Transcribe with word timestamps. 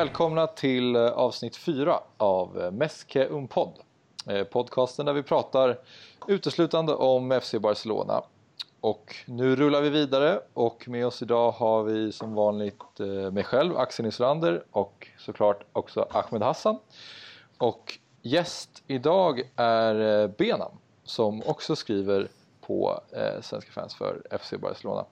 Välkomna 0.00 0.46
till 0.46 0.96
eh, 0.96 1.02
avsnitt 1.02 1.56
4 1.56 2.00
av 2.16 2.62
eh, 2.62 2.70
Meske 2.70 3.26
Unpod. 3.26 3.72
Eh, 4.26 4.44
podcasten 4.44 5.06
där 5.06 5.12
vi 5.12 5.22
pratar 5.22 5.78
uteslutande 6.28 6.94
om 6.94 7.40
FC 7.42 7.54
Barcelona. 7.54 8.22
Och 8.80 9.16
nu 9.26 9.56
rullar 9.56 9.80
vi 9.80 9.90
vidare 9.90 10.40
och 10.54 10.88
med 10.88 11.06
oss 11.06 11.22
idag 11.22 11.50
har 11.50 11.82
vi 11.82 12.12
som 12.12 12.34
vanligt 12.34 12.98
mig 13.32 13.44
själv, 13.44 13.76
Axel 13.76 14.04
Nyslander 14.04 14.64
och 14.70 15.08
såklart 15.18 15.64
också 15.72 16.06
Ahmed 16.10 16.42
Hassan. 16.42 16.78
Och 17.58 17.98
gäst 18.22 18.82
idag 18.86 19.42
är 19.56 20.28
Benam 20.28 20.72
som 21.04 21.42
också 21.46 21.76
skriver 21.76 22.28
på 22.60 23.00
Svenska 23.40 23.72
fans 23.72 23.94
för 23.94 24.38
FC 24.40 24.54
Barcelona. 24.60 25.04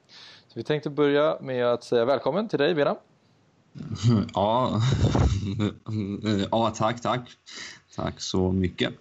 Så 0.46 0.52
vi 0.54 0.64
tänkte 0.64 0.90
börja 0.90 1.36
med 1.40 1.66
att 1.66 1.84
säga 1.84 2.04
välkommen 2.04 2.48
till 2.48 2.58
dig 2.58 2.74
Benam. 2.74 2.96
Ja, 4.34 4.80
ja 6.50 6.70
tack, 6.76 7.00
tack. 7.02 7.30
Tack 7.96 8.20
så 8.20 8.52
mycket. 8.52 8.92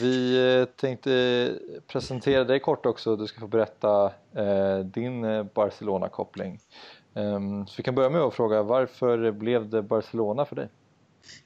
Vi 0.00 0.36
eh, 0.60 0.64
tänkte 0.64 1.54
presentera 1.86 2.44
dig 2.44 2.60
kort 2.60 2.86
också. 2.86 3.16
Du 3.16 3.26
ska 3.26 3.40
få 3.40 3.46
berätta 3.46 4.12
eh, 4.36 4.78
din 4.84 5.24
eh, 5.24 5.44
Barcelona-koppling. 5.54 6.60
Um, 7.14 7.66
så 7.66 7.74
vi 7.76 7.82
kan 7.82 7.94
börja 7.94 8.10
med 8.10 8.20
att 8.20 8.34
fråga 8.34 8.62
varför 8.62 9.32
blev 9.32 9.70
det 9.70 9.82
Barcelona 9.82 10.44
för 10.44 10.56
dig? 10.56 10.68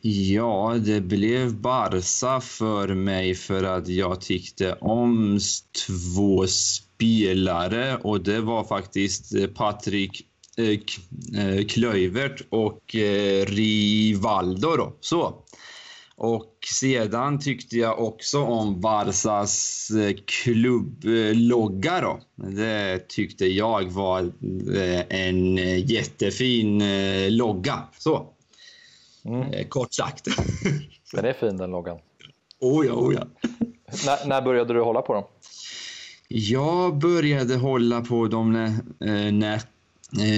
Ja, 0.00 0.76
det 0.78 1.00
blev 1.00 1.54
Barca 1.54 2.40
för 2.40 2.94
mig 2.94 3.34
för 3.34 3.62
att 3.64 3.88
jag 3.88 4.20
tyckte 4.20 4.72
om 4.72 5.38
två 5.86 6.46
spelare 6.46 7.96
och 7.96 8.20
det 8.20 8.40
var 8.40 8.64
faktiskt 8.64 9.54
Patrik 9.54 10.26
Klöivert 11.68 12.42
och 12.50 12.94
Rivaldo. 13.46 14.76
Då. 14.76 14.96
Så. 15.00 15.42
Och 16.16 16.52
sedan 16.80 17.38
tyckte 17.38 17.76
jag 17.76 18.00
också 18.00 18.42
om 18.42 18.80
Barsas 18.80 19.90
klubblogga. 20.26 22.00
Då. 22.00 22.20
Det 22.34 23.08
tyckte 23.08 23.46
jag 23.46 23.92
var 23.92 24.32
en 25.08 25.56
jättefin 25.78 26.82
logga. 27.36 27.82
Så. 27.98 28.32
Mm. 29.24 29.68
Kort 29.68 29.94
sagt. 29.94 30.24
Den 31.12 31.24
är 31.24 31.32
fin 31.32 31.56
den 31.56 31.70
loggan. 31.70 31.98
Oh 32.60 32.86
ja, 32.86 32.92
oh 32.92 33.14
ja. 33.14 33.26
när, 34.06 34.28
när 34.28 34.42
började 34.42 34.74
du 34.74 34.80
hålla 34.80 35.02
på 35.02 35.14
dem? 35.14 35.24
Jag 36.28 36.98
började 36.98 37.56
hålla 37.56 38.00
på 38.00 38.26
dem 38.26 38.52
när, 38.52 39.30
när 39.30 39.54
Eh, 39.54 39.60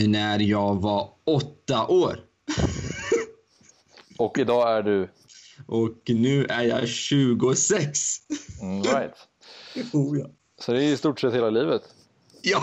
när 0.06 0.38
jag 0.38 0.74
var 0.74 1.10
åtta 1.24 1.86
år. 1.86 2.20
Och 4.18 4.38
idag 4.38 4.78
är 4.78 4.82
du? 4.82 5.10
Och 5.66 6.02
nu 6.06 6.44
är 6.44 6.62
jag 6.62 6.88
26. 6.88 7.98
Mm, 8.62 8.82
right. 8.82 9.14
Oh, 9.92 10.18
ja. 10.18 10.26
Så 10.60 10.72
det 10.72 10.84
är 10.84 10.92
i 10.92 10.96
stort 10.96 11.20
sett 11.20 11.34
hela 11.34 11.50
livet? 11.50 11.82
Ja! 12.42 12.62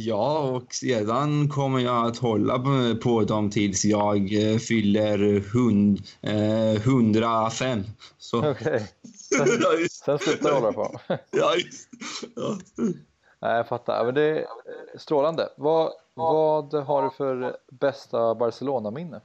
Ja, 0.00 0.38
och 0.38 0.74
sedan 0.74 1.48
kommer 1.48 1.78
jag 1.78 2.06
att 2.06 2.18
hålla 2.18 2.58
på 3.02 3.24
dem 3.24 3.50
tills 3.50 3.84
jag 3.84 4.52
eh, 4.52 4.58
fyller 4.58 5.40
hund, 5.40 6.02
eh, 6.22 6.72
105. 6.72 7.84
Okej. 8.32 8.88
Okay. 9.30 9.48
Sen, 9.48 9.88
sen 9.90 10.18
slutar 10.18 10.48
du 10.48 10.54
hålla 10.54 10.72
på? 10.72 11.00
ja, 11.30 11.54
just 11.56 11.88
ja. 12.36 12.58
Nej, 13.40 13.56
jag 13.56 13.68
fattar. 13.68 14.04
Men 14.04 14.14
det 14.14 14.22
är 14.22 14.46
strålande. 14.98 15.48
Vad, 15.56 15.92
vad 16.14 16.74
har 16.74 17.02
du 17.02 17.10
för 17.10 17.56
bästa 17.70 18.34
Barcelona-minne? 18.34 19.20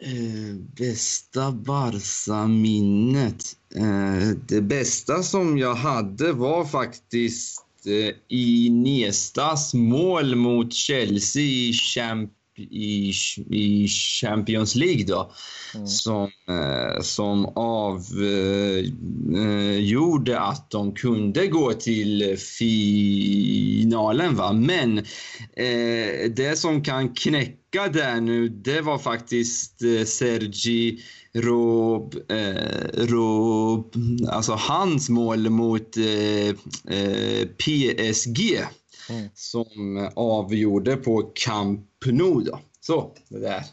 Eh, 0.00 0.54
bästa 0.76 1.52
Barca-minnet? 1.52 3.42
Eh, 3.74 4.28
det 4.48 4.60
bästa 4.60 5.22
som 5.22 5.58
jag 5.58 5.74
hade 5.74 6.32
var 6.32 6.64
faktiskt 6.64 7.64
eh, 7.86 8.14
Iniestas 8.28 9.74
mål 9.74 10.36
mot 10.36 10.72
Chelsea 10.72 11.42
i 11.42 11.72
Champions 11.72 12.43
i, 12.58 13.12
i 13.50 13.88
Champions 13.88 14.74
League 14.74 15.04
då, 15.04 15.32
mm. 15.74 15.86
som, 15.86 16.30
eh, 16.48 17.00
som 17.02 17.46
avgjorde 17.46 18.32
eh, 20.32 20.48
att 20.48 20.70
de 20.70 20.94
kunde 20.94 21.46
gå 21.46 21.72
till 21.72 22.36
finalen. 22.58 24.36
Va? 24.36 24.52
Men 24.52 24.98
eh, 24.98 26.30
det 26.36 26.58
som 26.58 26.82
kan 26.82 27.14
knäcka 27.14 27.88
där 27.92 28.20
nu, 28.20 28.48
det 28.48 28.80
var 28.80 28.98
faktiskt 28.98 29.82
eh, 29.82 30.04
Sergi 30.04 30.98
Rob, 31.34 32.14
eh, 32.28 33.04
Rob, 33.06 33.94
alltså 34.28 34.52
hans 34.52 35.08
mål 35.08 35.50
mot 35.50 35.96
eh, 35.96 36.48
eh 36.96 37.46
PSG 37.58 38.64
mm. 39.10 39.28
som 39.34 40.10
avgjorde 40.16 40.96
på 40.96 41.30
Camp 41.34 41.88
Nou. 42.06 42.44
Då. 42.44 42.58
Så, 42.80 43.10
det 43.28 43.38
där. 43.38 43.64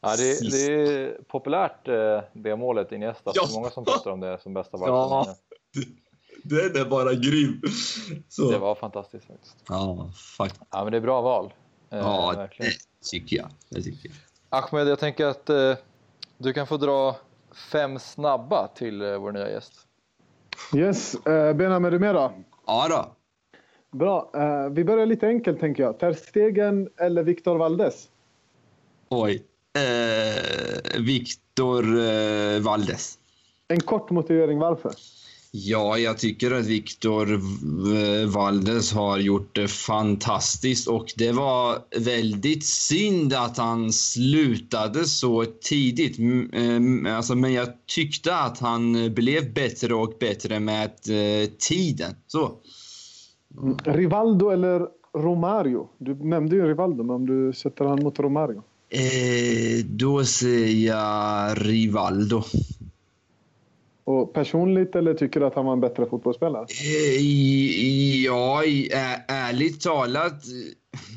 Ja, 0.00 0.16
det, 0.16 0.50
det 0.50 0.72
är 0.72 1.22
populärt 1.28 1.88
eh, 1.88 2.20
det 2.32 2.56
målet 2.56 2.92
Iniesta. 2.92 3.32
Ja. 3.34 3.42
Det 3.46 3.52
är 3.52 3.54
många 3.54 3.70
som 3.70 3.84
pratar 3.84 4.10
om 4.10 4.20
det 4.20 4.38
som 4.42 4.54
bästa 4.54 4.78
Barcelona. 4.78 5.24
Ja, 5.26 5.36
det, 6.42 6.80
är 6.80 6.84
bara 6.84 7.14
grym. 7.14 7.62
Så. 8.28 8.50
Det 8.50 8.58
var 8.58 8.74
fantastiskt 8.74 9.26
faktiskt. 9.26 9.56
Ja, 9.68 10.10
faktiskt. 10.36 10.62
Ja, 10.70 10.82
men 10.82 10.92
det 10.92 10.98
är 10.98 11.02
bra 11.02 11.20
val. 11.20 11.52
Eh, 11.90 11.98
ja, 11.98 12.32
verkligen. 12.36 12.72
det 12.72 13.08
tycker 13.10 13.36
jag. 13.36 13.48
Det 13.68 13.82
tycker 13.82 14.08
jag. 14.08 14.16
Ahmed, 14.58 14.88
jag 14.88 14.98
tänker 14.98 15.26
att 15.26 15.50
eh, 15.50 15.74
du 16.38 16.52
kan 16.52 16.66
få 16.66 16.76
dra 16.76 17.16
fem 17.72 17.98
snabba 17.98 18.68
till 18.74 19.02
eh, 19.02 19.16
vår 19.16 19.32
nya 19.32 19.50
gäst. 19.50 19.72
Yes. 20.74 21.14
Eh, 21.26 21.32
är 21.32 21.98
med 21.98 22.14
då? 22.14 22.32
Ja 22.66 22.86
då. 22.88 23.21
Bra. 23.92 24.30
Uh, 24.36 24.74
vi 24.74 24.84
börjar 24.84 25.06
lite 25.06 25.26
enkelt 25.26 25.60
tänker 25.60 25.82
jag. 25.82 25.98
Ter 25.98 26.12
Stegen 26.12 26.88
eller 26.96 27.22
Victor 27.22 27.56
Valdes? 27.56 28.08
Oj. 29.08 29.42
Uh, 29.78 31.02
Victor 31.02 31.96
uh, 31.96 32.60
Valdes. 32.60 33.18
En 33.68 33.80
kort 33.80 34.10
motivering 34.10 34.58
varför? 34.58 34.92
Ja, 35.50 35.98
jag 35.98 36.18
tycker 36.18 36.50
att 36.50 36.66
Victor 36.66 37.40
Valdes 38.26 38.92
har 38.92 39.18
gjort 39.18 39.54
det 39.54 39.68
fantastiskt 39.68 40.88
och 40.88 41.12
det 41.16 41.32
var 41.32 41.78
väldigt 41.98 42.66
synd 42.66 43.34
att 43.34 43.56
han 43.56 43.92
slutade 43.92 45.04
så 45.04 45.44
tidigt. 45.44 46.18
Alltså, 47.08 47.34
men 47.34 47.52
jag 47.52 47.68
tyckte 47.86 48.36
att 48.36 48.58
han 48.58 49.14
blev 49.14 49.54
bättre 49.54 49.94
och 49.94 50.14
bättre 50.20 50.60
med 50.60 50.90
tiden. 51.58 52.14
Så. 52.26 52.60
Mm. 53.58 53.76
Rivaldo 53.84 54.50
eller 54.50 54.88
Romario? 55.14 55.88
Du 55.98 56.14
nämnde 56.14 56.56
ju 56.56 56.66
Rivaldo, 56.66 57.04
men 57.04 57.16
om 57.16 57.26
du 57.26 57.52
sätter 57.52 57.84
han 57.84 58.02
mot 58.02 58.18
Romario? 58.18 58.62
Eh, 58.88 59.84
då 59.84 60.24
säger 60.24 60.88
jag 60.88 61.68
Rivaldo. 61.68 62.42
Och 64.04 64.32
personligt 64.32 64.96
eller 64.96 65.14
tycker 65.14 65.40
du 65.40 65.46
att 65.46 65.54
han 65.54 65.66
var 65.66 65.72
en 65.72 65.80
bättre 65.80 66.06
fotbollsspelare? 66.06 66.66
Eh, 66.84 67.20
ja, 68.24 68.62
ärligt 69.28 69.80
talat 69.80 70.42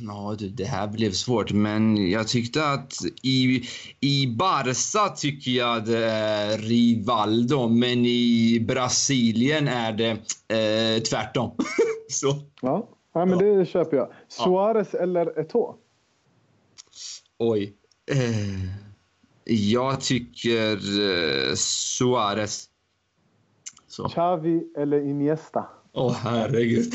Ja, 0.02 0.36
det 0.40 0.66
här 0.66 0.88
blev 0.88 1.12
svårt, 1.12 1.52
men 1.52 2.10
jag 2.12 2.28
tyckte 2.28 2.66
att 2.66 2.94
i, 3.24 3.64
i 4.00 4.28
Barca 4.28 5.10
tycker 5.10 5.52
jag 5.52 5.86
det 5.86 6.06
är 6.06 6.58
Rivaldo, 6.58 7.68
men 7.68 8.06
i 8.06 8.60
Brasilien 8.68 9.68
är 9.68 9.94
det 9.94 10.12
eh, 10.56 11.02
tvärtom. 11.04 11.52
Så. 12.10 12.36
Ja. 12.62 12.90
ja, 13.14 13.26
men 13.26 13.38
det 13.38 13.66
köper 13.66 13.98
jag. 13.98 14.08
Suarez 14.28 14.90
ja. 14.94 15.00
eller 15.00 15.26
Eto'o? 15.26 15.76
Oj. 17.38 17.74
Eh, 18.12 18.70
jag 19.54 20.02
tycker 20.02 20.72
eh, 20.76 21.56
Suarez. 21.56 22.70
Så. 23.88 24.10
Xavi 24.10 24.64
eller 24.78 25.10
Iniesta? 25.10 25.66
Åh, 25.94 26.08
oh, 26.08 26.14
herregud. 26.14 26.94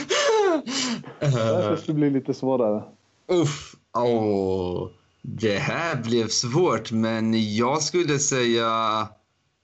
Det 1.21 1.77
skulle 1.83 1.95
bli 1.95 2.11
lite 2.11 2.35
svårare. 2.35 2.83
Uff. 3.29 3.77
Oh, 3.93 4.89
det 5.23 5.59
här 5.59 6.03
blev 6.03 6.29
svårt, 6.29 6.93
men 6.93 7.55
jag 7.55 7.83
skulle 7.83 8.19
säga 8.19 8.69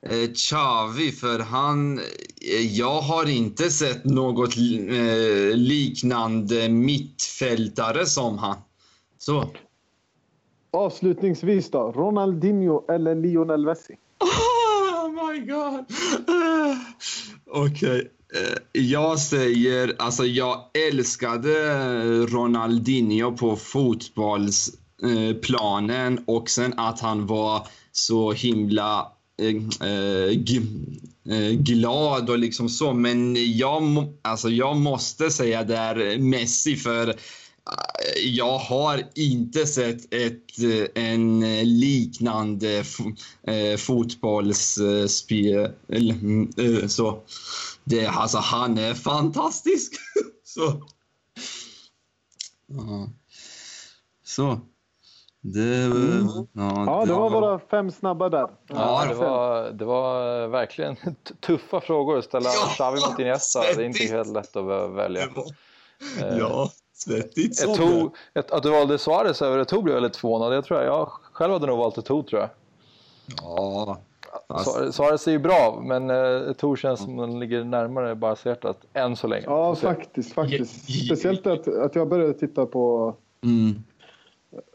eh, 0.06 0.32
Xavi, 0.34 1.12
för 1.12 1.38
han... 1.38 1.98
Eh, 1.98 2.76
jag 2.78 3.00
har 3.00 3.30
inte 3.30 3.70
sett 3.70 4.04
något 4.04 4.56
eh, 4.56 5.56
liknande 5.56 6.68
mittfältare 6.68 8.06
som 8.06 8.38
han. 8.38 8.56
Så. 9.18 9.50
Avslutningsvis 10.70 11.70
då, 11.70 11.92
Ronaldinho 11.92 12.92
eller 12.92 13.14
Lionel 13.14 13.64
Messi? 13.64 13.96
Oh 15.06 15.32
my 15.32 15.38
god! 15.38 15.84
Okej. 17.46 18.00
Okay. 18.00 18.08
Eh, 18.34 18.56
jag 18.72 19.18
säger, 19.18 19.96
alltså 19.98 20.24
jag 20.24 20.64
älskade 20.88 21.50
Ronaldinho 22.26 23.36
på 23.36 23.56
fotbollsplanen 23.56 26.18
eh, 26.18 26.24
och 26.26 26.50
sen 26.50 26.74
att 26.76 27.00
han 27.00 27.26
var 27.26 27.68
så 27.92 28.32
himla 28.32 29.12
eh, 29.42 29.56
glad 31.52 32.30
och 32.30 32.38
liksom 32.38 32.68
så. 32.68 32.92
Men 32.92 33.36
jag, 33.56 33.82
alltså 34.22 34.48
jag 34.48 34.76
måste 34.76 35.30
säga 35.30 35.64
där 35.64 36.18
Messi 36.18 36.76
för 36.76 37.14
jag 38.24 38.58
har 38.58 39.02
inte 39.14 39.66
sett 39.66 40.14
ett, 40.14 40.58
en 40.94 41.40
liknande 41.78 42.84
fotbollsspel. 43.78 45.70
Mm, 45.88 46.48
så 46.88 47.22
det, 47.88 48.06
alltså, 48.06 48.38
han 48.38 48.78
är 48.78 48.94
fantastisk. 48.94 49.92
så. 50.44 50.82
Ja. 52.66 53.08
Så. 54.24 54.60
Det, 55.40 55.84
mm. 55.84 56.26
ja, 56.52 56.84
ja, 56.86 57.04
det 57.06 57.12
var 57.12 57.30
våra 57.30 57.58
fem 57.58 57.90
snabba 57.90 58.28
där. 58.28 58.48
Ja, 58.66 59.04
det 59.08 59.14
var, 59.14 59.70
det 59.70 59.84
var 59.84 60.46
verkligen 60.48 60.96
tuffa 61.40 61.80
frågor 61.80 62.18
att 62.18 62.24
ställa 62.24 62.48
ja, 62.48 62.68
Xavi 62.74 63.00
mot 63.00 63.18
Iniesta. 63.18 63.60
Det 63.76 63.82
är 63.82 63.86
inte 63.86 64.04
helt 64.04 64.32
lätt 64.32 64.56
att 64.56 64.90
välja. 64.90 65.22
Eh, 65.22 66.38
ja, 66.38 66.70
svettigt 66.92 67.56
som 67.56 67.76
tog, 67.76 68.16
ett, 68.34 68.50
Att 68.50 68.62
du 68.62 68.70
valde 68.70 68.98
Suarez 68.98 69.42
över 69.42 69.64
Eto'o 69.64 69.82
blev 69.82 69.96
jag 69.96 70.02
lite 70.02 70.18
förvånad. 70.18 70.54
Jag, 70.54 70.64
tror 70.64 70.82
jag, 70.82 70.88
jag 70.88 71.08
själv 71.32 71.52
hade 71.52 71.66
nog 71.66 71.78
valt 71.78 71.96
Eto'o 71.96 72.28
tror 72.28 72.40
jag. 72.40 72.50
Ja. 73.42 73.98
Fast... 74.48 74.94
Suarez 74.94 75.28
är 75.28 75.32
ju 75.32 75.38
bra, 75.38 75.82
men 75.84 76.10
uh, 76.10 76.50
Eto'o 76.50 76.76
känns 76.76 77.00
som 77.00 77.16
den 77.16 77.38
ligger 77.38 77.64
närmare 77.64 78.14
Barca-hjärtat 78.14 78.78
än 78.92 79.16
så 79.16 79.26
länge. 79.26 79.44
Ja, 79.46 79.74
faktiskt. 79.74 80.32
faktiskt. 80.32 81.06
Speciellt 81.06 81.46
att, 81.46 81.68
att 81.68 81.94
jag 81.94 82.08
började 82.08 82.34
titta 82.34 82.66
på 82.66 83.14
mm 83.44 83.74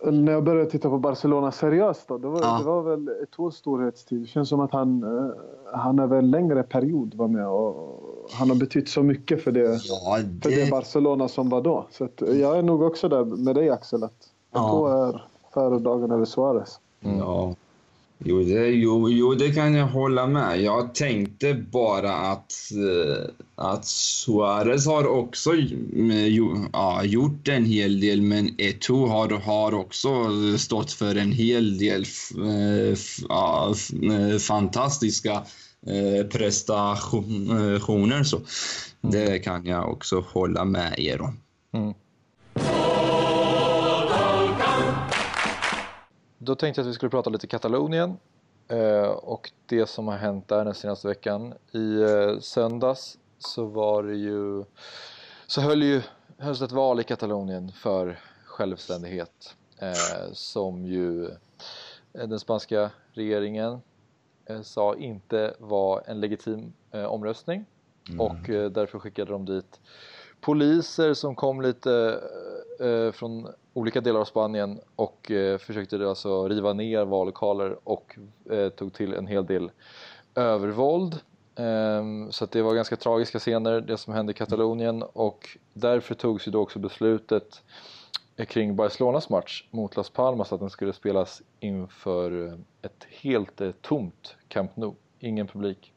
när 0.04 0.32
jag 0.32 0.44
började 0.44 0.72
titta 0.72 0.90
på 0.90 0.98
Barcelona 0.98 1.52
seriöst 1.52 2.08
då, 2.08 2.18
det 2.18 2.28
var, 2.28 2.42
ja. 2.42 2.58
det 2.58 2.64
var 2.64 2.82
väl 2.82 3.10
två 3.36 3.52
storhetstid. 3.52 4.22
Det 4.22 4.28
känns 4.28 4.50
som 4.50 4.60
att 4.60 4.72
han, 4.72 5.04
eh, 5.04 5.32
han 5.74 6.00
över 6.00 6.18
en 6.18 6.32
längre 6.32 6.64
period 6.64 7.16
var 7.16 7.28
med 7.28 7.48
och 7.48 8.02
han 8.32 8.50
har 8.50 8.56
betytt 8.56 8.90
så 8.90 9.04
mycket 9.04 9.44
för 9.44 9.52
det, 9.52 9.80
ja, 9.84 10.20
det... 10.24 10.42
För 10.42 10.50
det 10.50 10.72
Barcelona 10.72 11.28
som 11.28 11.50
var 11.50 11.62
då. 11.62 11.86
Så 11.92 12.08
jag 12.18 12.58
är 12.58 12.62
nog 12.62 12.82
också 12.82 13.10
där 13.10 13.24
med 13.26 13.56
dig 13.56 13.70
Axel, 13.70 14.04
att 14.04 14.30
ja. 14.52 15.08
är 15.08 15.24
före 15.54 15.80
dagen 15.80 16.12
över 16.12 16.26
Suarez. 16.26 16.80
Mm. 17.02 17.18
Ja. 17.18 17.56
Jo 18.24 18.44
det, 18.44 18.68
jo, 18.68 19.10
jo, 19.10 19.34
det 19.36 19.52
kan 19.52 19.74
jag 19.74 19.88
hålla 19.88 20.28
med. 20.28 20.62
Jag 20.62 20.96
tänkte 20.96 21.54
bara 21.54 22.14
att, 22.14 22.54
eh, 22.72 23.26
att 23.56 23.86
Suarez 23.86 24.86
har 24.86 25.08
också 25.08 25.54
eh, 25.54 26.38
ja, 26.74 27.04
gjort 27.04 27.48
en 27.48 27.66
hel 27.66 28.00
del, 28.00 28.22
men 28.22 28.50
Eto'o 28.50 29.08
har, 29.08 29.30
har 29.30 29.74
också 29.74 30.10
stått 30.58 30.92
för 30.92 31.16
en 31.16 31.32
hel 31.32 31.78
del 31.78 32.06
eh, 32.38 32.98
ja, 33.30 33.74
fantastiska 34.40 35.44
prestationer. 36.32 38.24
Så 38.24 38.42
det 39.02 39.40
kan 39.40 39.66
jag 39.66 39.92
också 39.92 40.24
hålla 40.28 40.66
med 40.66 41.00
er 41.00 41.22
om. 41.22 41.38
Mm. 41.74 41.94
Då 46.44 46.56
tänkte 46.56 46.82
jag 46.82 46.86
att 46.86 46.90
vi 46.90 46.94
skulle 46.94 47.10
prata 47.10 47.30
lite 47.30 47.48
Katalonien 47.48 48.18
eh, 48.68 49.10
och 49.10 49.52
det 49.66 49.86
som 49.86 50.08
har 50.08 50.18
hänt 50.18 50.48
där 50.48 50.66
den 50.66 50.74
senaste 50.74 51.08
veckan. 51.08 51.54
I 51.72 52.02
eh, 52.02 52.40
söndags 52.40 53.18
så 53.40 53.66
var 53.66 54.04
det 54.04 54.16
ju 54.16 54.64
så 55.48 55.62
höll 55.62 55.84
ju 55.84 56.02
hölls 56.38 56.62
ett 56.62 56.72
val 56.72 57.00
i 57.00 57.04
Katalonien 57.04 57.72
för 57.72 58.20
självständighet 58.46 59.56
eh, 59.78 60.32
som 60.34 60.86
ju 60.86 61.30
den 62.12 62.40
spanska 62.40 62.90
regeringen 63.12 63.82
sa 64.64 64.96
inte 64.96 65.54
var 65.60 66.04
en 66.06 66.20
legitim 66.20 66.74
omröstning 67.08 67.66
mm. 68.10 68.22
och 68.22 68.72
därför 68.72 69.00
skickade 69.00 69.32
de 69.32 69.46
dit 69.46 69.80
poliser 70.42 71.14
som 71.14 71.36
kom 71.36 71.62
lite 71.62 72.22
från 73.14 73.48
olika 73.74 74.02
delar 74.02 74.20
av 74.20 74.26
Spanien 74.26 74.80
och 74.96 75.32
eh, 75.32 75.58
försökte 75.58 76.10
alltså 76.10 76.48
riva 76.48 76.74
ner 76.74 77.06
vallokaler 77.06 77.78
och 77.84 78.18
eh, 78.52 78.70
tog 78.70 78.94
till 78.94 79.14
en 79.14 79.28
hel 79.28 79.46
del 79.46 79.72
övervåld. 80.36 81.20
Ehm, 81.56 82.32
så 82.32 82.46
det 82.46 82.62
var 82.62 82.76
ganska 82.76 82.96
tragiska 82.96 83.40
scener 83.40 83.82
det 83.82 83.98
som 83.98 84.14
hände 84.14 84.32
i 84.32 84.34
Katalonien 84.34 85.04
och 85.04 85.58
därför 85.74 86.16
togs 86.16 86.48
ju 86.48 86.52
då 86.52 86.62
också 86.62 86.80
beslutet 86.80 87.64
eh, 88.36 88.46
kring 88.46 88.76
Barcelonas 88.76 89.30
match 89.30 89.66
mot 89.72 89.96
Las 89.96 90.10
Palmas 90.10 90.54
att 90.54 90.60
den 90.60 90.70
skulle 90.70 90.94
spelas 90.94 91.42
inför 91.60 92.48
eh, 92.48 92.54
ett 92.82 93.06
helt 93.10 93.62
eh, 93.62 93.72
tomt 93.82 94.36
Camp 94.48 94.76
Nou. 94.76 94.94
Ingen 95.20 95.48
publik 95.48 95.94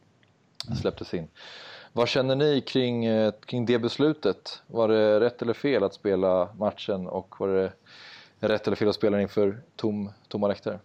släpptes 0.80 1.14
in. 1.14 1.28
Vad 1.96 2.08
känner 2.08 2.36
ni 2.36 2.60
kring, 2.60 3.04
eh, 3.04 3.32
kring 3.46 3.66
det 3.66 3.78
beslutet? 3.78 4.62
Var 4.66 4.88
det 4.88 5.20
rätt 5.20 5.42
eller 5.42 5.52
fel 5.52 5.84
att 5.84 5.94
spela 5.94 6.48
matchen 6.58 7.06
och 7.06 7.34
var 7.38 7.48
det 7.48 7.72
rätt 8.40 8.66
eller 8.66 8.76
fel 8.76 8.88
att 8.88 8.94
spela 8.94 9.20
inför 9.20 9.60
tom, 9.76 10.10
tomma 10.28 10.48
läktare? 10.48 10.78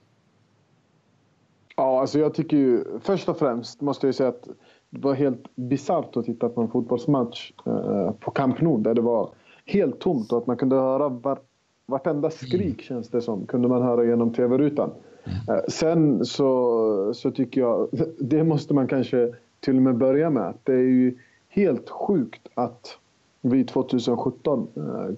Ja, 1.76 2.02
alltså 2.02 2.20
jag 2.20 2.34
tycker 2.34 2.58
ju 2.58 2.84
först 3.00 3.30
och 3.30 3.38
främst 3.38 3.82
måste 3.82 4.08
jag 4.08 4.16
säga 4.16 4.30
att 4.30 4.48
det 4.90 5.00
var 5.00 5.14
helt 5.14 5.56
bisarrt 5.56 6.18
att 6.18 6.26
titta 6.26 6.50
på 6.50 6.62
en 6.62 6.68
fotbollsmatch 6.68 7.52
eh, 7.66 8.12
på 8.12 8.32
Camp 8.32 8.62
Nou 8.62 8.78
där 8.78 8.94
det 8.94 9.02
var 9.02 9.30
helt 9.66 10.00
tomt 10.00 10.32
och 10.32 10.38
att 10.38 10.48
man 10.48 10.58
kunde 10.58 10.76
höra 10.76 11.10
var, 11.10 11.40
vartenda 11.86 12.30
skrik 12.30 12.64
mm. 12.64 12.78
känns 12.78 13.10
det 13.10 13.22
som 13.22 13.46
kunde 13.46 13.68
man 13.68 13.82
höra 13.82 14.06
genom 14.06 14.34
tv-rutan. 14.34 14.92
Mm. 15.24 15.58
Eh, 15.58 15.64
sen 15.68 16.26
så, 16.26 17.14
så 17.14 17.32
tycker 17.32 17.62
jag, 17.62 17.90
det 18.20 18.44
måste 18.44 18.74
man 18.74 18.88
kanske 18.88 19.34
till 19.60 19.76
och 19.76 19.82
med 19.82 19.98
börja 19.98 20.30
med. 20.30 20.54
Det 20.64 20.74
är 20.74 20.78
ju 20.78 21.18
helt 21.48 21.90
sjukt 21.90 22.48
att 22.54 22.98
vi 23.42 23.64
2017 23.64 24.68
eh, 24.76 25.16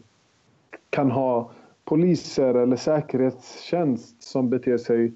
kan 0.89 1.11
ha 1.11 1.51
poliser 1.83 2.53
eller 2.53 2.75
säkerhetstjänst 2.75 4.23
som 4.23 4.49
beter 4.49 4.77
sig 4.77 5.13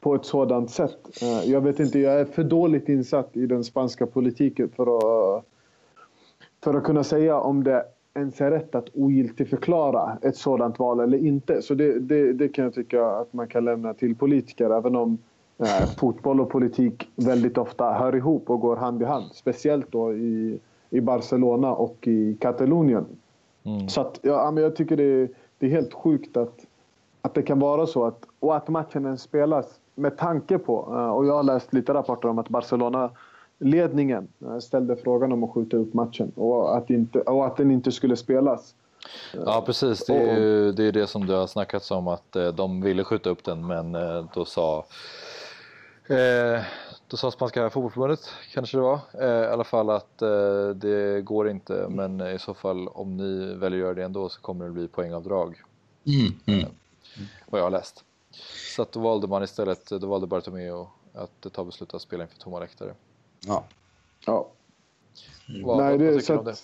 på 0.00 0.14
ett 0.14 0.24
sådant 0.24 0.70
sätt. 0.70 1.22
Eh, 1.22 1.50
jag 1.50 1.60
vet 1.60 1.80
inte, 1.80 1.98
jag 1.98 2.20
är 2.20 2.24
för 2.24 2.44
dåligt 2.44 2.88
insatt 2.88 3.36
i 3.36 3.46
den 3.46 3.64
spanska 3.64 4.06
politiken 4.06 4.68
för 4.76 4.96
att, 4.96 5.44
för 6.64 6.74
att 6.74 6.84
kunna 6.84 7.04
säga 7.04 7.40
om 7.40 7.64
det 7.64 7.84
ens 8.14 8.40
är 8.40 8.50
rätt 8.50 8.74
att 8.74 8.88
ogiltigförklara 8.94 10.18
ett 10.22 10.36
sådant 10.36 10.78
val 10.78 11.00
eller 11.00 11.18
inte. 11.18 11.62
Så 11.62 11.74
det, 11.74 12.00
det, 12.00 12.32
det 12.32 12.48
kan 12.48 12.64
jag 12.64 12.74
tycka 12.74 13.06
att 13.06 13.32
man 13.32 13.48
kan 13.48 13.64
lämna 13.64 13.94
till 13.94 14.16
politiker 14.16 14.70
även 14.70 14.96
om 14.96 15.18
eh, 15.58 15.86
fotboll 15.96 16.40
och 16.40 16.50
politik 16.50 17.08
väldigt 17.16 17.58
ofta 17.58 17.92
hör 17.92 18.16
ihop 18.16 18.50
och 18.50 18.60
går 18.60 18.76
hand 18.76 19.02
i 19.02 19.04
hand. 19.04 19.30
Speciellt 19.34 19.92
då 19.92 20.12
i, 20.14 20.58
i 20.90 21.00
Barcelona 21.00 21.74
och 21.74 22.08
i 22.08 22.36
Katalonien. 22.40 23.06
Mm. 23.64 23.88
Så 23.88 24.00
att, 24.00 24.18
ja, 24.22 24.50
men 24.50 24.62
jag 24.62 24.76
tycker 24.76 24.96
det 24.96 25.04
är, 25.04 25.28
det 25.58 25.66
är 25.66 25.70
helt 25.70 25.94
sjukt 25.94 26.36
att, 26.36 26.66
att 27.22 27.34
det 27.34 27.42
kan 27.42 27.58
vara 27.58 27.86
så. 27.86 28.04
Att, 28.04 28.24
och 28.40 28.56
att 28.56 28.68
matchen 28.68 29.04
ens 29.04 29.22
spelas 29.22 29.66
med 29.94 30.16
tanke 30.16 30.58
på, 30.58 30.88
eh, 30.90 31.08
och 31.08 31.26
jag 31.26 31.34
har 31.34 31.42
läst 31.42 31.72
lite 31.72 31.94
rapporter 31.94 32.28
om 32.28 32.38
att 32.38 32.48
Barcelona 32.48 33.10
ledningen 33.58 34.28
eh, 34.46 34.58
ställde 34.58 34.96
frågan 34.96 35.32
om 35.32 35.44
att 35.44 35.50
skjuta 35.50 35.76
upp 35.76 35.94
matchen 35.94 36.32
och 36.34 36.76
att, 36.76 36.90
inte, 36.90 37.20
och 37.20 37.46
att 37.46 37.56
den 37.56 37.70
inte 37.70 37.92
skulle 37.92 38.16
spelas. 38.16 38.74
Ja 39.46 39.62
precis, 39.66 40.06
det 40.06 40.14
är 40.14 40.38
ju 40.38 40.72
det, 40.72 40.84
är 40.84 40.92
det 40.92 41.06
som 41.06 41.26
det 41.26 41.34
har 41.34 41.46
snackats 41.46 41.90
om 41.90 42.08
att 42.08 42.36
eh, 42.36 42.48
de 42.48 42.80
ville 42.80 43.04
skjuta 43.04 43.30
upp 43.30 43.44
den 43.44 43.66
men 43.66 43.92
då 44.34 44.44
sa 44.44 44.84
Eh, 46.08 46.62
då 47.08 47.16
sa 47.16 47.30
spanska 47.30 47.70
fotbollförbundet, 47.70 48.30
kanske 48.52 48.76
det 48.76 48.80
var, 48.80 49.00
eh, 49.20 49.48
i 49.48 49.52
alla 49.52 49.64
fall 49.64 49.90
att 49.90 50.22
eh, 50.22 50.68
det 50.68 51.24
går 51.24 51.48
inte 51.48 51.86
men 51.88 52.20
i 52.20 52.38
så 52.38 52.54
fall 52.54 52.88
om 52.88 53.16
ni 53.16 53.54
väljer 53.54 53.80
att 53.80 53.84
göra 53.84 53.94
det 53.94 54.04
ändå 54.04 54.28
så 54.28 54.40
kommer 54.40 54.64
det 54.64 54.70
bli 54.70 54.88
poängavdrag. 54.88 55.62
Mm, 56.06 56.58
mm. 56.58 56.70
Vad 57.46 57.60
jag 57.60 57.64
har 57.64 57.70
läst. 57.70 58.04
Så 58.76 58.82
att 58.82 58.92
då 58.92 59.00
valde 59.00 59.26
man 59.26 59.42
istället, 59.42 59.86
då 59.86 60.06
valde 60.06 60.26
Bartomeu 60.26 60.86
att 61.14 61.52
ta 61.52 61.64
beslutet 61.64 61.94
att 61.94 62.02
spela 62.02 62.22
inför 62.22 62.38
tomma 62.38 62.58
läktare. 62.58 62.94
Ja. 63.40 63.64
Ja. 64.26 64.48
Vad, 65.64 65.78
Nej, 65.78 65.98
det, 65.98 66.10
vad 66.10 66.20
tycker 66.20 66.32
du 66.32 66.38
om 66.38 66.44
det? 66.44 66.56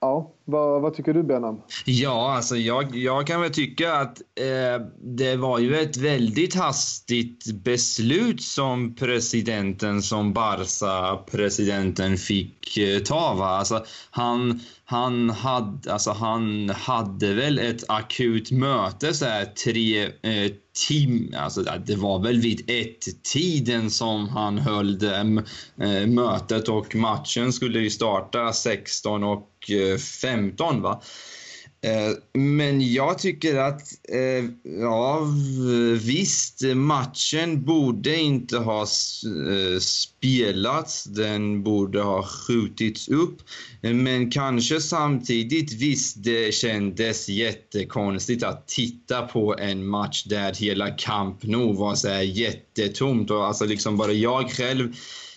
Ja, 0.00 0.30
vad, 0.46 0.82
vad, 0.82 0.94
tycker 0.94 1.14
du 1.14 1.22
Benham? 1.22 1.60
Ja, 1.84 2.34
alltså 2.36 2.56
jag, 2.56 2.96
jag 2.96 3.26
kan 3.26 3.40
väl 3.40 3.50
tycka 3.50 3.94
att 3.94 4.18
eh, 4.18 4.86
det 5.00 5.36
var 5.36 5.58
ju 5.58 5.76
ett 5.76 5.96
väldigt 5.96 6.54
hastigt 6.54 7.52
beslut 7.52 8.42
som 8.42 8.94
presidenten, 8.94 10.02
som 10.02 10.32
Barca-presidenten 10.32 12.16
fick 12.16 12.76
eh, 12.76 12.98
ta. 12.98 13.34
Va? 13.34 13.48
Alltså, 13.48 13.84
han, 14.10 14.60
han, 14.84 15.30
hade, 15.30 15.92
alltså, 15.92 16.10
han 16.10 16.70
hade 16.70 17.34
väl 17.34 17.58
ett 17.58 17.84
akut 17.88 18.50
möte 18.50 19.14
så 19.14 19.24
här, 19.24 19.44
tre 19.44 20.04
eh, 20.04 20.52
tim, 20.88 21.34
alltså, 21.36 21.62
det 21.86 21.96
var 21.96 22.22
väl 22.22 22.40
vid 22.40 22.70
ett-tiden 22.70 23.90
som 23.90 24.28
han 24.28 24.58
höll 24.58 24.98
det, 24.98 25.42
eh, 25.80 26.06
mötet 26.06 26.68
och 26.68 26.94
matchen 26.94 27.52
skulle 27.52 27.78
ju 27.78 27.90
starta 27.90 28.52
16 28.52 29.24
och 29.24 29.50
15. 30.22 30.33
Va? 30.82 31.02
Eh, 31.84 32.40
men 32.40 32.92
jag 32.92 33.18
tycker 33.18 33.56
att, 33.56 33.82
eh, 34.08 34.44
ja 34.80 35.20
visst, 36.00 36.62
matchen 36.74 37.64
borde 37.64 38.16
inte 38.16 38.58
ha 38.58 38.80
eh, 38.80 39.78
spelats. 39.80 41.04
Den 41.04 41.62
borde 41.62 42.00
ha 42.00 42.22
skjutits 42.22 43.08
upp. 43.08 43.42
Men 43.80 44.30
kanske 44.30 44.80
samtidigt, 44.80 45.72
visst, 45.72 46.24
det 46.24 46.54
kändes 46.54 47.28
jättekonstigt 47.28 48.42
att 48.42 48.68
titta 48.68 49.22
på 49.22 49.58
en 49.58 49.86
match 49.86 50.24
där 50.24 50.54
hela 50.54 50.90
Camp 50.90 51.42
Nou 51.42 51.76
var 51.76 51.94
så 51.94 52.08
här 52.08 52.22
jättetomt. 52.22 53.30
Och 53.30 53.46
alltså 53.46 53.64
liksom 53.64 53.96
bara 53.96 54.12
jag 54.12 54.50
själv 54.50 54.94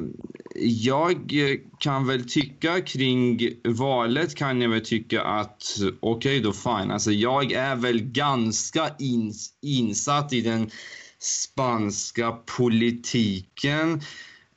jag 0.64 1.33
kan 1.78 2.07
väl 2.07 2.28
tycka 2.28 2.81
kring 2.81 3.40
valet 3.64 4.35
kan 4.35 4.61
jag 4.61 4.71
väl 4.71 4.85
tycka 4.85 5.23
att 5.23 5.76
okej 6.00 6.00
okay 6.00 6.40
då 6.40 6.52
fine. 6.52 6.90
Alltså 6.90 7.12
jag 7.12 7.52
är 7.52 7.76
väl 7.76 8.00
ganska 8.00 8.95
ins 8.99 9.50
insatt 9.62 10.33
i 10.33 10.40
den 10.40 10.71
spanska 11.19 12.33
politiken. 12.33 14.02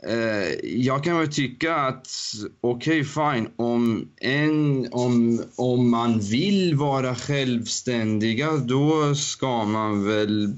Eh, 0.04 0.54
jag 0.64 1.04
kan 1.04 1.18
väl 1.18 1.34
tycka 1.34 1.76
att 1.76 2.08
okej, 2.62 3.02
okay, 3.02 3.34
fine, 3.36 3.50
om, 3.56 4.10
en, 4.18 4.88
om, 4.92 5.44
om 5.56 5.90
man 5.90 6.20
vill 6.20 6.76
vara 6.76 7.16
självständiga 7.16 8.58
då 8.58 9.16
ska 9.16 9.64
man 9.66 10.06
väl 10.06 10.54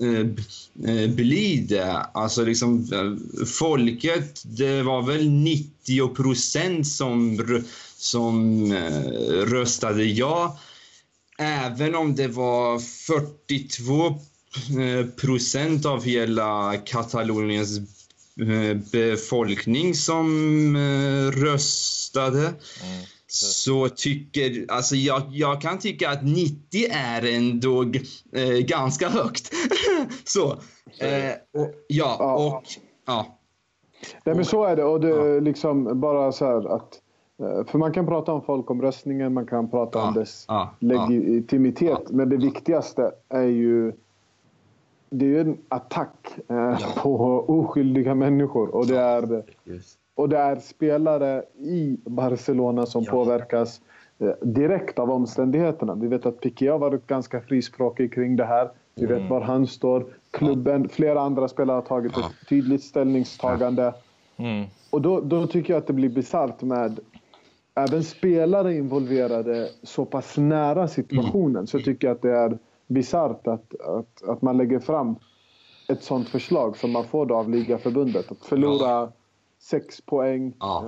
eh, 0.00 0.90
eh 0.90 1.10
bli 1.10 1.66
det. 1.68 2.06
Alltså 2.14 2.44
liksom, 2.44 2.88
eh, 2.92 3.46
folket, 3.46 4.42
det 4.44 4.82
var 4.82 5.02
väl 5.02 5.30
90 5.30 6.14
procent 6.14 6.86
som, 6.86 7.38
som 7.96 8.72
röstade 9.46 10.04
ja. 10.04 10.58
Även 11.38 11.94
om 11.94 12.14
det 12.14 12.28
var 12.28 12.78
42 12.78 14.20
procent 15.16 15.86
av 15.86 16.04
hela 16.04 16.76
Kataloniens 16.76 17.95
befolkning 18.92 19.94
som 19.94 20.26
eh, 20.76 21.40
röstade. 21.40 22.40
Mm. 22.40 22.56
Så 23.28 23.88
tycker, 23.88 24.66
alltså 24.68 24.96
jag, 24.96 25.22
jag 25.30 25.60
kan 25.60 25.78
tycka 25.78 26.10
att 26.10 26.24
90 26.24 26.56
är 26.90 27.36
ändå 27.36 27.82
eh, 28.32 28.58
ganska 28.58 29.08
högt. 29.08 29.52
så, 30.24 30.50
eh, 30.98 31.32
och, 31.52 31.70
ja, 31.88 32.16
ja, 32.18 32.34
och 32.34 32.62
ja. 33.06 33.38
Nej 34.24 34.34
men 34.34 34.44
så 34.44 34.64
är 34.64 34.76
det 34.76 34.84
och 34.84 35.00
det 35.00 35.08
är 35.08 35.40
liksom 35.40 36.00
bara 36.00 36.32
så 36.32 36.44
här 36.44 36.74
att 36.76 37.00
eh, 37.42 37.66
för 37.66 37.78
man 37.78 37.92
kan 37.92 38.06
prata 38.06 38.32
om 38.32 38.42
folkomröstningen, 38.42 39.34
man 39.34 39.46
kan 39.46 39.70
prata 39.70 39.98
ja, 39.98 40.08
om 40.08 40.14
dess 40.14 40.44
ja, 40.48 40.74
legitimitet, 40.78 42.10
men 42.10 42.28
det 42.28 42.36
viktigaste 42.36 43.12
är 43.28 43.42
ju 43.42 43.92
det 45.18 45.24
är 45.24 45.28
ju 45.28 45.40
en 45.40 45.58
attack 45.68 46.38
eh, 46.48 46.56
ja. 46.56 46.78
på 46.96 47.44
oskyldiga 47.48 48.14
människor. 48.14 48.74
Och 48.74 48.86
det, 48.86 48.98
är, 48.98 49.42
och 50.14 50.28
det 50.28 50.38
är 50.38 50.56
spelare 50.56 51.42
i 51.58 51.98
Barcelona 52.04 52.86
som 52.86 53.02
ja. 53.02 53.10
påverkas 53.10 53.80
eh, 54.18 54.30
direkt 54.42 54.98
av 54.98 55.10
omständigheterna. 55.10 55.94
Vi 55.94 56.08
vet 56.08 56.26
att 56.26 56.40
Piqué 56.40 56.68
har 56.68 56.78
varit 56.78 57.06
ganska 57.06 57.40
frispråkig 57.40 58.14
kring 58.14 58.36
det 58.36 58.44
här. 58.44 58.70
Vi 58.94 59.04
mm. 59.04 59.18
vet 59.18 59.30
var 59.30 59.40
han 59.40 59.66
står. 59.66 60.06
Klubben, 60.30 60.88
flera 60.88 61.20
andra 61.20 61.48
spelare 61.48 61.74
har 61.74 61.82
tagit 61.82 62.12
ja. 62.16 62.20
ett 62.20 62.48
tydligt 62.48 62.82
ställningstagande. 62.82 63.94
Mm. 64.36 64.64
Och 64.90 65.02
då, 65.02 65.20
då 65.20 65.46
tycker 65.46 65.72
jag 65.72 65.78
att 65.80 65.86
det 65.86 65.92
blir 65.92 66.08
bisarrt 66.08 66.62
med 66.62 67.00
även 67.74 68.04
spelare 68.04 68.74
involverade 68.74 69.68
så 69.82 70.04
pass 70.04 70.36
nära 70.36 70.88
situationen. 70.88 71.56
Mm. 71.56 71.66
Så 71.66 71.78
tycker 71.78 72.06
jag 72.08 72.14
att 72.14 72.22
det 72.22 72.32
är 72.32 72.58
bisarrt 72.86 73.46
att, 73.46 73.80
att, 73.80 74.22
att 74.28 74.42
man 74.42 74.56
lägger 74.56 74.78
fram 74.78 75.16
ett 75.88 76.02
sånt 76.02 76.28
förslag 76.28 76.76
som 76.76 76.90
man 76.92 77.04
får 77.04 77.26
då 77.26 77.36
av 77.36 77.50
ligaförbundet. 77.50 78.30
Att 78.32 78.44
förlora 78.44 78.90
ja. 78.90 79.12
sex 79.58 80.00
poäng. 80.00 80.52
Ja. 80.58 80.84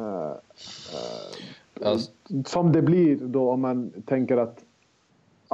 Eh, 1.80 1.92
eh. 1.92 1.98
Som 2.46 2.72
det 2.72 2.82
blir 2.82 3.16
då 3.16 3.50
om 3.50 3.60
man 3.60 3.92
tänker 4.06 4.36
att 4.36 4.64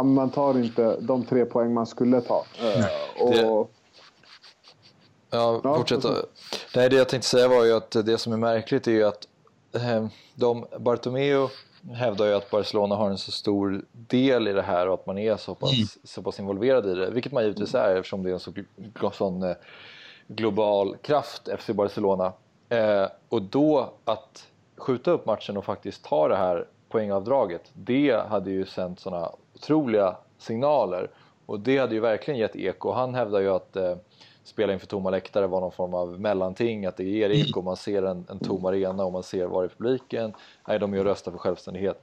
man 0.03 0.31
tar 0.31 0.59
inte 0.59 1.01
de 1.01 1.25
tre 1.25 1.45
poäng 1.45 1.75
man 1.75 1.87
skulle 1.87 2.21
ta. 2.21 2.45
Eh, 2.61 3.27
och. 3.27 3.71
Ja, 5.31 5.61
fortsätta. 5.63 6.09
Nej, 6.77 6.91
det 6.91 6.97
jag 6.97 7.09
tänkte 7.09 7.29
säga 7.29 7.49
var 7.49 7.65
ju 7.65 7.73
att 7.73 7.91
det 7.91 8.19
som 8.19 8.33
är 8.33 8.37
märkligt 8.37 8.87
är 8.87 8.93
ju 8.93 9.05
att 9.05 9.29
eh, 9.73 10.07
de, 10.35 10.65
Bartomeu 10.79 11.49
hävdar 11.93 12.27
ju 12.27 12.35
att 12.35 12.51
Barcelona 12.51 12.95
har 12.95 13.11
en 13.11 13.19
så 13.19 13.33
stor 13.33 13.85
del 13.93 14.49
i 14.49 14.53
det 14.53 14.63
här 14.63 14.89
och 14.89 14.95
att 14.95 15.07
man 15.07 15.19
är 15.19 15.37
så 15.37 15.55
pass, 15.55 15.73
mm. 15.73 15.87
så 16.05 16.23
pass 16.23 16.41
involverad 16.41 16.87
i 16.87 16.95
det, 16.95 17.11
vilket 17.11 17.33
man 17.33 17.43
givetvis 17.43 17.75
är 17.75 17.97
eftersom 17.97 18.23
det 18.23 18.31
är 18.31 18.35
en 18.35 18.41
så 18.41 18.53
sån 19.13 19.43
eh, 19.43 19.57
global 20.27 20.97
kraft, 20.97 21.49
FC 21.59 21.71
Barcelona. 21.71 22.33
Eh, 22.69 23.07
och 23.29 23.43
då 23.43 23.93
att 24.05 24.47
skjuta 24.77 25.11
upp 25.11 25.27
matchen 25.27 25.57
och 25.57 25.65
faktiskt 25.65 26.05
ta 26.05 26.29
det 26.29 26.37
här 26.37 26.67
poängavdraget, 26.89 27.63
det 27.73 28.29
hade 28.29 28.51
ju 28.51 28.67
sänt 28.67 29.01
sådana 29.01 29.31
otroliga 29.55 30.17
signaler 30.39 31.11
och 31.47 31.61
det 31.61 31.79
hade 31.79 31.95
ju 31.95 32.01
verkligen 32.01 32.41
gett 32.41 32.57
eko. 32.57 32.93
Han 32.93 33.15
hävdar 33.15 33.41
ju 33.41 33.49
att 33.49 33.77
eh, 33.77 33.97
spela 34.45 34.73
inför 34.73 34.87
tomma 34.87 35.11
läktare 35.11 35.47
var 35.47 35.61
någon 35.61 35.73
form 35.73 35.95
av 35.95 36.21
mellanting, 36.21 36.87
att 36.87 36.97
det 36.97 37.05
ger 37.05 37.31
eko, 37.31 37.63
man 37.63 37.77
ser 37.77 38.03
en, 38.03 38.27
en 38.31 38.39
tom 38.39 38.65
arena 38.65 39.05
och 39.05 39.13
man 39.13 39.23
ser 39.23 39.47
var 39.47 39.65
i 39.65 39.69
publiken, 39.69 40.33
nej 40.69 40.79
de 40.79 40.95
ju 40.95 41.05
rösta 41.05 41.31
för 41.31 41.39
självständighet. 41.39 42.03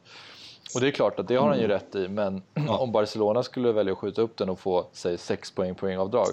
Och 0.76 0.82
det 0.82 0.88
är 0.88 0.92
klart 0.92 1.20
att 1.20 1.28
det 1.28 1.36
har 1.36 1.48
han 1.48 1.60
ju 1.60 1.68
rätt 1.68 1.96
i, 1.96 2.08
men 2.08 2.42
om 2.70 2.92
Barcelona 2.92 3.44
skulle 3.44 3.72
välja 3.72 3.94
att 3.94 4.00
skjuta 4.00 4.22
upp 4.22 4.38
den 4.38 4.50
och 4.50 4.60
få, 4.60 4.86
säg 4.92 5.18
6 5.18 5.52
poäng 5.52 5.76
poängavdrag, 5.76 6.28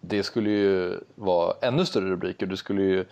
det 0.00 0.22
skulle 0.22 0.50
ju 0.50 1.00
vara 1.14 1.54
ännu 1.60 1.86
större 1.86 2.10
rubriker, 2.10 2.46
det 2.46 2.56
skulle 2.56 2.82
ju 2.82 3.04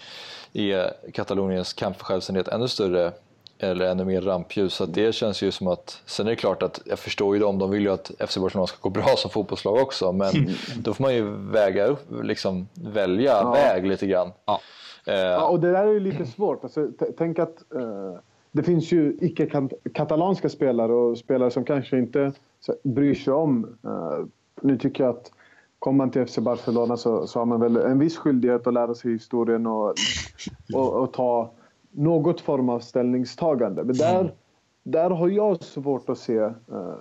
ge 0.53 0.91
Kataloniens 1.13 1.73
kamp 1.73 1.97
för 1.97 2.05
självständighet 2.05 2.49
ännu 2.49 2.69
större 2.69 3.13
eller 3.61 3.87
ännu 3.87 4.05
mer 4.05 4.21
rampljus. 4.21 4.75
Så 4.75 4.87
det 4.87 5.15
känns 5.15 5.43
ju 5.43 5.51
som 5.51 5.67
att, 5.67 6.03
sen 6.07 6.27
är 6.27 6.31
det 6.31 6.37
klart 6.37 6.63
att 6.63 6.81
jag 6.85 6.99
förstår 6.99 7.37
ju 7.37 7.41
dem, 7.41 7.59
de 7.59 7.71
vill 7.71 7.83
ju 7.83 7.93
att 7.93 8.11
FC 8.29 8.39
Barcelona 8.39 8.67
ska 8.67 8.79
gå 8.81 8.91
bra 8.91 9.07
som 9.17 9.31
fotbollslag 9.31 9.83
också, 9.83 10.13
men 10.13 10.31
mm. 10.31 10.53
då 10.79 10.95
får 10.95 11.05
man 11.05 11.15
ju 11.15 11.31
väga 11.37 11.87
upp, 11.87 12.07
liksom 12.23 12.69
välja 12.75 13.31
ja. 13.31 13.51
väg 13.51 13.87
lite 13.87 14.07
grann. 14.07 14.33
Ja. 14.45 14.61
Eh. 15.07 15.15
ja, 15.15 15.49
och 15.49 15.61
det 15.61 15.73
där 15.73 15.87
är 15.87 15.93
ju 15.93 16.01
lite 16.01 16.27
svårt. 16.27 16.65
Alltså, 16.65 16.89
tänk 17.19 17.39
att 17.39 17.73
eh, 17.75 18.21
det 18.53 18.63
finns 18.63 18.93
ju 18.93 19.17
icke-katalanska 19.21 20.49
spelare 20.49 20.93
och 20.93 21.19
spelare 21.19 21.51
som 21.51 21.65
kanske 21.65 21.99
inte 21.99 22.33
bryr 22.83 23.15
sig 23.15 23.33
om. 23.33 23.77
Eh, 23.85 24.27
nu 24.63 24.79
tycker 24.79 25.05
jag 25.05 25.17
att 25.17 25.33
kommer 25.79 25.99
man 25.99 26.11
till 26.11 26.27
FC 26.27 26.39
Barcelona 26.39 26.97
så, 26.97 27.27
så 27.27 27.39
har 27.39 27.47
man 27.47 27.61
väl 27.61 27.77
en 27.77 27.99
viss 27.99 28.19
skyldighet 28.19 28.67
att 28.67 28.75
lära 28.75 28.95
sig 28.95 29.13
historien 29.13 29.67
och, 29.67 29.95
och, 30.75 30.95
och 30.95 31.13
ta 31.13 31.51
något 31.91 32.41
form 32.41 32.69
av 32.69 32.81
ställningstagande. 32.81 33.85
Men 33.85 33.97
där, 33.97 34.21
mm. 34.21 34.33
där 34.83 35.11
har 35.11 35.29
jag 35.29 35.63
svårt 35.63 36.09
att 36.09 36.19
se... 36.19 36.39
Uh, 36.39 36.53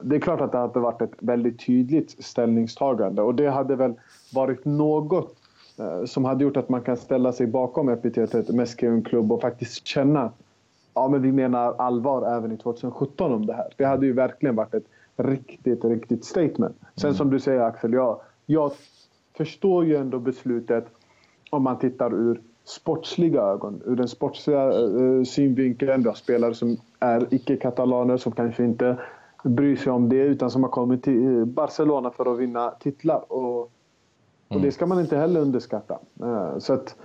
det 0.01 0.15
är 0.15 0.19
klart 0.19 0.41
att 0.41 0.51
det 0.51 0.57
hade 0.57 0.79
varit 0.79 1.01
ett 1.01 1.15
väldigt 1.19 1.65
tydligt 1.65 2.23
ställningstagande 2.23 3.21
och 3.21 3.35
det 3.35 3.49
hade 3.49 3.75
väl 3.75 3.93
varit 4.33 4.65
något 4.65 5.35
uh, 5.79 6.05
som 6.05 6.25
hade 6.25 6.43
gjort 6.43 6.57
att 6.57 6.69
man 6.69 6.81
kan 6.81 6.97
ställa 6.97 7.31
sig 7.31 7.47
bakom 7.47 7.89
epitetet 7.89 8.49
Meskeun-klubb 8.49 9.31
och 9.31 9.41
faktiskt 9.41 9.87
känna 9.87 10.31
ja, 10.93 11.07
men 11.07 11.21
vi 11.21 11.31
menar 11.31 11.75
allvar 11.77 12.37
även 12.37 12.51
i 12.51 12.57
2017 12.57 13.33
om 13.33 13.45
det 13.45 13.53
här. 13.53 13.73
Det 13.77 13.85
hade 13.85 14.05
ju 14.05 14.13
verkligen 14.13 14.55
varit 14.55 14.73
ett 14.73 14.87
riktigt, 15.17 15.85
riktigt 15.85 16.25
statement. 16.25 16.77
Sen 16.95 17.07
mm. 17.09 17.17
som 17.17 17.29
du 17.29 17.39
säger 17.39 17.59
Axel, 17.59 17.93
ja, 17.93 18.21
jag 18.45 18.71
förstår 19.37 19.85
ju 19.85 19.95
ändå 19.95 20.19
beslutet 20.19 20.85
om 21.49 21.63
man 21.63 21.79
tittar 21.79 22.13
ur 22.13 22.41
sportsliga 22.69 23.41
ögon, 23.41 23.81
ur 23.85 23.95
den 23.95 24.07
sportsliga 24.07 24.71
uh, 24.71 25.23
synvinkeln. 25.23 26.03
Du 26.03 26.09
har 26.09 26.15
spelare 26.15 26.53
som 26.53 26.77
är 26.99 27.27
icke-katalaner 27.33 28.17
som 28.17 28.31
kanske 28.31 28.63
inte 28.63 28.97
bryr 29.43 29.75
sig 29.75 29.91
om 29.91 30.09
det 30.09 30.15
utan 30.15 30.51
som 30.51 30.63
har 30.63 30.69
kommit 30.69 31.03
till 31.03 31.45
Barcelona 31.45 32.11
för 32.11 32.33
att 32.33 32.39
vinna 32.39 32.71
titlar. 32.71 33.31
Och, 33.33 33.71
och 34.47 34.61
det 34.61 34.71
ska 34.71 34.85
man 34.85 34.99
inte 34.99 35.17
heller 35.17 35.39
underskatta. 35.41 35.99
Eh, 36.21 36.57
så 36.59 36.73
att, 36.73 36.95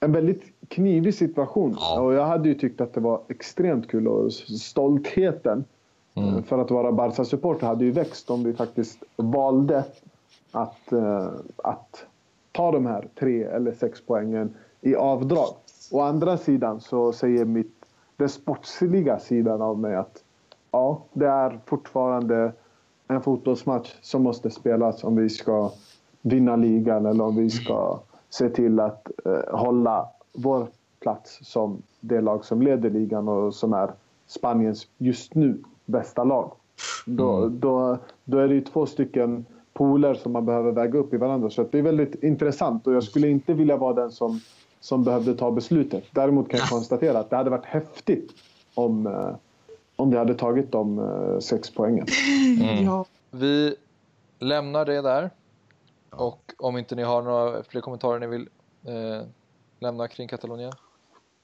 en 0.00 0.12
väldigt 0.12 0.42
knivig 0.68 1.14
situation. 1.14 1.76
Ja. 1.80 2.00
Och 2.00 2.14
jag 2.14 2.26
hade 2.26 2.48
ju 2.48 2.54
tyckt 2.54 2.80
att 2.80 2.94
det 2.94 3.00
var 3.00 3.20
extremt 3.28 3.90
kul 3.90 4.08
och 4.08 4.32
stoltheten 4.32 5.64
Mm. 6.14 6.34
eh, 6.34 6.42
för 6.42 6.58
att 6.58 6.70
vara 6.70 6.92
Barca-supporter 6.92 7.66
hade 7.66 7.84
ju 7.84 7.90
växt 7.90 8.30
om 8.30 8.44
vi 8.44 8.52
faktiskt 8.52 9.02
valde 9.16 9.84
att, 10.52 10.92
eh, 10.92 11.28
att 11.56 12.06
ta 12.52 12.72
de 12.72 12.86
här 12.86 13.08
tre 13.18 13.42
eller 13.42 13.72
sex 13.72 14.02
poängen 14.06 14.54
i 14.84 14.96
avdrag. 14.96 15.54
Å 15.90 16.00
andra 16.00 16.36
sidan 16.36 16.80
så 16.80 17.12
säger 17.12 17.44
mitt, 17.44 17.74
den 18.16 18.28
sportsliga 18.28 19.18
sidan 19.18 19.62
av 19.62 19.78
mig 19.78 19.96
att 19.96 20.22
ja, 20.70 21.02
det 21.12 21.26
är 21.26 21.60
fortfarande 21.66 22.52
en 23.08 23.22
fotbollsmatch 23.22 23.94
som 24.02 24.22
måste 24.22 24.50
spelas 24.50 25.04
om 25.04 25.16
vi 25.16 25.28
ska 25.28 25.70
vinna 26.22 26.56
ligan 26.56 27.06
eller 27.06 27.24
om 27.24 27.36
vi 27.36 27.50
ska 27.50 28.00
se 28.30 28.48
till 28.48 28.80
att 28.80 29.10
eh, 29.24 29.58
hålla 29.58 30.08
vår 30.32 30.66
plats 31.00 31.38
som 31.42 31.82
det 32.00 32.20
lag 32.20 32.44
som 32.44 32.62
leder 32.62 32.90
ligan 32.90 33.28
och 33.28 33.54
som 33.54 33.72
är 33.72 33.90
Spaniens 34.26 34.86
just 34.98 35.34
nu 35.34 35.62
bästa 35.84 36.24
lag. 36.24 36.52
Då, 37.06 37.48
då, 37.48 37.98
då 38.24 38.38
är 38.38 38.48
det 38.48 38.54
ju 38.54 38.60
två 38.60 38.86
stycken 38.86 39.44
poler 39.72 40.14
som 40.14 40.32
man 40.32 40.46
behöver 40.46 40.72
väga 40.72 40.98
upp 40.98 41.14
i 41.14 41.16
varandra. 41.16 41.50
Så 41.50 41.62
det 41.70 41.78
är 41.78 41.82
väldigt 41.82 42.22
intressant 42.22 42.86
och 42.86 42.94
jag 42.94 43.02
skulle 43.02 43.28
inte 43.28 43.54
vilja 43.54 43.76
vara 43.76 43.94
den 43.94 44.10
som, 44.10 44.40
som 44.84 45.04
behövde 45.04 45.34
ta 45.34 45.50
beslutet. 45.50 46.04
Däremot 46.10 46.48
kan 46.48 46.60
jag 46.60 46.68
konstatera 46.68 47.18
att 47.18 47.30
det 47.30 47.36
hade 47.36 47.50
varit 47.50 47.64
häftigt 47.64 48.32
om, 48.74 49.06
eh, 49.06 49.34
om 49.96 50.10
vi 50.10 50.16
hade 50.16 50.34
tagit 50.34 50.72
de 50.72 50.98
eh, 50.98 51.38
sex 51.38 51.70
poängen. 51.70 52.06
Ja. 52.84 53.04
Vi 53.30 53.76
lämnar 54.38 54.84
det 54.84 55.02
där. 55.02 55.30
Och 56.10 56.54
om 56.58 56.78
inte 56.78 56.94
ni 56.94 57.02
har 57.02 57.22
några 57.22 57.62
fler 57.62 57.80
kommentarer 57.80 58.18
ni 58.18 58.26
vill 58.26 58.48
eh, 58.86 59.26
lämna 59.78 60.08
kring 60.08 60.28
Katalonien? 60.28 60.72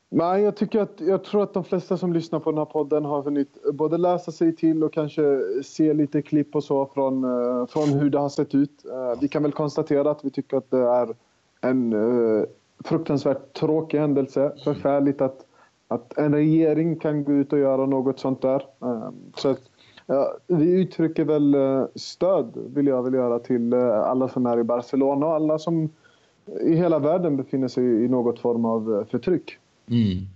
Nej, 0.08 0.42
jag, 0.42 0.56
tycker 0.56 0.80
att, 0.80 1.00
jag 1.00 1.24
tror 1.24 1.42
att 1.42 1.54
de 1.54 1.64
flesta 1.64 1.96
som 1.96 2.12
lyssnar 2.12 2.40
på 2.40 2.50
den 2.50 2.58
här 2.58 2.64
podden 2.64 3.04
har 3.04 3.22
hunnit 3.22 3.72
både 3.72 3.98
läsa 3.98 4.32
sig 4.32 4.56
till 4.56 4.84
och 4.84 4.92
kanske 4.92 5.42
se 5.64 5.94
lite 5.94 6.22
klipp 6.22 6.54
och 6.54 6.64
så 6.64 6.86
från, 6.86 7.24
eh, 7.24 7.66
från 7.66 7.88
hur 7.88 8.10
det 8.10 8.18
har 8.18 8.28
sett 8.28 8.54
ut. 8.54 8.84
Eh, 8.84 9.20
vi 9.20 9.28
kan 9.28 9.42
väl 9.42 9.52
konstatera 9.52 10.10
att 10.10 10.24
vi 10.24 10.30
tycker 10.30 10.56
att 10.56 10.70
det 10.70 10.86
är 10.88 11.14
en 11.60 11.92
eh, 11.92 12.44
fruktansvärt 12.84 13.52
tråkig 13.52 13.98
händelse. 13.98 14.52
Förfärligt 14.64 15.20
att, 15.20 15.46
att 15.88 16.18
en 16.18 16.34
regering 16.34 16.96
kan 16.96 17.24
gå 17.24 17.32
ut 17.32 17.52
och 17.52 17.58
göra 17.58 17.86
något 17.86 18.20
sånt 18.20 18.42
där. 18.42 18.66
Eh, 18.82 19.10
så 19.36 19.48
att, 19.48 19.60
ja, 20.06 20.36
vi 20.46 20.70
uttrycker 20.80 21.24
väl 21.24 21.54
eh, 21.54 21.84
stöd, 21.94 22.52
vill 22.74 22.86
jag 22.86 23.02
väl 23.02 23.14
göra, 23.14 23.38
till 23.38 23.72
eh, 23.72 24.00
alla 24.00 24.28
som 24.28 24.46
är 24.46 24.58
i 24.58 24.64
Barcelona 24.64 25.26
och 25.26 25.34
alla 25.34 25.58
som 25.58 25.88
i 26.60 26.74
hela 26.74 26.98
världen 26.98 27.36
befinner 27.36 27.68
sig 27.68 28.04
i 28.04 28.08
något 28.08 28.38
form 28.40 28.64
av 28.64 28.98
eh, 28.98 29.04
förtryck. 29.04 29.58
Mm. 29.88 30.26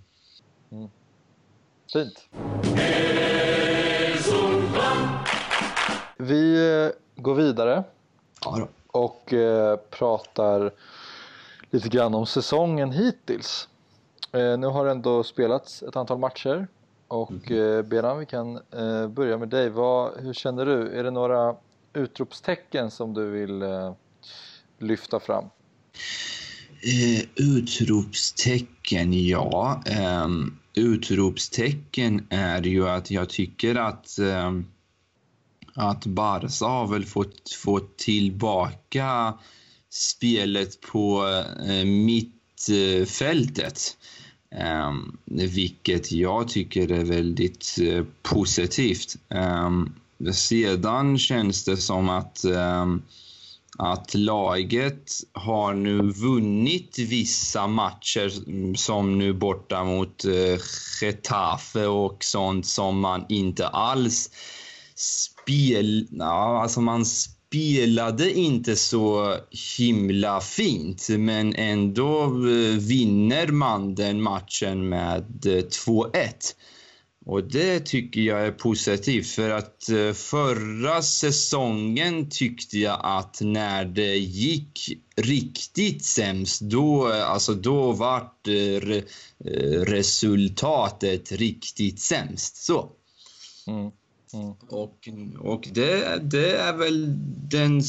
Fint. 1.93 2.29
Vi 6.19 6.91
går 7.17 7.35
vidare 7.35 7.85
Ja, 8.45 8.59
då. 8.59 9.01
och 9.01 9.33
eh, 9.33 9.77
pratar 9.77 10.71
lite 11.75 11.89
grann 11.89 12.15
om 12.15 12.27
säsongen 12.27 12.93
hittills. 12.93 13.69
Eh, 14.33 14.59
nu 14.59 14.67
har 14.67 14.85
det 14.85 14.91
ändå 14.91 15.23
spelats 15.23 15.83
ett 15.83 15.97
antal 15.97 16.19
matcher 16.19 16.67
och 17.09 17.51
eh, 17.51 17.83
Beran, 17.83 18.19
vi 18.19 18.27
kan 18.27 18.57
eh, 18.57 19.09
börja 19.09 19.39
med 19.39 19.49
dig. 19.49 19.71
Vad, 19.71 20.21
hur 20.21 20.33
känner 20.33 20.67
du? 20.67 20.99
Är 20.99 21.05
det 21.05 21.11
några 21.11 21.57
utropstecken 21.93 22.91
som 22.91 23.15
du 23.15 23.31
vill 23.31 23.63
eh, 23.63 23.93
lyfta 24.79 25.21
fram? 25.21 25.45
Eh, 26.83 27.25
utropstecken, 27.37 29.27
ja. 29.27 29.83
Um, 30.25 30.59
utropstecken 30.75 32.27
är 32.31 32.63
ju 32.63 32.89
att 32.89 33.11
jag 33.11 33.29
tycker 33.29 33.75
att, 33.75 34.19
ehm, 34.19 34.67
att 35.75 36.07
Barca 36.07 36.67
har 36.67 36.87
väl 36.87 37.05
fått, 37.05 37.51
fått 37.51 37.99
tillbaka 37.99 39.35
spelet 39.95 40.81
på 40.81 41.27
eh, 41.69 41.85
mittfältet. 41.85 43.97
Um, 44.89 45.19
vilket 45.27 46.13
jag 46.13 46.49
tycker 46.49 46.93
är 46.93 47.05
väldigt 47.05 47.77
eh, 47.81 48.05
positivt. 48.23 49.17
Ehm, 49.29 49.93
sedan 50.33 51.19
känns 51.19 51.65
det 51.65 51.77
som 51.77 52.09
att 52.09 52.45
ehm, 52.45 53.03
att 53.79 54.15
laget 54.15 55.11
har 55.33 55.75
nu 55.75 56.13
vunnit 56.13 56.99
vissa 56.99 57.67
matcher 57.67 58.33
mm, 58.47 58.77
som 58.77 59.19
nu 59.19 59.33
borta 59.33 59.85
mot 59.85 60.25
eh, 60.25 60.61
Getafe 61.01 61.87
och 61.87 62.25
sånt 62.25 62.67
som 62.67 63.01
man 63.01 63.27
inte 63.29 63.69
alls 63.69 64.31
spel... 64.95 66.09
Ja, 66.11 66.63
alltså 66.63 66.81
man 66.81 67.05
spelade 67.55 68.33
inte 68.33 68.77
så 68.77 69.37
himla 69.79 70.41
fint 70.41 71.09
men 71.09 71.55
ändå 71.55 72.23
eh, 72.25 72.79
vinner 72.79 73.47
man 73.47 73.95
den 73.95 74.23
matchen 74.23 74.89
med 74.89 75.47
eh, 75.47 75.51
2-1. 75.51 76.11
Och 77.27 77.45
det 77.45 77.81
tycker 77.81 78.21
jag 78.21 78.47
är 78.47 78.51
positivt 78.51 79.27
för 79.27 79.51
att 79.51 79.89
eh, 79.89 80.13
förra 80.13 81.03
säsongen 81.03 82.31
tyckte 82.31 82.79
jag 82.79 83.01
att 83.03 83.41
när 83.41 83.85
det 83.85 84.17
gick 84.17 84.99
riktigt 85.17 86.05
sämst 86.05 86.61
då, 86.61 87.07
alltså 87.07 87.55
då 87.55 87.93
vart 87.93 88.49
resultatet 89.87 91.33
riktigt 91.33 92.01
sämst. 92.01 92.57
Så. 92.57 92.91
Mm. 93.67 93.91
Mm. 94.33 94.53
Och, 94.69 95.09
och 95.41 95.69
det, 95.73 96.19
det 96.31 96.57
är 96.57 96.77
väl 96.77 97.07
den, 97.49 97.81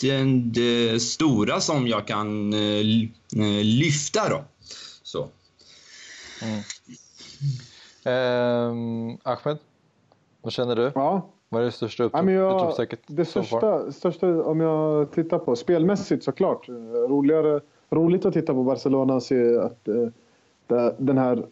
den 0.00 0.52
det 0.52 1.02
stora 1.02 1.60
som 1.60 1.86
jag 1.86 2.06
kan 2.06 2.52
eh, 2.52 2.60
eh, 3.36 3.64
lyfta 3.64 4.28
då. 4.28 4.44
Så. 5.02 5.28
Mm. 6.42 6.60
Ehm, 8.04 9.18
Ahmed, 9.22 9.58
vad 10.42 10.52
känner 10.52 10.76
du? 10.76 10.92
Ja, 10.94 11.26
Vad 11.48 11.60
är 11.60 11.64
det 11.66 11.72
största 11.72 12.10
Ja, 12.12 12.30
jag, 12.30 12.56
utropstecket 12.56 13.00
det 13.06 13.24
största, 13.24 13.92
största, 13.92 14.42
om 14.42 14.60
jag 14.60 15.12
tittar 15.12 15.38
på 15.38 15.56
spelmässigt 15.56 16.24
såklart. 16.24 16.68
eh, 16.68 16.74
Roligare, 17.08 17.60
roligt 17.90 18.24
att 18.24 18.34
titta 18.34 18.54
på 18.54 18.62
Barcelona 18.62 19.14
och 19.14 19.22
se 19.22 19.58
att 19.58 19.88
eh, 19.88 20.08
den 20.98 21.18
här 21.18 21.46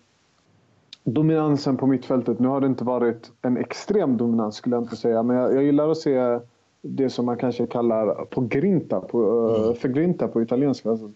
dominansen 1.05 1.77
på 1.77 1.87
mittfältet. 1.87 2.39
Nu 2.39 2.49
har 2.49 2.61
det 2.61 2.67
inte 2.67 2.85
varit 2.85 3.33
en 3.43 3.57
extrem 3.57 4.17
dominans 4.17 4.57
skulle 4.57 4.77
jag 4.77 4.83
inte 4.83 4.97
säga. 4.97 5.23
Men 5.23 5.37
jag, 5.37 5.55
jag 5.55 5.63
gillar 5.63 5.89
att 5.89 5.99
se 5.99 6.39
det 6.83 7.11
som 7.11 7.27
man 7.27 7.37
kanske 7.37 7.67
kallar 7.67 8.25
på 8.25 8.41
grinta, 8.41 9.01
på, 9.01 9.49
eh, 9.57 9.75
för 9.75 9.89
grinta 9.89 10.29
på 10.29 10.43
italienska. 10.43 10.91
Alltså, 10.91 11.11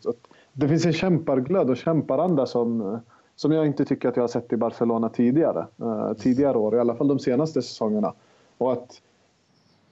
det 0.52 0.68
finns 0.68 0.86
en 0.86 0.92
kämparglöd 0.92 1.70
och 1.70 1.76
kämparanda 1.76 2.46
som, 2.46 2.80
eh, 2.80 2.98
som 3.36 3.52
jag 3.52 3.66
inte 3.66 3.84
tycker 3.84 4.08
att 4.08 4.16
jag 4.16 4.22
har 4.22 4.28
sett 4.28 4.52
i 4.52 4.56
Barcelona 4.56 5.08
tidigare. 5.08 5.66
Eh, 5.80 6.12
tidigare 6.12 6.58
år, 6.58 6.76
i 6.76 6.78
alla 6.78 6.94
fall 6.94 7.08
de 7.08 7.18
senaste 7.18 7.62
säsongerna. 7.62 8.12
Och 8.58 8.72
att, 8.72 9.02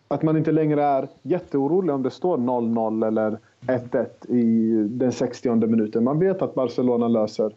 att 0.09 0.23
man 0.23 0.37
inte 0.37 0.53
längre 0.53 0.85
är 0.85 1.09
jätteorolig 1.23 1.95
om 1.95 2.03
det 2.03 2.11
står 2.11 2.39
0-0 2.39 3.07
eller 3.07 3.39
1-1 3.67 4.31
i 4.31 4.73
den 4.89 5.13
60 5.13 5.67
minuten. 5.67 6.05
Man 6.05 6.19
vet 6.19 6.43
att 6.43 6.55
Barcelona 6.55 7.09
löser 7.09 7.53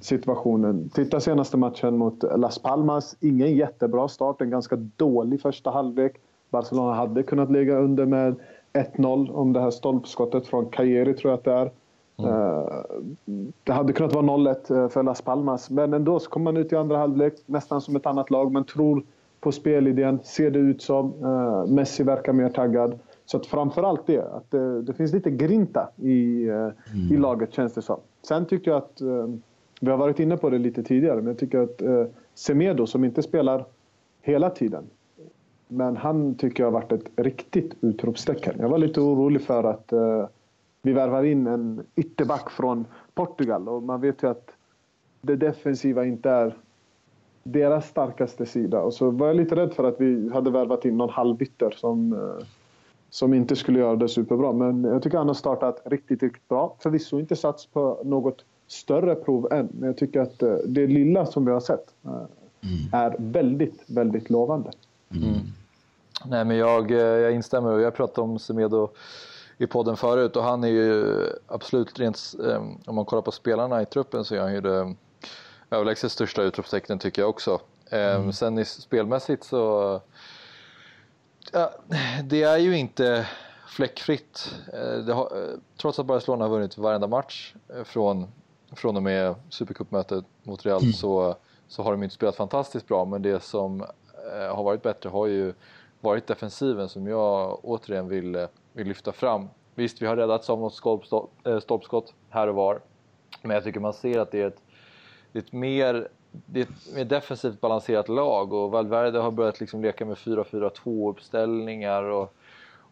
situationen. 0.00 0.90
Titta 0.94 1.20
senaste 1.20 1.56
matchen 1.56 1.96
mot 1.96 2.22
Las 2.36 2.58
Palmas. 2.58 3.16
Ingen 3.20 3.56
jättebra 3.56 4.08
start, 4.08 4.40
en 4.40 4.50
ganska 4.50 4.76
dålig 4.76 5.40
första 5.40 5.70
halvlek. 5.70 6.12
Barcelona 6.50 6.94
hade 6.94 7.22
kunnat 7.22 7.50
ligga 7.50 7.78
under 7.78 8.06
med 8.06 8.34
1-0 8.72 9.30
om 9.30 9.52
det 9.52 9.60
här 9.60 9.70
stolpskottet 9.70 10.46
från 10.46 10.66
Cajeri 10.70 11.14
tror 11.14 11.30
jag 11.30 11.38
att 11.38 11.44
det 11.44 11.52
är. 11.52 11.70
Eh, 12.28 12.68
Det 13.64 13.72
hade 13.72 13.92
kunnat 13.92 14.12
vara 14.14 14.24
0-1 14.26 14.70
eh, 14.82 14.88
för 14.88 15.02
Las 15.02 15.22
Palmas. 15.22 15.70
Men 15.70 15.94
ändå 15.94 16.18
så 16.18 16.30
kommer 16.30 16.44
man 16.52 16.56
ut 16.56 16.72
i 16.72 16.76
andra 16.76 16.96
halvlek 16.98 17.34
nästan 17.46 17.80
som 17.80 17.96
ett 17.96 18.06
annat 18.06 18.30
lag. 18.30 18.52
Man 18.52 18.64
tror 18.64 19.02
på 19.40 19.52
spelidén, 19.52 20.18
ser 20.24 20.50
det 20.50 20.58
ut 20.58 20.82
som. 20.82 21.12
Eh, 21.24 21.66
Messi 21.72 22.02
verkar 22.02 22.32
mer 22.32 22.48
taggad. 22.48 22.98
Så 23.24 23.36
att 23.36 23.46
framförallt 23.46 24.06
det, 24.06 24.18
att 24.18 24.50
det, 24.50 24.82
det 24.82 24.92
finns 24.94 25.12
lite 25.12 25.30
grinta 25.30 25.88
i, 25.96 26.48
eh, 26.48 26.68
i 27.10 27.16
laget 27.16 27.52
känns 27.52 27.74
det 27.74 27.82
som. 27.82 28.00
Sen 28.28 28.46
tycker 28.46 28.70
jag 28.70 28.78
att, 28.78 29.00
vi 29.84 29.90
har 29.90 29.98
varit 29.98 30.20
inne 30.20 30.36
på 30.36 30.50
det 30.50 30.58
lite 30.58 30.82
tidigare, 30.82 31.16
men 31.16 31.26
jag 31.26 31.38
tycker 31.38 31.58
att 31.58 31.82
eh, 31.82 32.04
Semedo 32.34 32.86
som 32.86 33.04
inte 33.04 33.22
spelar 33.22 33.64
hela 34.20 34.50
tiden. 34.50 34.84
Men 35.68 35.96
han 35.96 36.34
tycker 36.34 36.62
jag 36.62 36.70
har 36.70 36.80
varit 36.80 36.92
ett 36.92 37.10
riktigt 37.16 37.74
utropstecken. 37.80 38.54
Jag 38.58 38.68
var 38.68 38.78
lite 38.78 39.00
orolig 39.00 39.42
för 39.42 39.64
att 39.64 39.92
eh, 39.92 40.26
vi 40.82 40.92
värvar 40.92 41.24
in 41.24 41.46
en 41.46 41.86
ytterback 41.96 42.50
från 42.50 42.84
Portugal 43.14 43.68
och 43.68 43.82
man 43.82 44.00
vet 44.00 44.22
ju 44.22 44.30
att 44.30 44.50
det 45.20 45.36
defensiva 45.36 46.04
inte 46.04 46.30
är 46.30 46.56
deras 47.42 47.88
starkaste 47.88 48.46
sida. 48.46 48.80
Och 48.80 48.94
så 48.94 49.10
var 49.10 49.26
jag 49.26 49.36
lite 49.36 49.56
rädd 49.56 49.72
för 49.72 49.84
att 49.84 50.00
vi 50.00 50.30
hade 50.32 50.50
värvat 50.50 50.84
in 50.84 50.96
någon 50.96 51.10
halvbytter 51.10 51.70
som, 51.70 52.12
eh, 52.12 52.46
som 53.10 53.34
inte 53.34 53.56
skulle 53.56 53.78
göra 53.78 53.96
det 53.96 54.08
superbra. 54.08 54.52
Men 54.52 54.84
jag 54.84 55.02
tycker 55.02 55.18
han 55.18 55.26
har 55.26 55.34
startat 55.34 55.82
riktigt, 55.84 56.22
riktigt 56.22 56.48
bra. 56.48 56.76
Förvisso 56.78 57.20
inte 57.20 57.36
sats 57.36 57.66
på 57.66 58.02
något 58.04 58.44
större 58.72 59.14
prov 59.14 59.52
än, 59.52 59.68
men 59.72 59.86
jag 59.86 59.96
tycker 59.96 60.20
att 60.20 60.42
eh, 60.42 60.54
det 60.66 60.86
lilla 60.86 61.26
som 61.26 61.44
vi 61.44 61.52
har 61.52 61.60
sett 61.60 61.86
eh, 62.04 62.10
mm. 62.10 62.26
är 62.92 63.16
väldigt, 63.18 63.82
väldigt 63.86 64.30
lovande. 64.30 64.70
Mm. 65.10 65.38
Nej, 66.24 66.44
men 66.44 66.56
jag, 66.56 66.90
jag 66.90 67.32
instämmer 67.32 67.72
och 67.72 67.80
jag 67.80 67.94
pratade 67.94 68.20
om 68.20 68.38
Semedo 68.38 68.88
i 69.58 69.66
podden 69.66 69.96
förut 69.96 70.36
och 70.36 70.42
han 70.42 70.64
är 70.64 70.68
ju 70.68 71.16
absolut 71.46 71.98
rent, 71.98 72.34
om 72.86 72.94
man 72.94 73.04
kollar 73.04 73.22
på 73.22 73.32
spelarna 73.32 73.82
i 73.82 73.86
truppen 73.86 74.24
så 74.24 74.34
är 74.34 74.40
han 74.40 74.54
ju 74.54 74.60
det 74.60 74.94
överlägset 75.70 76.12
största 76.12 76.42
utropstecknen 76.42 76.98
tycker 76.98 77.22
jag 77.22 77.28
också. 77.28 77.60
Mm. 77.90 78.32
Sen 78.32 78.58
i 78.58 78.64
spelmässigt 78.64 79.44
så 79.44 80.00
ja, 81.52 81.72
det 82.24 82.42
är 82.42 82.58
ju 82.58 82.78
inte 82.78 83.26
fläckfritt. 83.72 84.54
Eh, 84.72 85.14
har, 85.14 85.24
eh, 85.24 85.58
trots 85.80 85.98
att 85.98 86.06
Barcelona 86.06 86.44
har 86.44 86.50
vunnit 86.50 86.78
varenda 86.78 87.06
match 87.06 87.54
eh, 87.74 87.84
från, 87.84 88.26
från 88.76 88.96
och 88.96 89.02
med 89.02 89.34
Supercupmötet 89.50 90.24
mot 90.42 90.66
Real 90.66 90.80
mm. 90.80 90.92
så, 90.92 91.36
så 91.68 91.82
har 91.82 91.92
de 91.92 92.02
inte 92.02 92.14
spelat 92.14 92.36
fantastiskt 92.36 92.88
bra 92.88 93.04
men 93.04 93.22
det 93.22 93.42
som 93.42 93.84
har 94.54 94.62
varit 94.62 94.82
bättre 94.82 95.08
har 95.08 95.26
ju 95.26 95.54
varit 96.00 96.26
defensiven 96.26 96.88
som 96.88 97.06
jag 97.06 97.58
återigen 97.62 98.08
vill, 98.08 98.46
vill 98.72 98.88
lyfta 98.88 99.12
fram. 99.12 99.48
Visst, 99.74 100.02
vi 100.02 100.06
har 100.06 100.16
räddats 100.16 100.50
av 100.50 100.60
något 100.60 100.74
stolpskott 101.62 102.14
här 102.30 102.48
och 102.48 102.54
var 102.54 102.80
men 103.42 103.54
jag 103.54 103.64
tycker 103.64 103.80
man 103.80 103.92
ser 103.92 104.18
att 104.18 104.30
det 104.30 104.42
är 104.42 104.46
ett 104.46 104.62
det 105.32 105.38
är 105.38 105.42
ett 105.42 105.52
mer, 105.52 106.08
det 106.30 106.60
är 106.60 106.64
ett 106.64 106.94
mer 106.94 107.04
defensivt 107.04 107.60
balanserat 107.60 108.08
lag 108.08 108.52
och 108.52 108.70
Valverde 108.70 109.18
har 109.18 109.30
börjat 109.30 109.60
liksom 109.60 109.82
leka 109.82 110.04
med 110.04 110.16
4-4-2 110.16 111.10
uppställningar 111.10 112.02
och, 112.02 112.34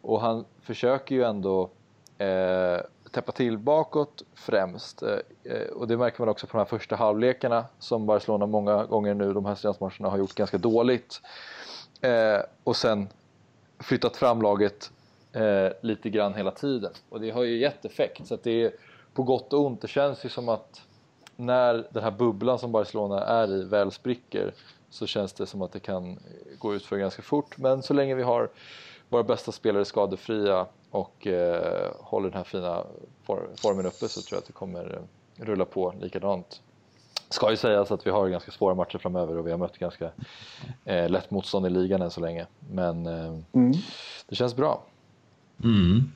och 0.00 0.20
han 0.20 0.44
försöker 0.60 1.14
ju 1.14 1.22
ändå 1.22 1.70
eh, 2.18 2.80
täppa 3.10 3.32
till 3.32 3.58
bakåt 3.58 4.22
främst. 4.34 5.02
Eh, 5.02 5.18
eh, 5.44 5.68
och 5.68 5.88
det 5.88 5.96
märker 5.96 6.20
man 6.20 6.28
också 6.28 6.46
på 6.46 6.52
de 6.52 6.58
här 6.58 6.78
första 6.78 6.96
halvlekarna 6.96 7.64
som 7.78 8.06
Barcelona 8.06 8.46
många 8.46 8.84
gånger 8.84 9.14
nu 9.14 9.32
de 9.32 9.44
här 9.44 9.54
senaste 9.54 9.84
matcherna 9.84 10.08
har 10.08 10.18
gjort 10.18 10.34
ganska 10.34 10.58
dåligt. 10.58 11.20
Eh, 12.00 12.40
och 12.64 12.76
sen 12.76 13.08
flyttat 13.78 14.16
fram 14.16 14.42
laget 14.42 14.90
lite 15.80 16.10
grann 16.10 16.34
hela 16.34 16.50
tiden. 16.50 16.92
Och 17.08 17.20
det 17.20 17.30
har 17.30 17.42
ju 17.42 17.58
gett 17.58 17.84
effekt. 17.84 18.26
Så 18.26 18.34
att 18.34 18.42
det 18.42 18.64
är 18.64 18.72
på 19.14 19.22
gott 19.22 19.52
och 19.52 19.66
ont. 19.66 19.80
Det 19.80 19.88
känns 19.88 20.24
ju 20.24 20.28
som 20.28 20.48
att 20.48 20.82
när 21.36 21.86
den 21.90 22.02
här 22.02 22.10
bubblan 22.10 22.58
som 22.58 22.72
Barcelona 22.72 23.24
är 23.24 23.54
i 23.54 23.64
väl 23.64 23.90
spricker 23.90 24.54
så 24.90 25.06
känns 25.06 25.32
det 25.32 25.46
som 25.46 25.62
att 25.62 25.72
det 25.72 25.80
kan 25.80 26.18
gå 26.58 26.74
ut 26.74 26.84
för 26.84 26.96
ganska 26.96 27.22
fort. 27.22 27.58
Men 27.58 27.82
så 27.82 27.94
länge 27.94 28.14
vi 28.14 28.22
har 28.22 28.50
våra 29.08 29.22
bästa 29.22 29.52
spelare 29.52 29.84
skadefria 29.84 30.66
och 30.90 31.26
eh, 31.26 31.92
håller 32.00 32.28
den 32.28 32.36
här 32.36 32.44
fina 32.44 32.84
for 33.22 33.48
formen 33.56 33.86
uppe 33.86 34.08
så 34.08 34.22
tror 34.22 34.36
jag 34.36 34.38
att 34.38 34.46
det 34.46 34.52
kommer 34.52 35.02
rulla 35.36 35.64
på 35.64 35.94
likadant. 36.00 36.60
Ska 37.28 37.50
ju 37.50 37.56
sägas 37.56 37.90
att 37.90 38.06
vi 38.06 38.10
har 38.10 38.28
ganska 38.28 38.50
svåra 38.50 38.74
matcher 38.74 38.98
framöver 38.98 39.38
och 39.38 39.46
vi 39.46 39.50
har 39.50 39.58
mött 39.58 39.78
ganska 39.78 40.10
eh, 40.84 41.08
lätt 41.08 41.30
motstånd 41.30 41.66
i 41.66 41.70
ligan 41.70 42.02
än 42.02 42.10
så 42.10 42.20
länge. 42.20 42.46
Men 42.70 43.06
eh, 43.06 43.38
mm. 43.52 43.72
det 44.28 44.34
känns 44.34 44.56
bra. 44.56 44.84
Mm, 45.64 46.12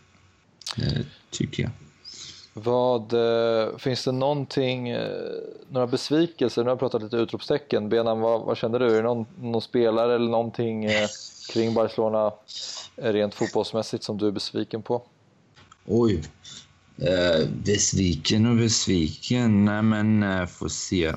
det 0.77 1.07
tycker 1.31 1.63
jag. 1.63 1.73
Vad, 2.57 3.13
eh, 3.13 3.77
finns 3.77 4.05
det 4.05 4.13
någonting, 4.13 4.89
eh, 4.89 5.33
några 5.69 5.87
besvikelser? 5.87 6.63
Nu 6.63 6.69
har 6.69 6.73
jag 6.73 6.79
pratat 6.79 7.03
lite 7.03 7.17
utropstecken. 7.17 7.89
Benan, 7.89 8.21
vad, 8.21 8.41
vad 8.41 8.57
känner 8.57 8.79
du? 8.79 8.87
Är 8.87 8.97
det 8.97 9.03
någon, 9.03 9.27
någon 9.41 9.63
spelare 9.63 10.15
eller 10.15 10.29
någonting 10.31 10.85
eh, 10.85 11.09
kring 11.53 11.75
Barcelona 11.75 12.33
rent 12.97 13.35
fotbollsmässigt 13.35 14.05
som 14.05 14.19
du 14.19 14.27
är 14.27 14.31
besviken 14.31 14.83
på? 14.83 15.03
Oj. 15.87 16.23
Eh, 16.99 17.49
besviken 17.49 18.47
och 18.47 18.57
besviken? 18.57 19.65
Nej 19.65 19.83
men, 19.83 20.23
eh, 20.23 20.47
får 20.47 20.69
se. 20.69 21.13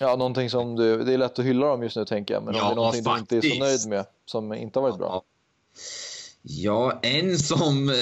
Ja, 0.00 0.16
någonting 0.16 0.50
som 0.50 0.76
du, 0.76 1.04
det 1.04 1.14
är 1.14 1.18
lätt 1.18 1.38
att 1.38 1.44
hylla 1.44 1.66
dem 1.66 1.82
just 1.82 1.96
nu 1.96 2.04
tänker 2.04 2.34
jag, 2.34 2.42
men 2.42 2.54
ja, 2.54 2.62
om 2.62 2.68
det 2.68 2.72
är 2.72 2.76
någonting 2.76 3.04
faktiskt. 3.04 3.30
du 3.30 3.36
inte 3.36 3.48
är 3.48 3.58
så 3.58 3.64
nöjd 3.64 3.88
med 3.88 4.06
som 4.26 4.52
inte 4.52 4.78
har 4.78 4.88
varit 4.88 4.98
bra? 4.98 5.22
Ja, 6.42 6.98
en 7.02 7.38
som, 7.38 7.94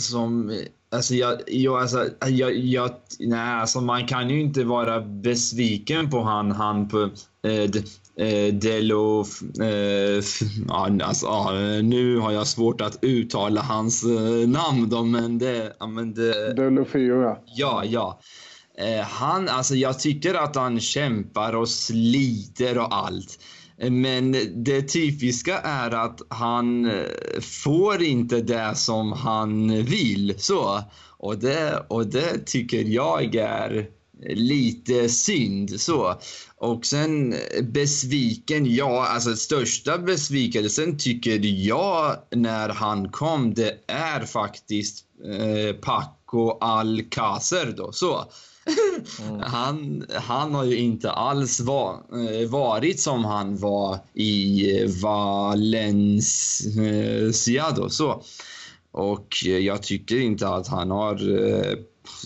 som 0.00 0.58
Alltså, 0.92 1.14
jag, 1.14 1.40
jag, 1.46 1.80
alltså, 1.80 2.08
jag, 2.28 2.56
jag, 2.56 2.90
nej, 3.18 3.54
alltså 3.54 3.80
man 3.80 4.06
kan 4.06 4.30
ju 4.30 4.40
inte 4.40 4.64
vara 4.64 5.00
besviken 5.00 6.10
på 6.10 6.22
han, 6.22 6.50
han 6.50 6.88
på 6.88 7.10
eh, 7.46 8.26
eh, 8.26 8.54
Delo... 8.54 9.24
Eh, 9.60 10.24
alltså, 11.02 11.50
nu 11.82 12.18
har 12.18 12.32
jag 12.32 12.46
svårt 12.46 12.80
att 12.80 12.98
uttala 13.02 13.60
hans 13.60 14.04
eh, 14.04 14.48
namn 14.48 14.88
då, 14.88 15.04
men 15.04 15.38
det... 15.38 15.76
Ja, 15.78 15.86
men 15.86 16.14
det 16.14 16.54
Delofio, 16.54 17.22
ja. 17.22 17.42
Ja, 17.46 17.82
ja. 17.84 18.20
Eh, 18.78 19.04
han, 19.04 19.48
alltså 19.48 19.74
jag 19.74 19.98
tycker 19.98 20.34
att 20.34 20.56
han 20.56 20.80
kämpar 20.80 21.56
och 21.56 21.68
sliter 21.68 22.78
och 22.78 22.94
allt. 22.94 23.38
Men 23.90 24.36
det 24.64 24.82
typiska 24.82 25.58
är 25.58 25.90
att 25.90 26.20
han 26.28 26.84
eh, 26.84 27.40
får 27.40 28.02
inte 28.02 28.40
det 28.40 28.74
som 28.74 29.12
han 29.12 29.84
vill. 29.84 30.34
Så. 30.38 30.82
Och, 31.18 31.38
det, 31.38 31.86
och 31.88 32.06
det 32.06 32.46
tycker 32.46 32.84
jag 32.84 33.34
är 33.34 33.88
lite 34.28 35.08
synd. 35.08 35.80
så. 35.80 36.20
Och 36.56 36.86
sen 36.86 37.34
besviken, 37.62 38.74
ja, 38.74 39.06
alltså 39.06 39.36
största 39.36 39.98
besvikelsen 39.98 40.98
tycker 40.98 41.40
jag 41.44 42.16
när 42.30 42.68
han 42.68 43.08
kom, 43.08 43.54
det 43.54 43.78
är 43.86 44.26
faktiskt 44.26 45.04
eh, 45.24 45.76
Paco 45.76 46.58
Alcacer 46.60 47.74
då. 47.76 47.92
Så. 47.92 48.24
Mm. 49.20 49.40
Han, 49.40 50.06
han 50.14 50.54
har 50.54 50.64
ju 50.64 50.76
inte 50.76 51.10
alls 51.10 51.60
va, 51.60 52.02
eh, 52.12 52.48
varit 52.48 53.00
som 53.00 53.24
han 53.24 53.56
var 53.56 53.98
i 54.14 54.70
eh, 54.80 54.88
Valencia 55.02 56.20
då, 57.76 57.88
så. 57.88 58.22
Och 58.92 59.36
jag 59.44 59.82
tycker 59.82 60.20
inte 60.20 60.48
att 60.48 60.68
han 60.68 60.90
har 60.90 61.38
eh, 61.38 61.74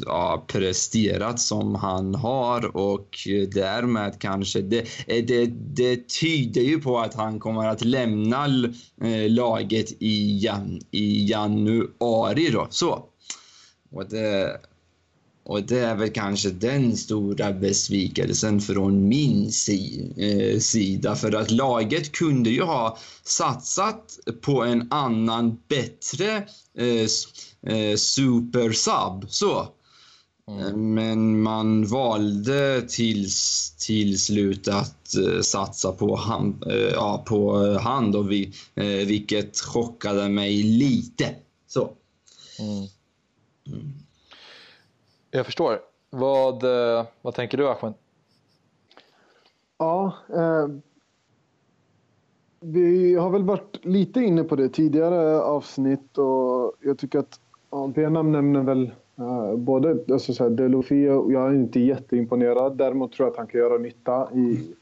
ja, 0.07 0.45
presterat 0.47 1.41
som 1.41 1.75
han 1.75 2.15
har 2.15 2.77
och 2.77 3.19
därmed 3.55 4.21
kanske 4.21 4.61
det, 4.61 4.87
det, 5.07 5.47
det 5.47 6.09
tyder 6.21 6.63
ju 6.63 6.81
på 6.81 6.99
att 6.99 7.15
han 7.15 7.41
kommer 7.41 7.67
att 7.67 7.85
lämna 7.85 8.47
laget 9.29 9.93
i, 10.01 10.49
i 10.91 11.31
januari 11.31 12.51
då. 12.51 12.67
Så. 12.71 13.05
Och 13.91 14.09
det, 14.09 14.61
och 15.49 15.63
det 15.63 15.79
är 15.79 15.95
väl 15.97 16.11
kanske 16.11 16.51
den 16.51 16.97
stora 16.97 17.53
besvikelsen 17.53 18.61
från 18.61 19.09
min 19.09 19.45
eh, 20.17 20.59
sida. 20.59 21.17
För 21.17 21.35
att 21.35 21.51
laget 21.51 22.13
kunde 22.13 22.51
ju 22.51 22.63
ha 22.63 22.99
satsat 23.25 24.19
på 24.41 24.63
en 24.63 24.93
annan, 24.93 25.61
bättre 25.69 26.37
eh, 26.79 27.07
eh 27.75 27.97
supersub. 27.97 29.27
Så. 29.29 29.69
Mm. 30.51 30.95
Men 30.95 31.43
man 31.43 31.87
valde 31.87 32.83
tills, 32.89 33.71
till 33.79 34.21
slut 34.21 34.69
att 34.69 35.15
uh, 35.19 35.41
satsa 35.41 35.93
på 35.93 36.17
han, 36.17 36.63
uh, 36.67 36.75
ja, 36.75 37.25
på 37.27 37.73
hand 37.79 38.17
och 38.17 38.31
vi, 38.31 38.53
uh, 38.81 39.07
vilket 39.07 39.61
chockade 39.61 40.29
mig 40.29 40.63
lite. 40.63 41.35
Så. 41.69 41.93
Mm. 42.59 42.87
Mm. 43.67 44.06
Jag 45.31 45.47
förstår. 45.47 45.79
Vad, 46.11 46.65
eh, 46.65 47.07
vad 47.23 47.35
tänker 47.35 47.59
du 47.59 47.69
Ahmed? 47.69 47.95
Ja, 49.79 50.13
eh, 50.35 50.69
vi 52.61 53.15
har 53.15 53.31
väl 53.31 53.45
varit 53.45 53.85
lite 53.85 54.21
inne 54.21 54.45
på 54.45 54.57
det 54.57 54.69
tidigare 54.69 55.41
avsnitt 55.41 56.19
och 56.19 56.73
jag 56.81 56.99
tycker 56.99 57.19
att 57.19 57.41
ja, 57.71 57.87
Benham 57.95 58.33
nämner 58.33 58.63
väl 58.63 58.93
eh, 59.17 59.57
både 59.57 60.05
alltså 60.13 60.35
så 60.35 60.45
här, 60.45 61.33
jag 61.33 61.47
är 61.47 61.55
inte 61.55 61.81
jätteimponerad. 61.81 62.77
Däremot 62.77 63.13
tror 63.13 63.27
jag 63.27 63.33
att 63.33 63.39
han 63.39 63.47
kan 63.47 63.61
göra 63.61 63.79
nytta 63.79 64.29
i, 64.35 64.75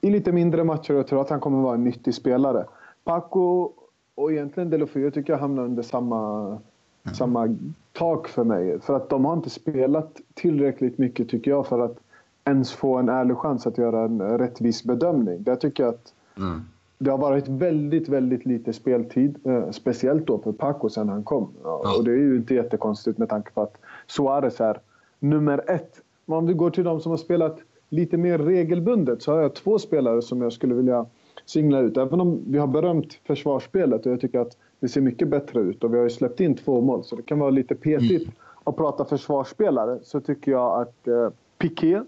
i 0.00 0.10
lite 0.10 0.32
mindre 0.32 0.64
matcher. 0.64 0.94
Jag 0.94 1.06
tror 1.06 1.20
att 1.20 1.30
han 1.30 1.40
kommer 1.40 1.62
vara 1.62 1.74
en 1.74 1.84
nyttig 1.84 2.14
spelare. 2.14 2.66
Paco 3.04 3.72
och 4.14 4.32
egentligen 4.32 4.70
Delofio 4.70 5.10
tycker 5.10 5.32
jag 5.32 5.40
hamnar 5.40 5.64
under 5.64 5.82
samma 5.82 6.58
mm. 7.04 7.14
samma 7.14 7.56
tak 7.92 8.28
för 8.28 8.44
mig. 8.44 8.80
För 8.80 8.96
att 8.96 9.08
de 9.08 9.24
har 9.24 9.32
inte 9.32 9.50
spelat 9.50 10.20
tillräckligt 10.34 10.98
mycket 10.98 11.28
tycker 11.28 11.50
jag 11.50 11.66
för 11.66 11.78
att 11.78 11.98
ens 12.44 12.72
få 12.72 12.96
en 12.96 13.08
ärlig 13.08 13.36
chans 13.36 13.66
att 13.66 13.78
göra 13.78 14.04
en 14.04 14.38
rättvis 14.38 14.84
bedömning. 14.84 15.42
Där 15.42 15.56
tycker 15.56 15.82
jag 15.82 15.94
att 15.94 16.14
mm. 16.36 16.60
det 16.98 17.10
har 17.10 17.18
varit 17.18 17.48
väldigt, 17.48 18.08
väldigt 18.08 18.46
lite 18.46 18.72
speltid. 18.72 19.46
Eh, 19.46 19.70
speciellt 19.70 20.26
då 20.26 20.38
för 20.38 20.52
Paco 20.52 20.88
sen 20.88 21.08
han 21.08 21.24
kom. 21.24 21.48
Ja. 21.62 21.94
Och 21.98 22.04
det 22.04 22.10
är 22.10 22.16
ju 22.16 22.36
inte 22.36 22.54
jättekonstigt 22.54 23.18
med 23.18 23.28
tanke 23.28 23.50
på 23.52 23.62
att 23.62 23.76
Suarez 24.06 24.60
är 24.60 24.80
nummer 25.18 25.70
ett. 25.70 26.00
Men 26.24 26.38
om 26.38 26.46
vi 26.46 26.52
går 26.52 26.70
till 26.70 26.84
de 26.84 27.00
som 27.00 27.10
har 27.10 27.16
spelat 27.16 27.58
lite 27.88 28.16
mer 28.16 28.38
regelbundet 28.38 29.22
så 29.22 29.32
har 29.32 29.40
jag 29.40 29.54
två 29.54 29.78
spelare 29.78 30.22
som 30.22 30.42
jag 30.42 30.52
skulle 30.52 30.74
vilja 30.74 31.06
singla 31.46 31.80
ut. 31.80 31.96
Även 31.96 32.20
om 32.20 32.40
vi 32.46 32.58
har 32.58 32.66
berömt 32.66 33.18
försvarsspelet 33.24 34.06
och 34.06 34.12
jag 34.12 34.20
tycker 34.20 34.40
att 34.40 34.56
det 34.82 34.88
ser 34.88 35.00
mycket 35.00 35.28
bättre 35.28 35.60
ut 35.60 35.84
och 35.84 35.94
vi 35.94 35.96
har 35.96 36.04
ju 36.04 36.10
släppt 36.10 36.40
in 36.40 36.54
två 36.54 36.80
mål 36.80 37.04
så 37.04 37.16
det 37.16 37.22
kan 37.22 37.38
vara 37.38 37.50
lite 37.50 37.74
petigt 37.74 38.22
mm. 38.22 38.34
att 38.64 38.76
prata 38.76 39.04
försvarsspelare 39.04 39.98
så 40.02 40.20
tycker 40.20 40.52
jag 40.52 40.82
att 40.82 41.08
eh, 41.08 41.30
Piqué 41.58 42.00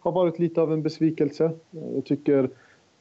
har 0.00 0.12
varit 0.12 0.38
lite 0.38 0.60
av 0.60 0.72
en 0.72 0.82
besvikelse. 0.82 1.50
Jag 1.94 2.04
tycker 2.04 2.50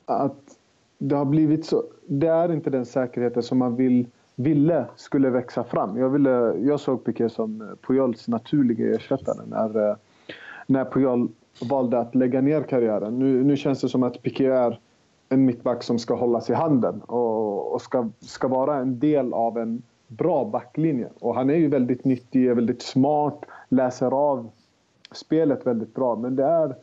att 0.06 0.58
det 0.97 1.15
har 1.15 1.25
blivit 1.25 1.65
så. 1.65 1.84
Det 2.06 2.27
är 2.27 2.53
inte 2.53 2.69
den 2.69 2.86
säkerheten 2.86 3.43
som 3.43 3.58
man 3.58 3.75
vill, 3.75 4.08
ville 4.36 4.86
skulle 4.95 5.30
växa 5.30 5.63
fram. 5.63 5.97
Jag, 5.97 6.10
ville, 6.10 6.53
jag 6.60 6.80
såg 6.80 7.03
Piqué 7.03 7.30
som 7.30 7.77
Pujols 7.88 8.27
naturliga 8.27 8.95
ersättare 8.95 9.45
när, 9.47 9.89
eh, 9.89 9.95
när 10.67 10.86
Puyol 10.86 11.30
valde 11.69 11.99
att 11.99 12.15
lägga 12.15 12.41
ner 12.41 12.63
karriären. 12.63 13.19
Nu, 13.19 13.43
nu 13.43 13.58
känns 13.58 13.82
det 13.82 13.89
som 13.89 14.03
att 14.03 14.21
Piqué 14.21 14.45
är 14.45 14.80
en 15.29 15.45
mittback 15.45 15.83
som 15.83 15.99
ska 15.99 16.15
hållas 16.15 16.49
i 16.49 16.53
handen 16.53 17.01
och, 17.01 17.73
och 17.73 17.81
ska, 17.81 18.09
ska 18.19 18.47
vara 18.47 18.75
en 18.75 18.99
del 18.99 19.33
av 19.33 19.57
en 19.57 19.81
bra 20.07 20.45
backlinje. 20.45 21.09
Och 21.19 21.35
han 21.35 21.49
är 21.49 21.55
ju 21.55 21.67
väldigt 21.67 22.05
nyttig, 22.05 22.55
väldigt 22.55 22.81
smart, 22.81 23.45
läser 23.69 24.11
av 24.11 24.49
spelet 25.11 25.67
väldigt 25.67 25.95
bra. 25.95 26.15
Men 26.15 26.35
det 26.35 26.43
är 26.43 26.75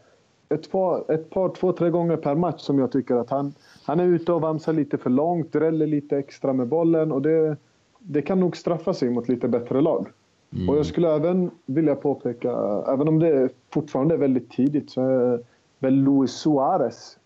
ett 0.48 0.70
par, 0.70 1.12
ett 1.12 1.30
par 1.30 1.48
två, 1.48 1.72
tre 1.72 1.90
gånger 1.90 2.16
per 2.16 2.35
match 2.35 2.61
som 2.61 2.78
jag 2.78 2.92
tycker 2.92 3.14
att 3.14 3.30
han, 3.30 3.54
han 3.85 4.00
är 4.00 4.04
ute 4.04 4.33
och 4.33 4.40
vamsar 4.40 4.72
lite 4.72 4.98
för 4.98 5.11
långt, 5.11 5.52
dräller 5.52 5.87
lite 5.87 6.18
extra 6.18 6.52
med 6.52 6.68
bollen 6.68 7.12
och 7.12 7.22
det, 7.22 7.57
det 7.98 8.22
kan 8.22 8.40
nog 8.40 8.57
straffa 8.57 8.94
sig 8.94 9.11
mot 9.11 9.28
lite 9.28 9.48
bättre 9.48 9.80
lag. 9.80 10.07
Mm. 10.52 10.68
Och 10.68 10.76
jag 10.76 10.87
skulle 10.87 11.14
även 11.14 11.50
vilja 11.66 11.94
påpeka, 11.94 12.50
även 12.88 13.09
om 13.09 13.18
det 13.18 13.48
fortfarande 13.70 14.14
är 14.14 14.18
väldigt 14.18 14.50
tidigt, 14.50 14.90
så 14.90 15.00
är 15.00 15.40
väl 15.78 15.94
Luis 15.94 16.30
Suarez 16.30 17.18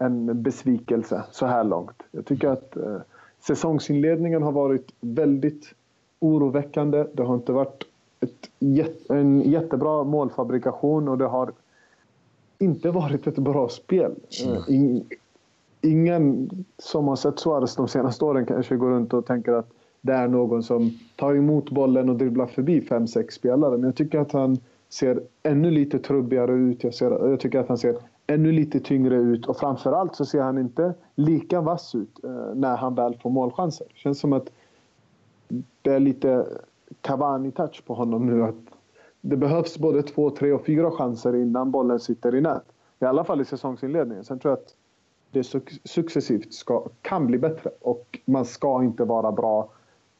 en 0.00 0.42
besvikelse 0.42 1.24
så 1.30 1.46
här 1.46 1.64
långt. 1.64 2.02
Jag 2.10 2.26
tycker 2.26 2.48
att 2.48 2.76
eh, 2.76 2.96
säsongsinledningen 3.40 4.42
har 4.42 4.52
varit 4.52 4.92
väldigt 5.00 5.74
oroväckande. 6.18 7.06
Det 7.12 7.22
har 7.22 7.34
inte 7.34 7.52
varit 7.52 7.84
ett, 8.20 8.50
en 9.10 9.40
jättebra 9.40 10.04
målfabrikation 10.04 11.08
och 11.08 11.18
det 11.18 11.26
har 11.26 11.52
inte 12.58 12.90
varit 12.90 13.26
ett 13.26 13.38
bra 13.38 13.68
spel. 13.68 14.14
Mm. 14.68 15.02
ingen 15.80 16.50
som 16.78 17.08
har 17.08 17.16
sett 17.16 17.38
Suarez 17.38 17.76
de 17.76 17.88
senaste 17.88 18.24
åren 18.24 18.46
kanske 18.46 18.76
går 18.76 18.90
runt 18.90 19.14
och 19.14 19.26
tänker 19.26 19.52
att 19.52 19.70
det 20.00 20.12
är 20.12 20.28
någon 20.28 20.62
som 20.62 20.98
tar 21.16 21.34
emot 21.34 21.70
bollen 21.70 22.08
och 22.08 22.16
dribblar 22.16 22.46
förbi 22.46 22.80
fem, 22.80 23.06
sex 23.06 23.34
spelare. 23.34 23.70
Men 23.70 23.84
jag 23.84 23.96
tycker 23.96 24.18
att 24.18 24.32
han 24.32 24.58
ser 24.88 25.22
ännu 25.42 25.70
lite 25.70 25.98
trubbigare 25.98 26.52
ut. 26.52 26.84
Jag, 26.84 26.94
ser, 26.94 27.28
jag 27.28 27.40
tycker 27.40 27.58
att 27.58 27.68
han 27.68 27.78
ser 27.78 27.96
ännu 28.30 28.52
lite 28.52 28.80
tyngre 28.80 29.16
ut 29.16 29.46
och 29.46 29.56
framförallt 29.56 30.16
så 30.16 30.24
ser 30.24 30.42
han 30.42 30.58
inte 30.58 30.94
lika 31.14 31.60
vass 31.60 31.94
ut 31.94 32.24
eh, 32.24 32.54
när 32.54 32.76
han 32.76 32.94
väl 32.94 33.18
får 33.22 33.30
målchanser. 33.30 33.86
Det 33.88 33.98
känns 33.98 34.20
som 34.20 34.32
att 34.32 34.50
det 35.82 35.90
är 35.90 36.00
lite 36.00 36.46
Cavani-touch 37.02 37.84
på 37.86 37.94
honom 37.94 38.26
nu. 38.26 38.44
Att 38.44 38.54
det 39.20 39.36
behövs 39.36 39.78
både 39.78 40.02
två, 40.02 40.30
tre 40.30 40.52
och 40.52 40.66
fyra 40.66 40.90
chanser 40.90 41.36
innan 41.36 41.70
bollen 41.70 42.00
sitter 42.00 42.34
i 42.34 42.40
nät. 42.40 42.64
I 43.00 43.04
alla 43.04 43.24
fall 43.24 43.40
i 43.40 43.44
säsongsinledningen. 43.44 44.24
Sen 44.24 44.38
tror 44.38 44.50
jag 44.50 44.58
att 44.58 44.74
det 45.30 45.44
successivt 45.84 46.54
ska, 46.54 46.86
kan 47.02 47.26
bli 47.26 47.38
bättre 47.38 47.70
och 47.80 48.18
man 48.24 48.44
ska 48.44 48.82
inte 48.82 49.04
vara 49.04 49.32
bra 49.32 49.70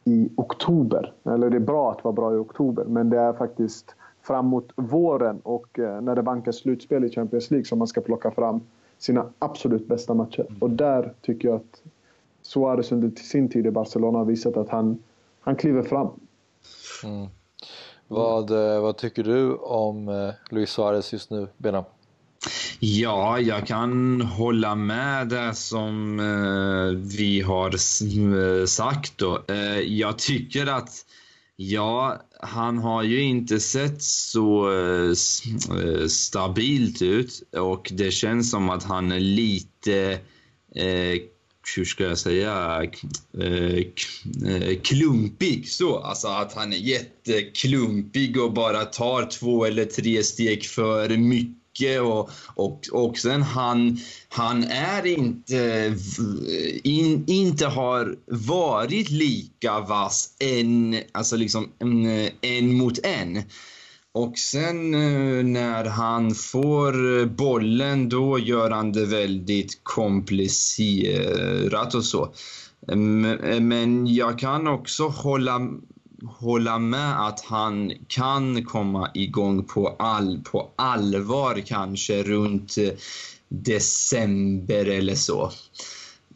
i 0.04 0.30
oktober. 0.36 1.12
Eller 1.24 1.50
det 1.50 1.56
är 1.56 1.60
bra 1.60 1.92
att 1.92 2.04
vara 2.04 2.12
bra 2.12 2.34
i 2.34 2.36
oktober 2.36 2.84
men 2.84 3.10
det 3.10 3.18
är 3.18 3.32
faktiskt 3.32 3.94
framåt 4.22 4.72
våren 4.76 5.40
och 5.42 5.78
eh, 5.78 6.00
när 6.00 6.16
det 6.16 6.22
vankas 6.22 6.56
slutspel 6.56 7.04
i 7.04 7.10
Champions 7.10 7.50
League 7.50 7.64
som 7.64 7.78
man 7.78 7.88
ska 7.88 8.00
plocka 8.00 8.30
fram 8.30 8.60
sina 8.98 9.26
absolut 9.38 9.88
bästa 9.88 10.14
matcher. 10.14 10.46
Mm. 10.48 10.58
Och 10.60 10.70
där 10.70 11.12
tycker 11.20 11.48
jag 11.48 11.56
att 11.56 11.82
Suarez 12.42 12.92
under 12.92 13.10
sin 13.10 13.48
tid 13.48 13.66
i 13.66 13.70
Barcelona 13.70 14.18
har 14.18 14.24
visat 14.24 14.56
att 14.56 14.68
han, 14.68 15.02
han 15.40 15.56
kliver 15.56 15.82
fram. 15.82 16.08
Mm. 17.04 17.28
Vad, 18.08 18.50
eh, 18.50 18.80
vad 18.80 18.96
tycker 18.96 19.24
du 19.24 19.54
om 19.54 20.08
eh, 20.08 20.30
Luis 20.50 20.70
Suarez 20.70 21.12
just 21.12 21.30
nu, 21.30 21.48
Benam? 21.56 21.84
Ja, 22.80 23.40
jag 23.40 23.66
kan 23.66 24.20
hålla 24.20 24.74
med 24.74 25.28
det 25.28 25.54
som 25.54 26.20
eh, 26.20 26.98
vi 27.18 27.40
har 27.40 27.76
sagt. 28.66 29.18
Då. 29.18 29.42
Eh, 29.48 29.80
jag 29.80 30.18
tycker 30.18 30.66
att 30.66 30.90
Ja, 31.62 32.20
han 32.40 32.78
har 32.78 33.02
ju 33.02 33.22
inte 33.22 33.60
sett 33.60 34.02
så 34.02 34.72
eh, 34.72 35.10
eh, 35.10 36.06
stabilt 36.06 37.02
ut 37.02 37.42
och 37.56 37.90
det 37.92 38.10
känns 38.10 38.50
som 38.50 38.70
att 38.70 38.82
han 38.82 39.12
är 39.12 39.20
lite, 39.20 40.18
eh, 40.74 41.20
hur 41.76 41.84
ska 41.84 42.04
jag 42.04 42.18
säga, 42.18 42.82
eh, 43.38 43.78
eh, 44.46 44.80
klumpig. 44.82 45.68
Så, 45.68 45.98
alltså 45.98 46.28
att 46.28 46.54
han 46.54 46.72
är 46.72 46.76
jätteklumpig 46.76 48.40
och 48.40 48.52
bara 48.52 48.84
tar 48.84 49.26
två 49.26 49.64
eller 49.64 49.84
tre 49.84 50.22
steg 50.22 50.64
för 50.64 51.16
mycket 51.16 51.59
mycket 51.80 52.00
och, 52.00 52.30
och, 52.54 52.80
och 52.92 53.18
sen 53.18 53.42
han, 53.42 53.98
han 54.28 54.64
är 54.64 55.06
inte, 55.06 55.94
in, 56.82 57.24
inte 57.26 57.66
har 57.66 58.16
varit 58.26 59.10
lika 59.10 59.80
vass 59.80 60.34
en, 60.38 60.96
alltså 61.12 61.36
liksom 61.36 61.68
en, 61.78 62.06
en 62.40 62.76
mot 62.76 62.98
en. 63.02 63.42
Och 64.12 64.38
sen 64.38 64.94
eh, 64.94 65.44
när 65.44 65.84
han 65.84 66.34
får 66.34 67.26
bollen 67.26 68.08
då 68.08 68.38
gör 68.38 68.70
han 68.70 68.92
det 68.92 69.04
väldigt 69.06 69.80
komplicerat 69.82 70.34
och 71.94 72.04
så. 72.04 72.34
Men 73.60 74.14
jag 74.14 74.38
kan 74.38 74.66
också 74.66 75.08
hålla 75.08 75.60
hålla 76.24 76.78
med 76.78 77.26
att 77.26 77.40
han 77.40 77.92
kan 78.08 78.64
komma 78.64 79.10
igång 79.14 79.64
på, 79.64 79.96
all, 79.98 80.40
på 80.44 80.70
allvar 80.76 81.62
kanske 81.66 82.22
runt 82.22 82.78
eh, 82.78 82.90
december 83.48 84.86
eller 84.86 85.14
så. 85.14 85.52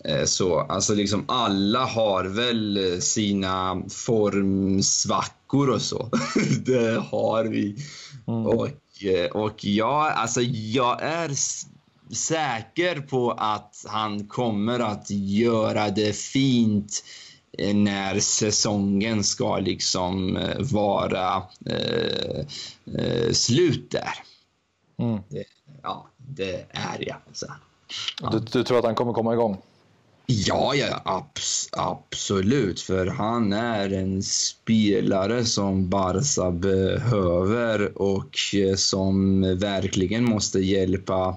Eh, 0.05 0.25
så 0.25 0.61
alltså 0.61 0.95
liksom 0.95 1.25
alla 1.29 1.85
har 1.85 2.25
väl 2.25 2.99
sina 3.03 3.83
formsvackor 3.91 5.71
och 5.71 5.83
så. 5.83 6.11
det 6.67 7.03
har 7.11 7.45
vi. 7.45 7.77
Mm. 8.27 8.47
Och, 8.47 9.05
eh, 9.05 9.31
och 9.31 9.65
jag, 9.65 10.13
alltså 10.13 10.41
jag 10.43 11.03
är 11.03 11.31
säker 12.15 13.01
på 13.01 13.31
att 13.31 13.85
han 13.89 14.27
kommer 14.27 14.81
att 14.81 15.11
göra 15.11 15.91
det 15.91 16.17
fint 16.17 17.03
Eh, 17.34 17.34
när 17.59 18.21
säsongen 18.21 19.25
ska 19.25 19.59
liksom 19.59 20.37
eh, 20.37 20.61
vara 20.61 21.43
eh, 21.67 22.47
eh, 22.99 23.33
slut 23.33 23.91
där. 23.91 24.15
Mm. 24.99 25.21
Det, 25.29 25.45
ja, 25.83 26.07
det 26.17 26.67
är 26.71 27.09
jag. 27.09 27.17
Alltså. 27.27 27.47
Ja. 28.23 28.31
Du, 28.31 28.39
du, 28.39 28.65
tror 28.65 28.79
att 28.79 28.85
han 28.85 28.95
kommer 28.95 29.13
komma 29.13 29.33
igång? 29.33 29.59
Ja, 30.27 30.75
ja 30.75 31.03
abs 31.05 31.69
absolut. 31.73 32.81
För 32.81 33.07
han 33.07 33.53
är 33.53 33.93
en 33.93 34.23
spelare 34.23 35.45
som 35.45 35.89
Barca 35.89 36.51
behöver 36.51 38.03
och 38.03 38.37
som 38.77 39.41
verkligen 39.59 40.25
måste 40.25 40.59
hjälpa 40.61 41.29
eh, 41.29 41.35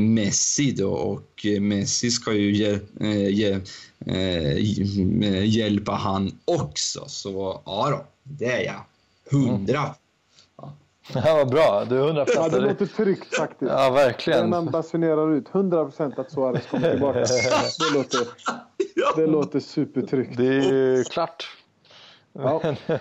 Messi 0.00 0.72
då 0.72 0.90
och 0.90 1.46
Messi 1.60 2.10
ska 2.10 2.32
ju 2.32 2.52
ge, 2.52 2.78
eh, 3.00 3.28
ge, 3.28 3.60
eh, 4.06 5.44
hjälpa 5.44 5.92
han 5.92 6.38
också. 6.44 7.04
Så 7.06 7.60
ja 7.64 7.88
då, 7.90 8.04
det 8.22 8.52
är 8.52 8.64
jag. 8.64 8.84
Hundra. 9.30 9.80
Mm. 9.80 9.94
Ja, 11.14 11.34
vad 11.34 11.50
bra. 11.50 11.84
Du 11.88 11.98
är 11.98 12.02
hundra 12.02 12.26
Ja, 12.34 12.48
det 12.48 12.60
låter 12.60 12.86
tryggt 12.86 13.36
faktiskt. 13.36 13.70
Ja, 13.70 13.90
verkligen. 13.90 14.40
När 14.40 14.46
man 14.46 14.66
basunerar 14.66 15.34
ut 15.34 15.46
100 15.54 15.84
procent 15.84 16.18
att 16.18 16.32
Suarez 16.32 16.66
kommer 16.66 16.90
tillbaka. 16.90 17.18
Det 17.78 17.94
låter, 17.94 18.20
det 19.16 19.26
låter 19.26 19.60
supertryggt. 19.60 20.36
Det 20.36 20.46
är 20.46 21.04
klart. 21.04 21.56
Ja. 22.32 22.74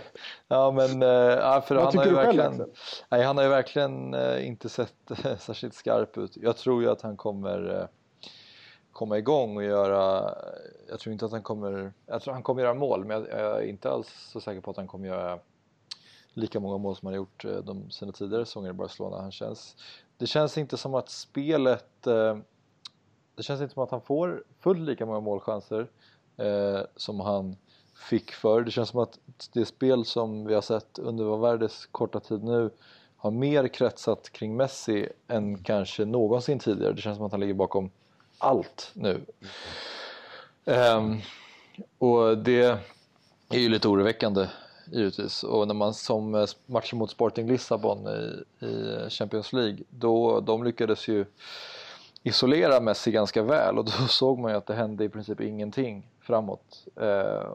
ja 0.48 0.72
men 0.72 1.04
eh, 1.04 1.10
ja, 1.10 1.62
för 1.62 1.76
Vad 1.76 1.86
han 1.86 1.98
har 1.98 2.06
ju 2.06 2.14
verkligen, 2.14 2.58
själv, 2.58 2.70
nej, 3.10 3.24
han 3.24 3.38
har 3.38 3.44
ju 3.44 3.50
verkligen 3.50 4.14
eh, 4.14 4.48
inte 4.48 4.70
sett 4.70 4.96
särskilt 5.40 5.74
skarp 5.74 6.18
ut. 6.18 6.38
Jag 6.38 6.58
tror 6.58 6.84
ju 6.84 6.90
att 6.90 7.02
han 7.02 7.18
kommer 7.18 7.80
eh, 7.80 7.88
komma 8.92 9.18
igång 9.18 9.58
och 9.58 9.64
göra, 9.64 10.36
jag 10.90 11.00
tror 11.00 11.14
inte 11.14 11.26
att 11.26 11.32
han 11.32 11.44
kommer, 11.44 11.94
jag 12.06 12.22
tror 12.22 12.34
han 12.34 12.44
kommer 12.44 12.62
göra 12.62 12.74
mål 12.74 13.06
men 13.06 13.18
jag, 13.18 13.40
jag 13.40 13.58
är 13.58 13.68
inte 13.68 13.90
alls 13.90 14.30
så 14.32 14.42
säker 14.42 14.62
på 14.62 14.72
att 14.72 14.78
han 14.78 14.88
kommer 14.88 15.08
göra 15.08 15.40
lika 16.34 16.60
många 16.60 16.78
mål 16.78 16.96
som 16.96 17.06
han 17.06 17.16
gjort 17.16 17.46
de 17.64 17.92
sina 17.92 18.12
tidigare 18.12 18.46
säsonger 18.46 18.70
i 18.70 18.74
Barcelona. 18.74 19.22
Han 19.22 19.32
känns, 19.32 19.76
det 20.18 20.28
känns 20.28 20.58
inte 20.58 20.78
som 20.78 20.96
att 20.96 21.10
spelet, 21.10 22.02
det 23.36 23.44
känns 23.44 23.62
inte 23.62 23.74
som 23.74 23.84
att 23.84 23.92
han 23.92 24.02
får 24.02 24.44
fullt 24.60 24.80
lika 24.80 25.06
många 25.06 25.20
målchanser 25.20 25.88
som 26.96 27.20
han 27.20 27.56
fick 28.00 28.32
för. 28.32 28.62
Det 28.62 28.72
känns 28.72 28.90
som 28.90 29.00
att 29.00 29.20
det 29.54 29.66
spel 29.66 30.06
som 30.06 30.46
vi 30.46 30.54
har 30.54 30.62
sett 30.62 31.00
under 31.00 31.24
Valverdes 31.24 31.86
korta 31.86 32.20
tid 32.20 32.44
nu 32.44 32.70
har 33.18 33.32
mer 33.32 33.68
kretsat 33.68 34.30
kring 34.30 34.58
Messi 34.58 35.10
än 35.28 35.64
kanske 35.64 36.06
någonsin 36.06 36.60
tidigare. 36.60 36.94
Det 36.94 37.02
känns 37.02 37.18
som 37.18 37.26
att 37.26 37.32
han 37.32 37.42
ligger 37.42 37.54
bakom 37.54 37.92
allt 38.38 38.92
nu. 38.94 39.22
Um, 40.66 41.22
och 41.98 42.38
det 42.38 42.80
är 43.50 43.60
ju 43.60 43.70
lite 43.70 43.88
oroväckande 43.88 44.48
givetvis. 44.92 45.44
Och 45.44 45.68
när 45.68 45.74
man 45.74 45.94
som 45.94 46.36
eh, 46.36 46.46
matchen 46.66 47.00
mot 47.00 47.12
Sporting 47.12 47.48
Lissabon 47.48 48.08
i, 48.08 48.44
i 48.66 49.10
Champions 49.10 49.54
League, 49.54 49.78
då 49.90 50.40
de 50.40 50.64
lyckades 50.64 51.08
ju 51.08 51.26
isolera 52.24 52.80
Messi 52.80 53.12
ganska 53.12 53.44
väl 53.44 53.78
och 53.78 53.86
då 53.86 53.92
såg 54.10 54.40
man 54.40 54.52
ju 54.52 54.58
att 54.58 54.66
det 54.66 54.76
hände 54.76 55.04
i 55.04 55.10
princip 55.10 55.42
ingenting 55.42 56.08
framåt. 56.22 56.86
Uh, 57.02 57.54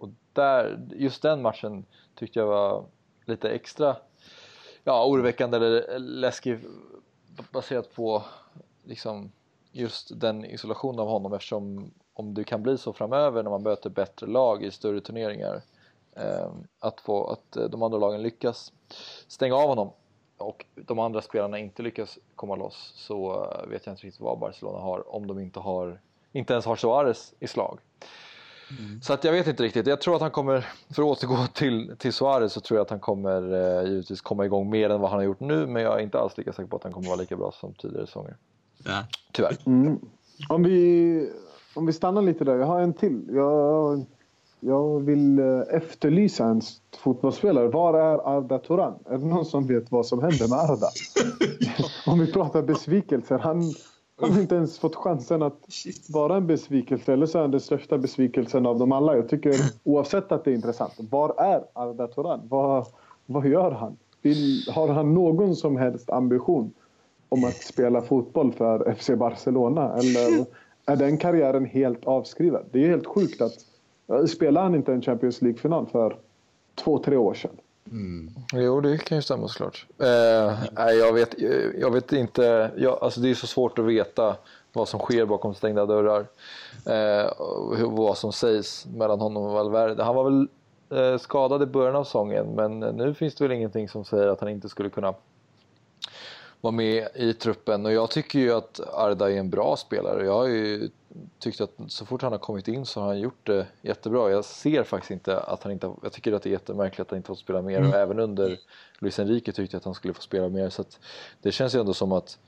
och 0.00 0.08
där, 0.32 0.88
just 0.96 1.22
den 1.22 1.42
matchen 1.42 1.84
tyckte 2.14 2.38
jag 2.38 2.46
var 2.46 2.84
lite 3.24 3.50
extra 3.50 3.96
ja, 4.84 5.06
oroväckande 5.06 5.56
eller 5.56 5.98
läskig 5.98 6.58
baserat 7.52 7.94
på 7.94 8.22
liksom 8.84 9.32
just 9.72 10.20
den 10.20 10.44
isolationen 10.44 11.00
av 11.00 11.08
honom 11.08 11.32
eftersom 11.32 11.90
om 12.12 12.34
det 12.34 12.44
kan 12.44 12.62
bli 12.62 12.78
så 12.78 12.92
framöver 12.92 13.42
när 13.42 13.50
man 13.50 13.62
möter 13.62 13.90
bättre 13.90 14.26
lag 14.26 14.64
i 14.64 14.70
större 14.70 15.00
turneringar 15.00 15.62
eh, 16.12 16.50
att, 16.78 17.00
få, 17.00 17.26
att 17.26 17.56
eh, 17.56 17.64
de 17.64 17.82
andra 17.82 17.98
lagen 17.98 18.22
lyckas 18.22 18.72
stänga 19.28 19.54
av 19.54 19.68
honom 19.68 19.90
och 20.36 20.66
de 20.74 20.98
andra 20.98 21.22
spelarna 21.22 21.58
inte 21.58 21.82
lyckas 21.82 22.18
komma 22.34 22.56
loss 22.56 22.92
så 22.96 23.44
eh, 23.44 23.68
vet 23.68 23.86
jag 23.86 23.92
inte 23.92 24.06
riktigt 24.06 24.20
vad 24.20 24.38
Barcelona 24.38 24.78
har 24.78 25.14
om 25.14 25.26
de 25.26 25.38
inte 25.38 25.60
har 25.60 26.00
inte 26.32 26.52
ens 26.52 26.66
har 26.66 26.76
Suarez 26.76 27.34
i 27.40 27.46
slag. 27.46 27.78
Mm. 28.78 29.02
Så 29.02 29.12
att 29.12 29.24
jag 29.24 29.32
vet 29.32 29.46
inte 29.46 29.62
riktigt. 29.62 29.86
Jag 29.86 30.00
tror 30.00 30.14
att 30.14 30.20
han 30.20 30.30
kommer, 30.30 30.66
för 30.90 31.02
att 31.02 31.08
återgå 31.08 31.36
till, 31.54 31.96
till 31.98 32.12
Suarez 32.12 32.52
så 32.52 32.60
tror 32.60 32.78
jag 32.78 32.84
att 32.84 32.90
han 32.90 33.00
kommer 33.00 33.54
eh, 33.82 33.90
givetvis 33.90 34.20
komma 34.20 34.44
igång 34.44 34.70
mer 34.70 34.90
än 34.90 35.00
vad 35.00 35.10
han 35.10 35.18
har 35.18 35.24
gjort 35.24 35.40
nu 35.40 35.66
men 35.66 35.82
jag 35.82 35.98
är 35.98 36.02
inte 36.02 36.18
alls 36.18 36.38
lika 36.38 36.52
säker 36.52 36.68
på 36.68 36.76
att 36.76 36.82
han 36.82 36.92
kommer 36.92 37.08
vara 37.08 37.20
lika 37.20 37.36
bra 37.36 37.52
som 37.52 37.74
tidigare 37.74 38.06
säsonger. 38.06 38.36
Ja. 38.84 39.04
Tyvärr. 39.32 39.56
Mm. 39.66 39.98
Om, 40.48 40.62
vi, 40.62 41.30
om 41.74 41.86
vi 41.86 41.92
stannar 41.92 42.22
lite 42.22 42.44
där, 42.44 42.56
jag 42.56 42.66
har 42.66 42.80
en 42.80 42.92
till. 42.92 43.28
Jag, 43.32 44.04
jag 44.60 45.00
vill 45.00 45.38
eh, 45.38 45.60
efterlysa 45.70 46.44
en 46.44 46.60
fotbollsspelare. 46.98 47.68
Var 47.68 47.94
är 47.94 48.36
Arda 48.36 48.58
Turan? 48.58 48.94
Är 49.06 49.18
det 49.18 49.26
någon 49.26 49.44
som 49.44 49.66
vet 49.66 49.90
vad 49.90 50.06
som 50.06 50.22
händer 50.22 50.48
med 50.48 50.58
Arda? 50.58 50.86
om 52.06 52.18
vi 52.18 52.32
pratar 52.32 52.62
besvikelser. 52.62 53.38
Han, 53.38 53.62
han 54.20 54.32
har 54.32 54.40
inte 54.40 54.54
ens 54.54 54.78
fått 54.78 54.96
chansen 54.96 55.42
att 55.42 55.58
vara 56.08 56.36
en 56.36 56.46
besvikelse. 56.46 57.12
Eller 57.12 57.26
så 57.26 57.38
är 57.38 57.42
han 57.42 57.50
den 57.50 57.60
största 57.60 57.98
besvikelsen 57.98 58.66
av 58.66 58.78
dem 58.78 58.92
alla. 58.92 59.16
Jag 59.16 59.28
tycker 59.28 59.54
oavsett 59.84 60.32
att 60.32 60.44
det 60.44 60.50
är 60.50 60.54
intressant. 60.54 60.92
Var 60.96 61.34
är 61.38 61.64
Arda 61.72 62.08
Turan? 62.08 62.40
Vad, 62.48 62.86
vad 63.26 63.46
gör 63.46 63.70
han? 63.70 63.96
Vill, 64.22 64.64
har 64.74 64.88
han 64.88 65.14
någon 65.14 65.56
som 65.56 65.76
helst 65.76 66.10
ambition 66.10 66.72
om 67.28 67.44
att 67.44 67.62
spela 67.62 68.02
fotboll 68.02 68.52
för 68.52 68.94
FC 68.94 69.10
Barcelona? 69.10 69.92
Eller 69.92 70.46
är 70.86 70.96
den 70.96 71.18
karriären 71.18 71.64
helt 71.64 72.04
avskriven? 72.04 72.62
Det 72.70 72.84
är 72.84 72.88
helt 72.88 73.06
sjukt 73.06 73.40
att 73.40 73.54
spelade 74.28 74.66
han 74.66 74.74
inte 74.74 74.92
en 74.92 75.02
Champions 75.02 75.42
League-final 75.42 75.86
för 75.86 76.16
två, 76.74 76.98
tre 76.98 77.16
år 77.16 77.34
sedan? 77.34 77.56
Mm. 77.90 78.30
Jo, 78.52 78.80
det 78.80 78.98
kan 78.98 79.18
ju 79.18 79.22
stämma 79.22 79.48
såklart. 79.48 79.86
Eh, 79.98 80.58
nej, 80.72 80.96
jag, 80.96 81.12
vet, 81.12 81.42
eh, 81.42 81.80
jag 81.80 81.90
vet 81.90 82.12
inte. 82.12 82.70
Jag, 82.76 82.98
alltså 83.02 83.20
det 83.20 83.30
är 83.30 83.34
så 83.34 83.46
svårt 83.46 83.78
att 83.78 83.84
veta 83.84 84.36
vad 84.72 84.88
som 84.88 85.00
sker 85.00 85.24
bakom 85.24 85.54
stängda 85.54 85.86
dörrar. 85.86 86.26
Eh, 86.86 87.32
vad 87.86 88.18
som 88.18 88.32
sägs 88.32 88.86
mellan 88.86 89.20
honom 89.20 89.42
och 89.42 89.52
Valverde. 89.52 90.02
Han 90.04 90.14
var 90.14 90.24
väl 90.24 90.48
eh, 90.90 91.18
skadad 91.18 91.62
i 91.62 91.66
början 91.66 91.96
av 91.96 92.04
säsongen 92.04 92.54
men 92.54 92.80
nu 92.80 93.14
finns 93.14 93.34
det 93.34 93.44
väl 93.44 93.56
ingenting 93.56 93.88
som 93.88 94.04
säger 94.04 94.28
att 94.28 94.40
han 94.40 94.48
inte 94.48 94.68
skulle 94.68 94.90
kunna 94.90 95.14
vara 96.60 96.72
med 96.72 97.08
i 97.14 97.32
truppen 97.32 97.86
och 97.86 97.92
jag 97.92 98.10
tycker 98.10 98.38
ju 98.38 98.52
att 98.52 98.80
Arda 98.92 99.30
är 99.30 99.36
en 99.36 99.50
bra 99.50 99.76
spelare. 99.76 100.24
Jag 100.24 100.32
har 100.32 100.46
ju 100.46 100.90
tyckt 101.38 101.60
att 101.60 101.70
så 101.88 102.06
fort 102.06 102.22
han 102.22 102.32
har 102.32 102.38
kommit 102.38 102.68
in 102.68 102.86
så 102.86 103.00
har 103.00 103.06
han 103.06 103.20
gjort 103.20 103.46
det 103.46 103.66
jättebra. 103.82 104.30
Jag 104.30 104.44
ser 104.44 104.84
faktiskt 104.84 105.10
inte 105.10 105.40
att 105.40 105.62
han 105.62 105.72
inte 105.72 105.92
Jag 106.02 106.12
tycker 106.12 106.32
att 106.32 106.42
det 106.42 106.48
är 106.48 106.52
jättemärkligt 106.52 107.00
att 107.00 107.10
han 107.10 107.16
inte 107.16 107.26
fått 107.26 107.38
spela 107.38 107.62
mer 107.62 107.78
mm. 107.78 107.90
och 107.90 107.96
även 107.96 108.18
under 108.18 108.58
Luis 108.98 109.18
Enrique 109.18 109.52
tyckte 109.52 109.74
jag 109.74 109.78
att 109.78 109.84
han 109.84 109.94
skulle 109.94 110.14
få 110.14 110.22
spela 110.22 110.48
mer 110.48 110.70
så 110.70 110.84
det 111.42 111.52
känns 111.52 111.74
ju 111.74 111.80
ändå 111.80 111.94
som 111.94 112.12
att 112.12 112.38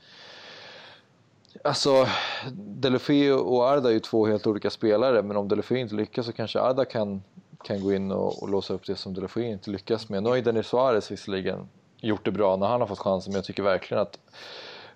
Alltså, 1.63 2.07
Delofeo 2.53 3.37
och 3.37 3.69
Arda 3.69 3.89
är 3.89 3.93
ju 3.93 3.99
två 3.99 4.27
helt 4.27 4.47
olika 4.47 4.69
spelare 4.69 5.23
men 5.23 5.37
om 5.37 5.47
Delofeo 5.47 5.77
inte 5.77 5.95
lyckas 5.95 6.25
så 6.25 6.31
kanske 6.31 6.59
Arda 6.59 6.85
kan, 6.85 7.23
kan 7.63 7.83
gå 7.83 7.93
in 7.93 8.11
och, 8.11 8.43
och 8.43 8.49
låsa 8.49 8.73
upp 8.73 8.85
det 8.85 8.95
som 8.95 9.13
Delofeo 9.13 9.43
inte 9.43 9.69
lyckas 9.69 10.09
med. 10.09 10.23
Nu 10.23 10.29
har 10.29 10.35
ju 10.35 10.41
Denis 10.41 10.67
Suarez 10.67 11.11
visserligen 11.11 11.69
gjort 12.07 12.25
det 12.25 12.31
bra 12.31 12.55
när 12.55 12.67
han 12.67 12.81
har 12.81 12.87
fått 12.87 12.99
chansen 12.99 13.31
men 13.31 13.37
jag 13.37 13.45
tycker 13.45 13.63
verkligen 13.63 14.01
att 14.01 14.19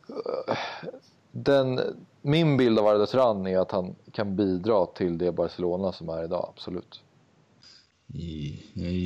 eh, 0.10 0.58
den, 1.32 1.80
min 2.22 2.58
bild 2.58 2.80
av 2.80 2.88
Arda 2.88 3.06
Turan 3.06 3.48
är 3.48 3.60
att 3.60 3.72
han 3.72 3.96
kan 4.12 4.36
bidra 4.36 4.86
till 4.86 5.18
det 5.18 5.32
Barcelona 5.32 5.92
som 5.92 6.10
är 6.10 6.24
idag, 6.24 6.50
absolut. 6.56 7.02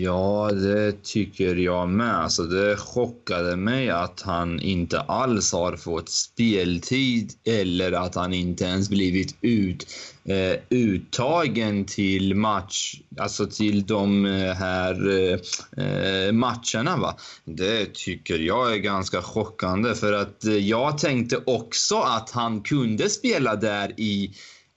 Ja, 0.02 0.52
det 0.52 1.04
tycker 1.04 1.56
jag 1.56 1.90
med. 1.90 2.16
Alltså, 2.16 2.44
det 2.44 2.78
chockade 2.78 3.56
mig 3.56 3.90
att 3.90 4.22
han 4.22 4.60
inte 4.60 5.00
alls 5.00 5.54
har 5.54 5.76
fått 5.76 6.10
speltid 6.10 7.34
eller 7.44 7.92
att 7.92 8.16
han 8.16 8.34
inte 8.34 8.64
ens 8.64 8.90
blivit 8.90 9.36
ut, 9.42 9.88
eh, 10.26 10.60
uttagen 10.70 11.86
till 11.86 12.36
match, 12.36 13.02
alltså 13.20 13.46
till 13.48 13.86
de 13.86 14.26
eh, 14.26 14.54
här 14.54 15.10
eh, 15.10 15.86
eh, 15.86 16.32
matcherna. 16.32 16.98
Va? 16.98 17.16
Det 17.46 17.94
tycker 17.94 18.40
jag 18.40 18.74
är 18.74 18.78
ganska 18.78 19.22
chockande 19.22 19.96
för 19.96 20.14
att 20.14 20.46
eh, 20.46 20.56
jag 20.56 20.98
tänkte 20.98 21.38
också 21.46 21.96
att 22.00 22.30
han 22.30 22.62
kunde 22.62 23.10
spela 23.10 23.56
där 23.56 24.00
i 24.00 24.32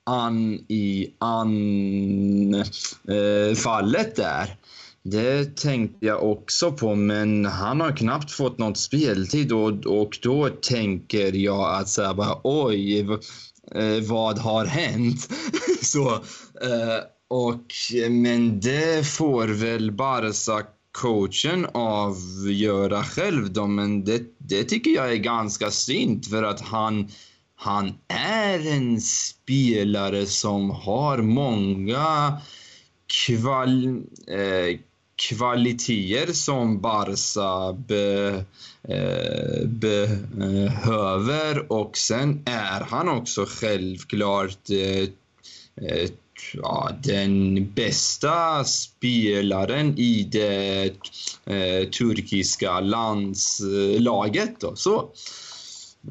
an, 0.05 0.53
i 0.67 1.13
anfallet 1.19 2.59
eh, 4.19 4.25
där. 4.25 4.57
Det 5.03 5.57
tänkte 5.57 6.05
jag 6.05 6.23
också 6.23 6.71
på, 6.71 6.95
men 6.95 7.45
han 7.45 7.81
har 7.81 7.97
knappt 7.97 8.31
fått 8.31 8.57
något 8.57 8.77
speltid 8.77 9.51
och, 9.51 9.85
och 9.85 10.19
då 10.21 10.49
tänker 10.49 11.35
jag 11.35 11.75
att 11.75 11.89
så 11.89 12.03
här, 12.03 12.13
bara, 12.13 12.37
oj, 12.43 12.99
eh, 13.71 14.01
vad 14.01 14.39
har 14.39 14.65
hänt? 14.65 15.29
så, 15.81 16.13
eh, 16.61 16.99
och, 17.29 17.65
men 18.09 18.59
det 18.59 19.07
får 19.07 19.47
väl 19.47 19.91
Barca 19.91 20.65
coachen 20.91 21.67
avgöra 21.73 23.03
själv 23.03 23.53
då, 23.53 23.67
men 23.67 24.03
det, 24.03 24.21
det 24.37 24.63
tycker 24.63 24.91
jag 24.91 25.11
är 25.11 25.15
ganska 25.15 25.71
synd 25.71 26.25
för 26.25 26.43
att 26.43 26.61
han 26.61 27.09
han 27.55 27.93
är 28.07 28.67
en 28.67 29.01
spelare 29.01 30.25
som 30.25 30.69
har 30.69 31.17
många 31.17 32.41
kval, 33.25 34.01
eh, 34.27 34.79
kvaliteter 35.15 36.33
som 36.33 36.81
Barca 36.81 37.73
be, 37.73 38.45
eh, 38.83 39.67
behöver 39.67 41.71
och 41.71 41.97
sen 41.97 42.43
är 42.45 42.81
han 42.81 43.09
också 43.09 43.45
självklart 43.49 44.69
eh, 44.69 45.09
eh 45.87 46.09
ja, 46.53 46.91
den 47.03 47.65
bästa 47.73 48.63
spelaren 48.63 49.97
i 49.97 50.27
det 50.31 50.83
eh, 51.45 51.89
turkiska 51.89 52.79
landslaget. 52.79 54.59
Då. 54.59 54.75
Så, 54.75 55.09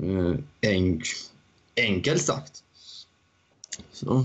eh, 0.02 0.34
en, 0.60 1.00
Enkelt 1.76 2.22
sagt. 2.22 2.64
Så. 3.92 4.24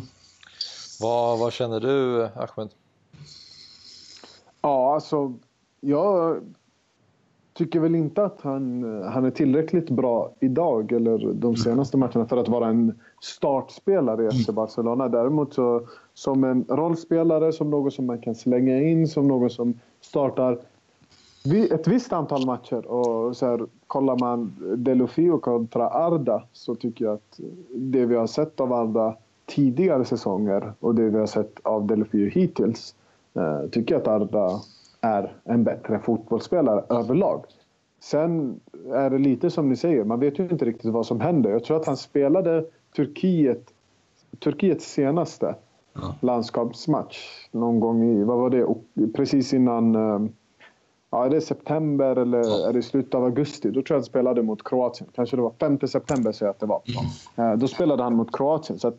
Vad, 1.01 1.39
vad 1.39 1.53
känner 1.53 1.79
du, 1.79 2.23
Ahmed? 2.25 2.69
Ja, 4.61 4.93
alltså... 4.93 5.33
Jag 5.81 6.41
tycker 7.53 7.79
väl 7.79 7.95
inte 7.95 8.23
att 8.23 8.41
han, 8.41 8.83
han 9.03 9.25
är 9.25 9.31
tillräckligt 9.31 9.89
bra 9.89 10.31
idag 10.39 10.91
eller 10.91 11.33
de 11.33 11.55
senaste 11.55 11.97
matcherna 11.97 12.25
för 12.25 12.37
att 12.37 12.47
vara 12.47 12.67
en 12.67 12.99
startspelare 13.21 14.27
i 14.27 14.31
FC 14.31 14.49
Barcelona. 14.49 15.09
Däremot 15.09 15.53
så 15.53 15.87
som 16.13 16.43
en 16.43 16.65
rollspelare, 16.69 17.53
som 17.53 17.69
någon 17.69 17.91
som 17.91 18.05
man 18.05 18.21
kan 18.21 18.35
slänga 18.35 18.81
in, 18.81 19.07
som 19.07 19.27
någon 19.27 19.49
som 19.49 19.79
startar 20.01 20.59
ett 21.71 21.87
visst 21.87 22.13
antal 22.13 22.45
matcher. 22.45 22.85
Och 22.85 23.37
så 23.37 23.45
här, 23.45 23.65
kollar 23.87 24.19
man 24.19 24.55
Delofio 24.77 25.37
kontra 25.37 25.89
Arda 25.89 26.43
så 26.53 26.75
tycker 26.75 27.05
jag 27.05 27.13
att 27.13 27.39
det 27.75 28.05
vi 28.05 28.15
har 28.15 28.27
sett 28.27 28.59
av 28.59 28.73
Arda 28.73 29.15
tidigare 29.45 30.05
säsonger 30.05 30.73
och 30.79 30.95
det 30.95 31.09
vi 31.09 31.19
har 31.19 31.25
sett 31.25 31.59
av 31.63 31.87
Delofio 31.87 32.29
hittills 32.29 32.95
eh, 33.33 33.69
tycker 33.69 33.95
jag 33.95 34.01
att 34.01 34.07
Arda 34.07 34.61
är 35.01 35.33
en 35.43 35.63
bättre 35.63 35.99
fotbollsspelare 35.99 36.83
överlag. 36.89 37.45
Sen 37.99 38.59
är 38.93 39.09
det 39.09 39.17
lite 39.17 39.49
som 39.49 39.69
ni 39.69 39.75
säger, 39.75 40.03
man 40.03 40.19
vet 40.19 40.39
ju 40.39 40.43
inte 40.43 40.65
riktigt 40.65 40.91
vad 40.91 41.05
som 41.05 41.19
händer. 41.19 41.49
Jag 41.49 41.63
tror 41.63 41.77
att 41.77 41.85
han 41.85 41.97
spelade 41.97 42.65
Turkiet, 42.95 43.73
Turkiets 44.39 44.91
senaste 44.91 45.55
ja. 45.93 46.15
landskapsmatch 46.21 47.47
någon 47.51 47.79
gång 47.79 48.03
i, 48.03 48.23
vad 48.23 48.37
var 48.37 48.49
det, 48.49 48.67
precis 49.13 49.53
innan 49.53 49.95
eh, 49.95 50.29
ja, 51.11 51.25
är 51.25 51.29
det 51.29 51.41
september 51.41 52.15
eller 52.15 52.69
är 52.69 52.73
det 52.73 52.81
slutet 52.81 53.15
av 53.15 53.23
augusti? 53.23 53.67
Då 53.67 53.73
tror 53.73 53.85
jag 53.87 53.95
han 53.95 54.03
spelade 54.03 54.43
mot 54.43 54.63
Kroatien. 54.63 55.09
Kanske 55.15 55.35
det 55.35 55.41
var 55.41 55.53
5 55.59 55.79
september 55.87 56.31
säger 56.31 56.47
jag 56.47 56.53
att 56.53 56.59
det 56.59 56.65
var. 56.65 56.81
Mm. 57.37 57.59
Då 57.59 57.67
spelade 57.67 58.03
han 58.03 58.15
mot 58.15 58.37
Kroatien. 58.37 58.79
Så 58.79 58.93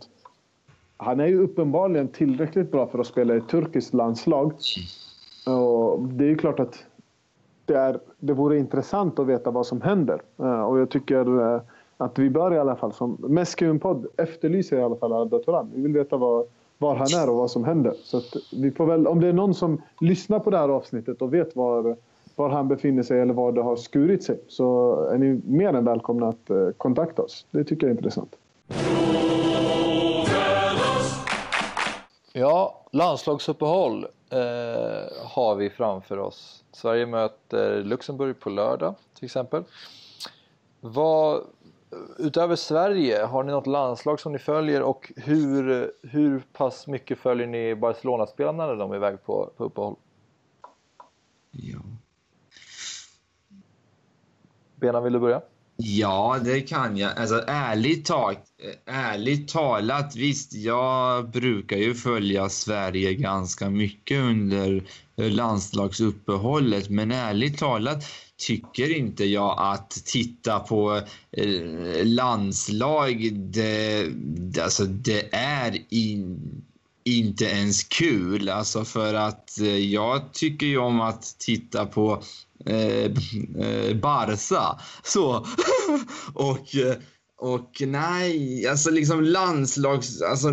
han 0.97 1.21
är 1.21 1.27
ju 1.27 1.43
uppenbarligen 1.43 2.09
tillräckligt 2.09 2.73
bra 2.73 2.87
för 2.87 2.99
att 2.99 3.07
spela 3.07 3.35
i 3.35 3.37
ett 3.37 3.49
turkiskt 3.49 3.95
landslag. 3.95 4.53
Och 5.47 6.01
det 6.03 6.25
är 6.25 6.29
ju 6.29 6.37
klart 6.37 6.61
att 6.61 6.85
det, 7.65 7.75
är, 7.75 8.01
det 8.19 8.33
vore 8.33 8.59
intressant 8.59 9.19
att 9.19 9.27
veta 9.27 9.51
vad 9.51 9.67
som 9.67 9.81
händer. 9.81 10.23
Och 10.67 10.79
jag 10.79 10.91
tycker 10.91 11.61
att 11.97 12.19
vi 12.19 12.31
bör 12.31 12.55
i 12.55 12.59
alla 12.59 12.77
fall, 12.77 12.93
som 12.93 13.17
Meskeum-podd 13.17 14.07
efterlyser 14.17 14.79
i 14.79 14.83
alla 14.83 14.97
fall 14.97 15.13
Arda 15.13 15.39
Turan. 15.39 15.71
Vi 15.75 15.83
vill 15.83 15.93
veta 15.93 16.17
vad, 16.17 16.47
var 16.81 16.95
han 16.95 17.15
är 17.15 17.31
och 17.31 17.37
vad 17.37 17.51
som 17.51 17.65
händer. 17.65 17.95
Så 18.05 18.23
vi 18.53 18.71
får 18.71 18.87
väl, 18.87 19.07
om 19.07 19.21
det 19.21 19.29
är 19.29 19.33
någon 19.33 19.55
som 19.55 19.83
lyssnar 20.01 20.39
på 20.39 20.51
det 20.51 20.59
här 20.59 20.69
avsnittet 20.69 21.23
och 21.23 21.35
vet 21.35 21.57
var, 21.57 21.97
var 22.37 22.49
han 22.49 22.69
befinner 22.69 23.03
sig 23.03 23.21
eller 23.21 23.35
var 23.35 23.53
det 23.53 23.63
har 23.63 23.77
skurit 23.77 24.25
sig 24.25 24.41
så 24.49 24.95
är 25.13 25.19
ni 25.19 25.41
mer 25.47 25.69
än 25.69 25.85
välkomna 25.85 26.29
att 26.29 26.51
eh, 26.51 26.71
kontakta 26.77 27.23
oss. 27.23 27.47
Det 27.51 27.65
tycker 27.65 27.87
jag 27.87 27.93
är 27.93 27.97
intressant. 27.97 28.37
Ja, 32.33 32.85
landslagsuppehåll 32.91 34.07
eh, 34.31 34.39
har 35.25 35.55
vi 35.55 35.71
framför 35.71 36.19
oss. 36.19 36.65
Sverige 36.73 37.07
möter 37.07 37.85
Luxemburg 37.85 38.41
på 38.41 38.51
lördag 38.51 38.95
till 39.15 39.25
exempel. 39.25 39.63
Vad, 40.81 41.43
utöver 42.19 42.57
Sverige, 42.57 43.23
har 43.23 43.45
ni 43.45 43.53
något 43.53 43.67
landslag 43.67 44.21
som 44.21 44.33
ni 44.33 44.39
följer 44.39 44.83
och 44.83 45.13
hur, 45.17 45.93
hur 46.03 46.43
pass 46.53 46.87
mycket 46.87 47.19
följer 47.19 47.47
ni 47.47 47.75
Barcelona-spelarna 47.75 48.67
när 48.67 48.77
de 48.77 48.93
är 48.93 48.97
iväg 48.97 49.25
på, 49.25 49.51
på 49.57 49.65
uppehåll? 49.65 49.97
Ja. 51.51 51.79
Bena, 54.75 55.01
vill 55.01 55.13
du 55.13 55.19
börja? 55.19 55.43
Ja, 55.77 56.39
det 56.45 56.61
kan 56.61 56.97
jag. 56.97 57.19
Alltså 57.19 57.45
ärligt, 57.47 58.07
tag, 58.07 58.37
ärligt 58.85 59.49
talat, 59.49 60.17
visst, 60.17 60.55
jag 60.55 61.31
brukar 61.31 61.77
ju 61.77 61.95
följa 61.95 62.49
Sverige 62.49 63.15
ganska 63.15 63.71
mycket 63.71 64.21
under 64.21 64.83
Eh, 65.21 65.31
landslagsuppehållet, 65.31 66.91
men 66.91 67.11
ärligt 67.11 67.59
talat 67.59 68.05
tycker 68.37 68.97
inte 68.97 69.25
jag 69.25 69.55
att 69.59 69.91
titta 69.91 70.61
på 70.61 71.03
eh, 71.33 72.05
landslag, 72.05 73.33
det, 73.33 74.09
alltså 74.63 74.85
det 74.85 75.35
är 75.35 75.79
in, 75.89 76.41
inte 77.05 77.45
ens 77.45 77.85
kul. 77.85 78.49
Alltså 78.49 78.85
för 78.85 79.15
att 79.15 79.61
eh, 79.61 79.77
jag 79.77 80.33
tycker 80.33 80.67
ju 80.67 80.79
om 80.79 81.01
att 81.01 81.37
titta 81.39 81.87
på 81.87 82.23
eh, 82.67 83.05
eh 83.65 83.97
Barca. 84.03 84.81
Så. 85.03 85.47
och 86.35 86.77
eh, 86.77 86.97
och 87.41 87.83
nej, 87.87 88.67
alltså 88.69 88.91
liksom 88.91 89.23
landslags... 89.23 90.23
Alltså 90.23 90.49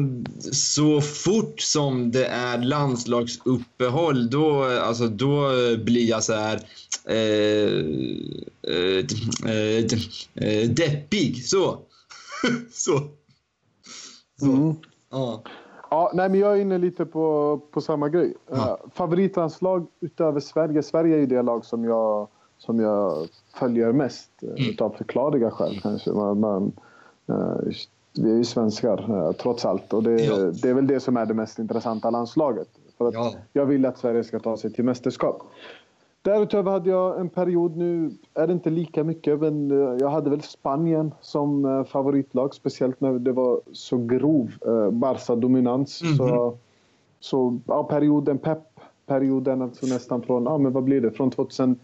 så 0.51 1.01
fort 1.01 1.59
som 1.59 2.11
det 2.11 2.25
är 2.25 2.57
landslagsuppehåll 2.57 4.29
då, 4.29 4.63
alltså 4.63 5.07
då 5.07 5.49
blir 5.85 6.09
jag 6.09 6.23
så 6.23 6.33
här... 6.33 6.59
Eh, 7.05 7.85
eh, 8.73 9.05
eh, 10.35 10.69
deppig. 10.69 11.45
Så. 11.45 11.79
så. 12.71 13.01
så. 14.39 14.45
Mm. 14.45 14.75
Ja. 15.11 15.43
Ja, 15.89 16.11
nej, 16.13 16.29
men 16.29 16.39
jag 16.39 16.57
är 16.57 16.61
inne 16.61 16.77
lite 16.77 17.05
på, 17.05 17.57
på 17.71 17.81
samma 17.81 18.09
grej. 18.09 18.33
Ja. 18.49 18.55
Uh, 18.55 18.89
favoritlandslag 18.93 19.87
utöver 20.01 20.39
Sverige. 20.39 20.83
Sverige 20.83 21.15
är 21.15 21.19
ju 21.19 21.25
det 21.25 21.41
lag 21.41 21.65
som 21.65 21.83
jag 21.83 22.27
som 22.57 22.79
jag 22.79 23.27
följer 23.53 23.91
mest 23.91 24.29
eh, 24.41 24.49
mm. 24.49 24.69
utav 24.69 24.89
förklarliga 24.89 25.51
skäl 25.51 25.79
kanske. 25.81 26.11
Man, 26.11 26.39
man 26.39 26.71
uh, 27.29 27.71
vi 28.19 28.31
är 28.31 28.35
ju 28.35 28.43
svenskar 28.43 29.11
uh, 29.11 29.31
trots 29.31 29.65
allt 29.65 29.93
och 29.93 30.03
det, 30.03 30.21
ja. 30.21 30.35
det, 30.35 30.69
är 30.69 30.73
väl 30.73 30.87
det 30.87 30.99
som 30.99 31.17
är 31.17 31.25
det 31.25 31.33
mest 31.33 31.59
intressanta 31.59 32.09
landslaget. 32.09 32.67
För 32.97 33.07
att 33.07 33.13
ja. 33.13 33.33
Jag 33.53 33.65
vill 33.65 33.85
att 33.85 33.97
Sverige 33.97 34.23
ska 34.23 34.39
ta 34.39 34.57
sig 34.57 34.73
till 34.73 34.83
mästerskap. 34.83 35.43
Därutöver 36.21 36.71
hade 36.71 36.89
jag 36.89 37.19
en 37.19 37.29
period, 37.29 37.75
nu 37.75 38.11
är 38.33 38.47
det 38.47 38.53
inte 38.53 38.69
lika 38.69 39.03
mycket, 39.03 39.39
men 39.39 39.69
jag 39.99 40.09
hade 40.09 40.29
väl 40.29 40.41
Spanien 40.41 41.13
som 41.21 41.85
favoritlag. 41.89 42.53
Speciellt 42.53 43.01
när 43.01 43.13
det 43.13 43.31
var 43.31 43.61
så 43.71 43.97
grov 43.97 44.51
Barca-dominans. 44.91 46.01
Mm 46.01 46.13
-hmm. 46.13 46.17
Så, 46.17 46.57
så 47.19 47.59
ja, 47.67 47.83
perioden, 47.83 48.37
Pep-perioden, 48.37 49.61
alltså 49.61 49.85
nästan 49.85 50.21
från, 50.21 50.43
ja 50.43 50.57
men 50.57 50.73
vad 50.73 50.83
blir 50.83 51.01
det, 51.01 51.11
från 51.11 51.31
2000 51.31 51.79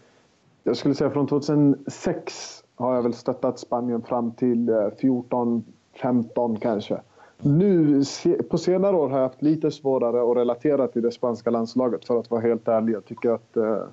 jag 0.63 0.77
skulle 0.77 0.95
säga 0.95 1.09
från 1.09 1.27
2006 1.27 2.63
har 2.75 2.95
jag 2.95 3.03
väl 3.03 3.13
stöttat 3.13 3.59
Spanien 3.59 4.01
fram 4.01 4.31
till 4.31 4.91
14, 5.01 5.57
eh, 5.57 5.99
15 6.01 6.59
kanske. 6.59 7.01
Nu 7.41 8.03
på 8.49 8.57
senare 8.57 8.95
år 8.95 9.09
har 9.09 9.17
jag 9.17 9.27
haft 9.27 9.41
lite 9.41 9.71
svårare 9.71 10.31
att 10.31 10.37
relatera 10.37 10.87
till 10.87 11.01
det 11.01 11.11
spanska 11.11 11.49
landslaget 11.49 12.05
för 12.05 12.19
att 12.19 12.31
vara 12.31 12.41
helt 12.41 12.67
ärlig. 12.67 12.93
Jag 12.93 13.05
tycker 13.05 13.29
att, 13.29 13.57
eh, 13.57 13.83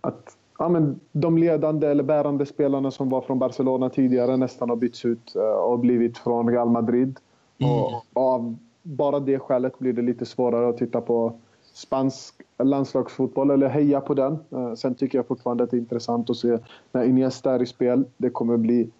att 0.00 0.36
ja, 0.58 0.68
men 0.68 1.00
de 1.12 1.38
ledande 1.38 1.86
eller 1.86 2.02
bärande 2.02 2.46
spelarna 2.46 2.90
som 2.90 3.08
var 3.08 3.20
från 3.20 3.38
Barcelona 3.38 3.90
tidigare 3.90 4.36
nästan 4.36 4.68
har 4.68 4.76
bytts 4.76 5.04
ut 5.04 5.36
eh, 5.36 5.42
och 5.42 5.78
blivit 5.78 6.18
från 6.18 6.50
Real 6.50 6.68
Madrid. 6.68 7.18
Mm. 7.58 7.72
Och 7.72 8.02
av 8.12 8.56
bara 8.82 9.20
det 9.20 9.38
skälet 9.38 9.78
blir 9.78 9.92
det 9.92 10.02
lite 10.02 10.26
svårare 10.26 10.68
att 10.68 10.76
titta 10.78 11.00
på 11.00 11.32
spansk 11.76 12.42
landslagsfotboll 12.58 13.50
eller 13.50 13.68
heja 13.68 14.00
på 14.00 14.14
den. 14.14 14.38
Eh, 14.50 14.74
sen 14.74 14.94
tycker 14.94 15.18
jag 15.18 15.26
fortfarande 15.26 15.64
att 15.64 15.70
det 15.70 15.76
är 15.76 15.78
intressant 15.78 16.30
att 16.30 16.36
se 16.36 16.58
när 16.92 17.04
Iniesta 17.04 17.54
är 17.54 17.62
i 17.62 17.66
spel. 17.66 18.04
Det 18.16 18.30
kommer 18.30 18.56
bli 18.56 18.90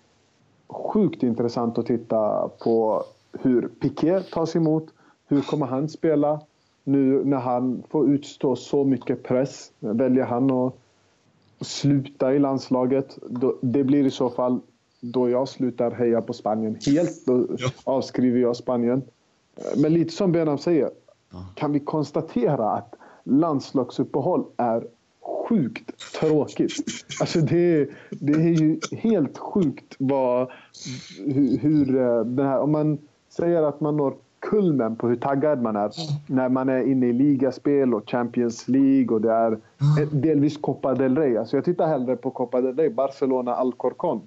sjukt 0.69 1.23
intressant 1.23 1.79
att 1.79 1.87
titta 1.87 2.49
på 2.49 3.05
hur 3.33 3.69
Piqué 3.69 4.21
tas 4.21 4.57
emot. 4.57 4.87
Hur 5.29 5.43
kommer 5.43 5.67
han 5.67 5.89
spela 5.89 6.41
nu 6.85 7.25
när 7.25 7.37
han 7.37 7.83
får 7.89 8.11
utstå 8.11 8.57
så 8.57 8.85
mycket 8.85 9.23
press? 9.23 9.73
Väljer 9.79 10.25
han 10.25 10.51
att 10.51 10.75
sluta 11.61 12.35
i 12.35 12.39
landslaget? 12.39 13.19
Det 13.61 13.85
blir 13.85 14.07
i 14.07 14.11
så 14.11 14.31
fall 14.31 14.61
då 15.01 15.29
jag 15.29 15.49
slutar 15.49 15.91
heja 15.91 16.23
på 16.23 16.33
Spanien 16.33 16.79
helt. 16.87 17.27
Då 17.27 17.47
avskriver 17.85 18.41
jag 18.41 18.57
Spanien. 18.57 19.03
Eh, 19.57 19.81
men 19.81 19.95
lite 19.95 20.13
som 20.13 20.33
Benham 20.33 20.59
säger, 20.59 20.91
kan 21.55 21.73
vi 21.73 21.81
konstatera 21.81 22.71
att 22.71 22.95
landslagsuppehåll 23.25 24.45
är 24.57 24.87
sjukt 25.49 26.13
tråkigt. 26.21 26.73
Alltså 27.21 27.41
det, 27.41 27.89
det 28.11 28.33
är 28.33 28.61
ju 28.61 28.81
helt 28.93 29.39
sjukt 29.39 29.97
vad, 29.99 30.51
hur, 31.27 31.59
hur 31.59 31.87
den 32.25 32.47
här, 32.47 32.59
om 32.61 32.73
man 32.73 32.99
säger 33.29 33.63
att 33.63 33.81
man 33.81 33.97
når 33.97 34.15
kulmen 34.41 34.97
på 34.97 35.09
hur 35.09 35.17
taggad 35.17 35.63
man 35.63 35.77
är 35.77 35.91
när 36.27 36.49
man 36.49 36.69
är 36.69 36.83
inne 36.83 37.07
i 37.07 37.13
ligaspel 37.13 37.95
och 37.95 38.11
Champions 38.11 38.69
League 38.69 39.15
och 39.15 39.21
det 39.21 39.33
är 39.33 39.59
delvis 40.11 40.57
Copa 40.57 40.95
del 40.95 41.19
Rey. 41.19 41.37
Alltså 41.37 41.57
jag 41.57 41.65
tittar 41.65 41.87
hellre 41.87 42.17
på 42.17 42.31
Copa 42.31 42.61
del 42.61 42.77
Rey, 42.77 42.91
Barcelona, 42.91 43.55
Alcorcon 43.55 44.21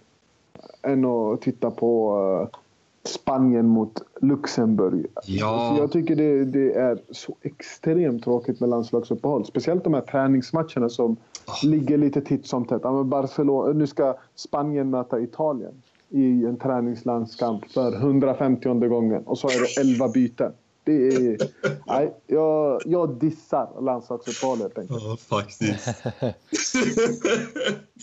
än 0.81 1.05
att 1.05 1.41
titta 1.41 1.71
på 1.71 2.19
eh, 2.53 2.59
Spanien 3.03 3.67
mot 3.67 4.01
Luxemburg. 4.21 5.05
Ja. 5.25 5.73
Så 5.75 5.81
jag 5.81 5.91
tycker 5.91 6.15
det, 6.15 6.45
det, 6.45 6.73
är 6.73 6.99
så 7.11 7.35
extremt 7.41 8.23
tråkigt 8.23 8.59
med 8.59 8.69
landslagsuppehåll. 8.69 9.45
Speciellt 9.45 9.83
de 9.83 9.93
här 9.93 10.01
träningsmatcherna 10.01 10.89
som 10.89 11.11
oh. 11.47 11.69
ligger 11.69 11.97
lite 11.97 12.21
titt 12.21 12.47
som 12.47 12.65
tätt. 12.65 12.81
Barcelona, 13.05 13.73
nu 13.73 13.87
ska 13.87 14.17
Spanien 14.35 14.89
möta 14.89 15.19
Italien 15.19 15.81
i 16.09 16.45
en 16.45 16.57
träningslandskamp 16.57 17.71
för 17.71 17.95
150 17.95 18.69
gången 18.69 19.23
och 19.23 19.37
så 19.37 19.47
är 19.47 19.61
det 19.61 19.81
11 19.81 20.07
byten. 20.07 20.51
Det 20.83 21.07
är, 21.07 21.37
nej, 21.87 22.13
jag, 22.27 22.81
jag 22.85 23.15
dissar 23.19 23.81
landslagsuppehåll 23.81 24.57
helt 24.57 24.77
enkelt. 24.77 25.03
Ja, 25.03 25.17
faktiskt. 25.17 25.85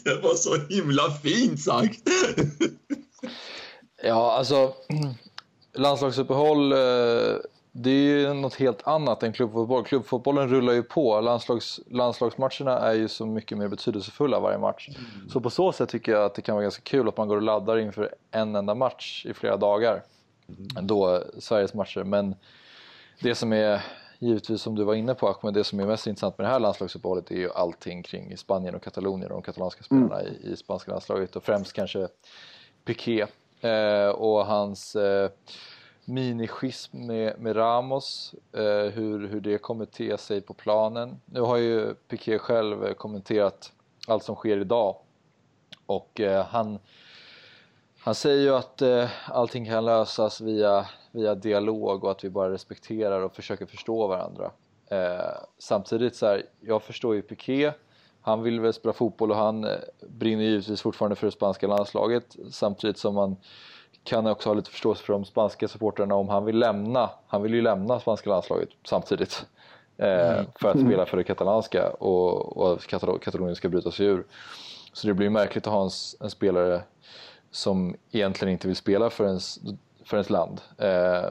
det 0.05 0.23
var 0.23 0.35
så 0.35 0.57
himla 0.69 1.11
fint 1.11 1.61
sagt. 1.61 2.03
Ja, 4.07 4.33
alltså 4.33 4.73
landslagsuppehåll, 5.73 6.73
eh, 6.73 6.79
det 7.73 7.91
är 7.91 8.19
ju 8.19 8.35
något 8.35 8.55
helt 8.55 8.87
annat 8.87 9.23
än 9.23 9.33
klubbfotboll. 9.33 9.85
Klubbfotbollen 9.85 10.49
rullar 10.49 10.73
ju 10.73 10.83
på. 10.83 11.21
Landslags, 11.21 11.81
landslagsmatcherna 11.91 12.79
är 12.79 12.93
ju 12.93 13.09
så 13.09 13.27
mycket 13.27 13.59
mer 13.59 13.69
betydelsefulla 13.69 14.41
varje 14.41 14.59
match. 14.59 14.89
Mm. 14.89 15.31
Så 15.31 15.41
på 15.41 15.51
så 15.51 15.73
sätt 15.73 15.89
tycker 15.89 16.13
jag 16.13 16.25
att 16.25 16.35
det 16.35 16.43
kan 16.43 16.55
vara 16.55 16.63
ganska 16.63 16.83
kul 16.83 17.09
att 17.09 17.17
man 17.17 17.29
går 17.29 17.37
och 17.37 17.43
laddar 17.43 17.79
inför 17.79 18.15
en 18.31 18.57
enda 18.57 18.75
match 18.75 19.27
i 19.27 19.35
flera 19.35 19.57
dagar. 19.57 20.03
Mm. 20.49 20.87
Då 20.87 21.23
Sveriges 21.39 21.75
matcher. 21.75 22.05
Men 22.05 22.35
det 23.21 23.35
som 23.35 23.53
är 23.53 23.85
givetvis 24.19 24.63
som 24.63 24.75
du 24.75 24.85
var 24.85 24.95
inne 24.95 25.15
på 25.15 25.29
Ahmed, 25.29 25.55
det 25.55 25.65
som 25.65 25.81
är 25.81 25.87
mest 25.87 26.07
intressant 26.07 26.39
med 26.39 26.47
det 26.47 26.51
här 26.51 26.61
landslagsuppehållet 26.61 27.31
är 27.31 27.37
ju 27.37 27.53
allting 27.53 28.03
kring 28.03 28.37
Spanien 28.37 28.75
och 28.75 28.83
Katalonien 28.83 29.31
och 29.31 29.37
de 29.37 29.43
katalanska 29.43 29.83
spelarna 29.83 30.21
mm. 30.21 30.33
i, 30.33 30.53
i 30.53 30.57
spanska 30.57 30.91
landslaget 30.91 31.37
och 31.37 31.45
främst 31.45 31.73
kanske 31.73 32.09
Piqué 32.85 33.21
Eh, 33.21 33.27
Eh, 33.67 34.09
och 34.09 34.47
hans 34.47 34.97
eh, 34.97 35.31
minischism 36.05 37.07
med, 37.07 37.41
med 37.41 37.57
Ramos, 37.57 38.35
eh, 38.53 38.93
hur, 38.93 39.29
hur 39.29 39.41
det 39.41 39.59
kommer 39.59 39.85
te 39.85 40.19
sig 40.19 40.41
på 40.41 40.55
planen. 40.55 41.21
Nu 41.25 41.41
har 41.41 41.57
ju 41.57 41.95
Piqué 41.95 42.39
själv 42.39 42.87
eh, 42.87 42.93
kommenterat 42.93 43.73
allt 44.07 44.23
som 44.23 44.35
sker 44.35 44.61
idag 44.61 44.97
och 45.87 46.21
eh, 46.21 46.45
han, 46.45 46.79
han 47.99 48.15
säger 48.15 48.43
ju 48.43 48.55
att 48.55 48.83
eh, 48.83 49.11
allting 49.29 49.67
kan 49.67 49.85
lösas 49.85 50.41
via, 50.41 50.87
via 51.11 51.35
dialog 51.35 52.05
och 52.05 52.11
att 52.11 52.25
vi 52.25 52.31
bara 52.31 52.53
respekterar 52.53 53.21
och 53.21 53.35
försöker 53.35 53.67
förstå 53.67 54.07
varandra. 54.07 54.51
Eh, 54.91 55.39
samtidigt 55.59 56.17
så 56.17 56.27
här, 56.27 56.43
jag 56.61 56.83
förstår 56.83 57.15
ju 57.15 57.23
Piqué 57.23 57.73
han 58.27 58.43
vill 58.43 58.61
väl 58.61 58.73
spela 58.73 58.93
fotboll 58.93 59.31
och 59.31 59.37
han 59.37 59.65
eh, 59.65 59.71
brinner 60.09 60.45
givetvis 60.45 60.83
fortfarande 60.83 61.17
för 61.17 61.27
det 61.27 61.33
spanska 61.33 61.67
landslaget 61.67 62.37
samtidigt 62.51 62.99
som 62.99 63.15
man 63.15 63.37
kan 64.05 64.27
också 64.27 64.49
ha 64.49 64.55
lite 64.55 64.71
förståelse 64.71 65.05
för 65.05 65.13
de 65.13 65.25
spanska 65.25 65.69
supportrarna 65.69 66.15
om 66.15 66.29
han 66.29 66.45
vill 66.45 66.59
lämna, 66.59 67.11
han 67.27 67.43
vill 67.43 67.55
ju 67.55 67.63
lämna 67.63 68.01
spanska 68.01 68.31
landslaget 68.31 68.69
samtidigt 68.87 69.47
eh, 69.97 70.39
mm. 70.39 70.47
för 70.61 70.71
att 70.71 70.81
spela 70.81 71.07
för 71.07 71.17
det 71.17 71.25
katalanska 71.25 71.91
och, 71.91 72.57
och 72.57 72.81
Katal 72.81 73.19
Katalonien 73.19 73.57
ska 73.57 73.69
bryta 73.69 73.91
sig 73.91 74.07
ur. 74.07 74.27
Så 74.93 75.07
det 75.07 75.15
blir 75.15 75.31
märkligt 75.31 75.67
att 75.67 75.73
ha 75.73 75.83
en, 75.83 75.91
en, 76.21 76.31
spelare 76.31 76.83
som 77.51 77.97
egentligen 78.11 78.53
inte 78.53 78.67
vill 78.67 78.77
spela 78.77 79.11
för 79.11 79.25
ens, 79.25 79.59
för 80.05 80.17
ens 80.17 80.31
land. 80.31 80.61
Eh, 80.79 81.31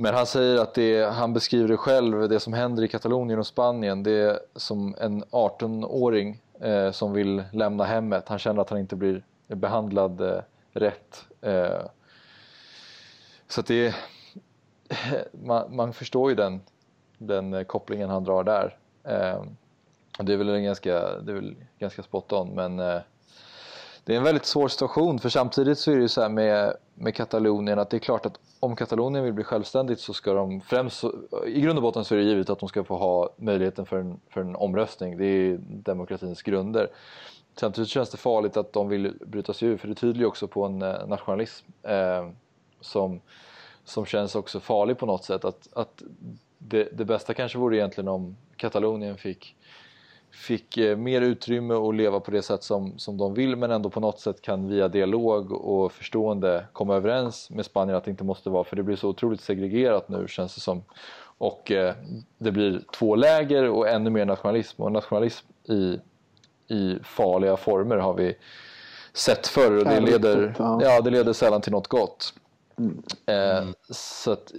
men 0.00 0.14
han 0.14 0.26
säger 0.26 0.58
att 0.58 0.74
det, 0.74 1.04
han 1.04 1.32
beskriver 1.32 1.68
det 1.68 1.76
själv, 1.76 2.28
det 2.28 2.40
som 2.40 2.52
händer 2.52 2.82
i 2.82 2.88
Katalonien 2.88 3.38
och 3.38 3.46
Spanien, 3.46 4.02
det 4.02 4.10
är 4.10 4.40
som 4.56 4.94
en 5.00 5.24
18-åring 5.24 6.42
eh, 6.60 6.90
som 6.90 7.12
vill 7.12 7.44
lämna 7.52 7.84
hemmet. 7.84 8.28
Han 8.28 8.38
känner 8.38 8.62
att 8.62 8.70
han 8.70 8.78
inte 8.78 8.96
blir 8.96 9.22
behandlad 9.46 10.20
eh, 10.20 10.42
rätt. 10.72 11.24
Eh, 11.40 11.80
så 13.48 13.60
att 13.60 13.66
det 13.66 13.86
eh, 13.86 13.94
man, 15.32 15.76
man, 15.76 15.92
förstår 15.92 16.30
ju 16.30 16.36
den, 16.36 16.60
den 17.18 17.54
eh, 17.54 17.62
kopplingen 17.62 18.10
han 18.10 18.24
drar 18.24 18.44
där. 18.44 18.76
Eh, 19.04 19.42
det 20.18 20.32
är 20.32 20.36
väl 20.36 20.48
en 20.48 20.64
ganska, 20.64 21.20
det 21.20 21.32
är 21.32 21.36
väl 21.36 21.56
ganska 21.78 22.02
spot 22.02 22.32
on 22.32 22.54
men 22.54 22.78
eh, 22.78 23.00
det 24.04 24.12
är 24.12 24.16
en 24.18 24.24
väldigt 24.24 24.46
svår 24.46 24.68
situation 24.68 25.18
för 25.18 25.28
samtidigt 25.28 25.78
så 25.78 25.90
är 25.90 25.96
det 25.96 26.02
ju 26.02 26.08
så 26.08 26.22
här 26.22 26.28
med, 26.28 26.76
med 27.00 27.14
Katalonien 27.14 27.78
att 27.78 27.90
det 27.90 27.96
är 27.96 27.98
klart 27.98 28.26
att 28.26 28.40
om 28.60 28.76
Katalonien 28.76 29.24
vill 29.24 29.32
bli 29.32 29.44
självständigt 29.44 30.00
så 30.00 30.12
ska 30.12 30.34
de 30.34 30.60
främst, 30.60 31.04
i 31.46 31.60
grund 31.60 31.78
och 31.78 31.82
botten 31.82 32.04
så 32.04 32.14
är 32.14 32.18
det 32.18 32.24
givet 32.24 32.50
att 32.50 32.58
de 32.58 32.68
ska 32.68 32.84
få 32.84 32.96
ha 32.96 33.30
möjligheten 33.36 33.86
för 33.86 33.98
en, 33.98 34.20
för 34.28 34.40
en 34.40 34.56
omröstning. 34.56 35.16
Det 35.16 35.24
är 35.24 35.58
demokratins 35.60 36.42
grunder. 36.42 36.88
Samtidigt 37.56 37.90
känns 37.90 38.10
det 38.10 38.16
farligt 38.16 38.56
att 38.56 38.72
de 38.72 38.88
vill 38.88 39.12
bryta 39.26 39.52
sig 39.52 39.68
ur 39.68 39.76
för 39.76 39.88
det 39.88 39.94
tyder 39.94 40.20
ju 40.20 40.26
också 40.26 40.48
på 40.48 40.64
en 40.64 40.82
eh, 40.82 41.06
nationalism 41.06 41.66
eh, 41.82 42.28
som, 42.80 43.20
som 43.84 44.06
känns 44.06 44.34
också 44.34 44.60
farlig 44.60 44.98
på 44.98 45.06
något 45.06 45.24
sätt. 45.24 45.44
Att, 45.44 45.68
att 45.72 46.02
det, 46.58 46.88
det 46.92 47.04
bästa 47.04 47.34
kanske 47.34 47.58
vore 47.58 47.76
egentligen 47.76 48.08
om 48.08 48.36
Katalonien 48.56 49.16
fick 49.16 49.56
fick 50.32 50.76
eh, 50.76 50.96
mer 50.96 51.20
utrymme 51.20 51.74
att 51.74 51.94
leva 51.94 52.20
på 52.20 52.30
det 52.30 52.42
sätt 52.42 52.62
som, 52.62 52.98
som 52.98 53.16
de 53.16 53.34
vill 53.34 53.56
men 53.56 53.70
ändå 53.70 53.90
på 53.90 54.00
något 54.00 54.20
sätt 54.20 54.42
kan 54.42 54.68
via 54.68 54.88
dialog 54.88 55.52
och 55.52 55.92
förstående 55.92 56.66
komma 56.72 56.96
överens 56.96 57.50
med 57.50 57.64
Spanien 57.64 57.96
att 57.96 58.04
det 58.04 58.10
inte 58.10 58.24
måste 58.24 58.50
vara 58.50 58.64
för 58.64 58.76
det 58.76 58.82
blir 58.82 58.96
så 58.96 59.08
otroligt 59.08 59.40
segregerat 59.40 60.08
nu 60.08 60.28
känns 60.28 60.54
det 60.54 60.60
som. 60.60 60.82
Och 61.38 61.70
eh, 61.70 61.94
det 62.38 62.52
blir 62.52 62.80
två 62.98 63.16
läger 63.16 63.68
och 63.68 63.88
ännu 63.88 64.10
mer 64.10 64.24
nationalism 64.24 64.82
och 64.82 64.92
nationalism 64.92 65.46
i, 65.64 66.00
i 66.74 66.98
farliga 67.02 67.56
former 67.56 67.96
har 67.96 68.14
vi 68.14 68.36
sett 69.12 69.46
förr 69.46 69.76
och 69.78 69.84
det 69.84 70.00
leder, 70.00 70.54
ja, 70.58 71.00
det 71.00 71.10
leder 71.10 71.32
sällan 71.32 71.60
till 71.60 71.72
något 71.72 71.88
gott. 71.88 72.34
Mm. 72.78 73.02
Eh, 73.26 73.68
så 73.90 74.32
att 74.32 74.52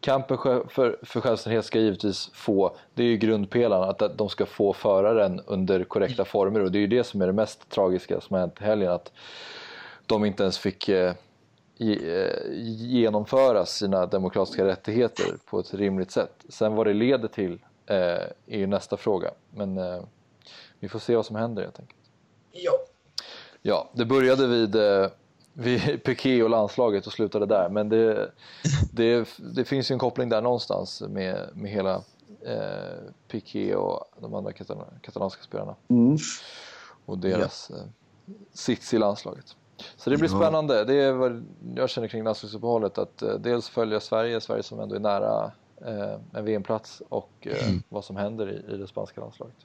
kampen 0.00 0.38
för, 0.68 0.98
för 1.02 1.20
självständighet 1.20 1.64
ska 1.64 1.78
givetvis 1.78 2.30
få, 2.34 2.76
det 2.94 3.02
är 3.02 3.06
ju 3.06 3.16
grundpelaren, 3.16 3.88
att 3.88 4.18
de 4.18 4.28
ska 4.28 4.46
få 4.46 4.72
föra 4.72 5.14
den 5.14 5.40
under 5.46 5.84
korrekta 5.84 6.24
former 6.24 6.60
och 6.60 6.72
det 6.72 6.78
är 6.78 6.80
ju 6.80 6.86
det 6.86 7.04
som 7.04 7.22
är 7.22 7.26
det 7.26 7.32
mest 7.32 7.68
tragiska 7.68 8.20
som 8.20 8.34
har 8.34 8.40
hänt 8.40 8.60
i 8.60 8.64
helgen, 8.64 8.92
att 8.92 9.12
de 10.06 10.24
inte 10.24 10.42
ens 10.42 10.58
fick 10.58 10.88
eh, 10.88 11.14
eh, 11.78 12.32
genomföra 12.52 13.66
sina 13.66 14.06
demokratiska 14.06 14.64
rättigheter 14.64 15.36
på 15.50 15.60
ett 15.60 15.74
rimligt 15.74 16.10
sätt. 16.10 16.44
Sen 16.48 16.74
vad 16.74 16.86
det 16.86 16.94
leder 16.94 17.28
till 17.28 17.58
eh, 17.86 17.96
är 18.46 18.58
ju 18.58 18.66
nästa 18.66 18.96
fråga, 18.96 19.30
men 19.50 19.78
eh, 19.78 20.02
vi 20.80 20.88
får 20.88 20.98
se 20.98 21.16
vad 21.16 21.26
som 21.26 21.36
händer 21.36 21.62
helt 21.62 21.80
enkelt. 21.80 22.00
Ja. 22.52 22.72
Ja, 23.62 23.90
det 23.92 24.04
började 24.04 24.46
vid 24.46 24.76
eh, 24.76 25.06
vid 25.58 26.02
Piqué 26.04 26.42
och 26.42 26.50
landslaget 26.50 27.06
och 27.06 27.12
slutade 27.12 27.46
där. 27.46 27.68
Men 27.68 27.88
det, 27.88 28.30
det, 28.92 29.28
det 29.54 29.64
finns 29.64 29.90
ju 29.90 29.92
en 29.92 29.98
koppling 29.98 30.28
där 30.28 30.42
någonstans 30.42 31.02
med, 31.08 31.48
med 31.54 31.70
hela 31.70 31.94
eh, 32.40 33.12
Piqué 33.28 33.74
och 33.74 34.04
de 34.20 34.34
andra 34.34 34.52
katal 34.52 34.84
katalanska 35.02 35.42
spelarna. 35.42 35.74
Mm. 35.88 36.16
Och 37.04 37.18
deras 37.18 37.70
ja. 37.70 37.76
eh, 37.76 37.82
sits 38.52 38.94
i 38.94 38.98
landslaget. 38.98 39.56
Så 39.96 40.10
det 40.10 40.16
blir 40.16 40.30
ja. 40.30 40.38
spännande. 40.38 40.84
Det 40.84 40.94
är 40.94 41.12
vad 41.12 41.46
jag 41.76 41.90
känner 41.90 42.08
kring 42.08 42.24
landslagsuppehållet. 42.24 42.98
Att 42.98 43.22
eh, 43.22 43.34
dels 43.34 43.68
följa 43.68 44.00
Sverige, 44.00 44.40
Sverige 44.40 44.62
som 44.62 44.80
ändå 44.80 44.94
är 44.94 45.00
nära 45.00 45.52
eh, 45.86 46.20
en 46.32 46.44
VM-plats 46.44 47.02
och 47.08 47.30
eh, 47.40 47.68
mm. 47.68 47.82
vad 47.88 48.04
som 48.04 48.16
händer 48.16 48.50
i, 48.50 48.74
i 48.74 48.76
det 48.76 48.86
spanska 48.86 49.20
landslaget. 49.20 49.56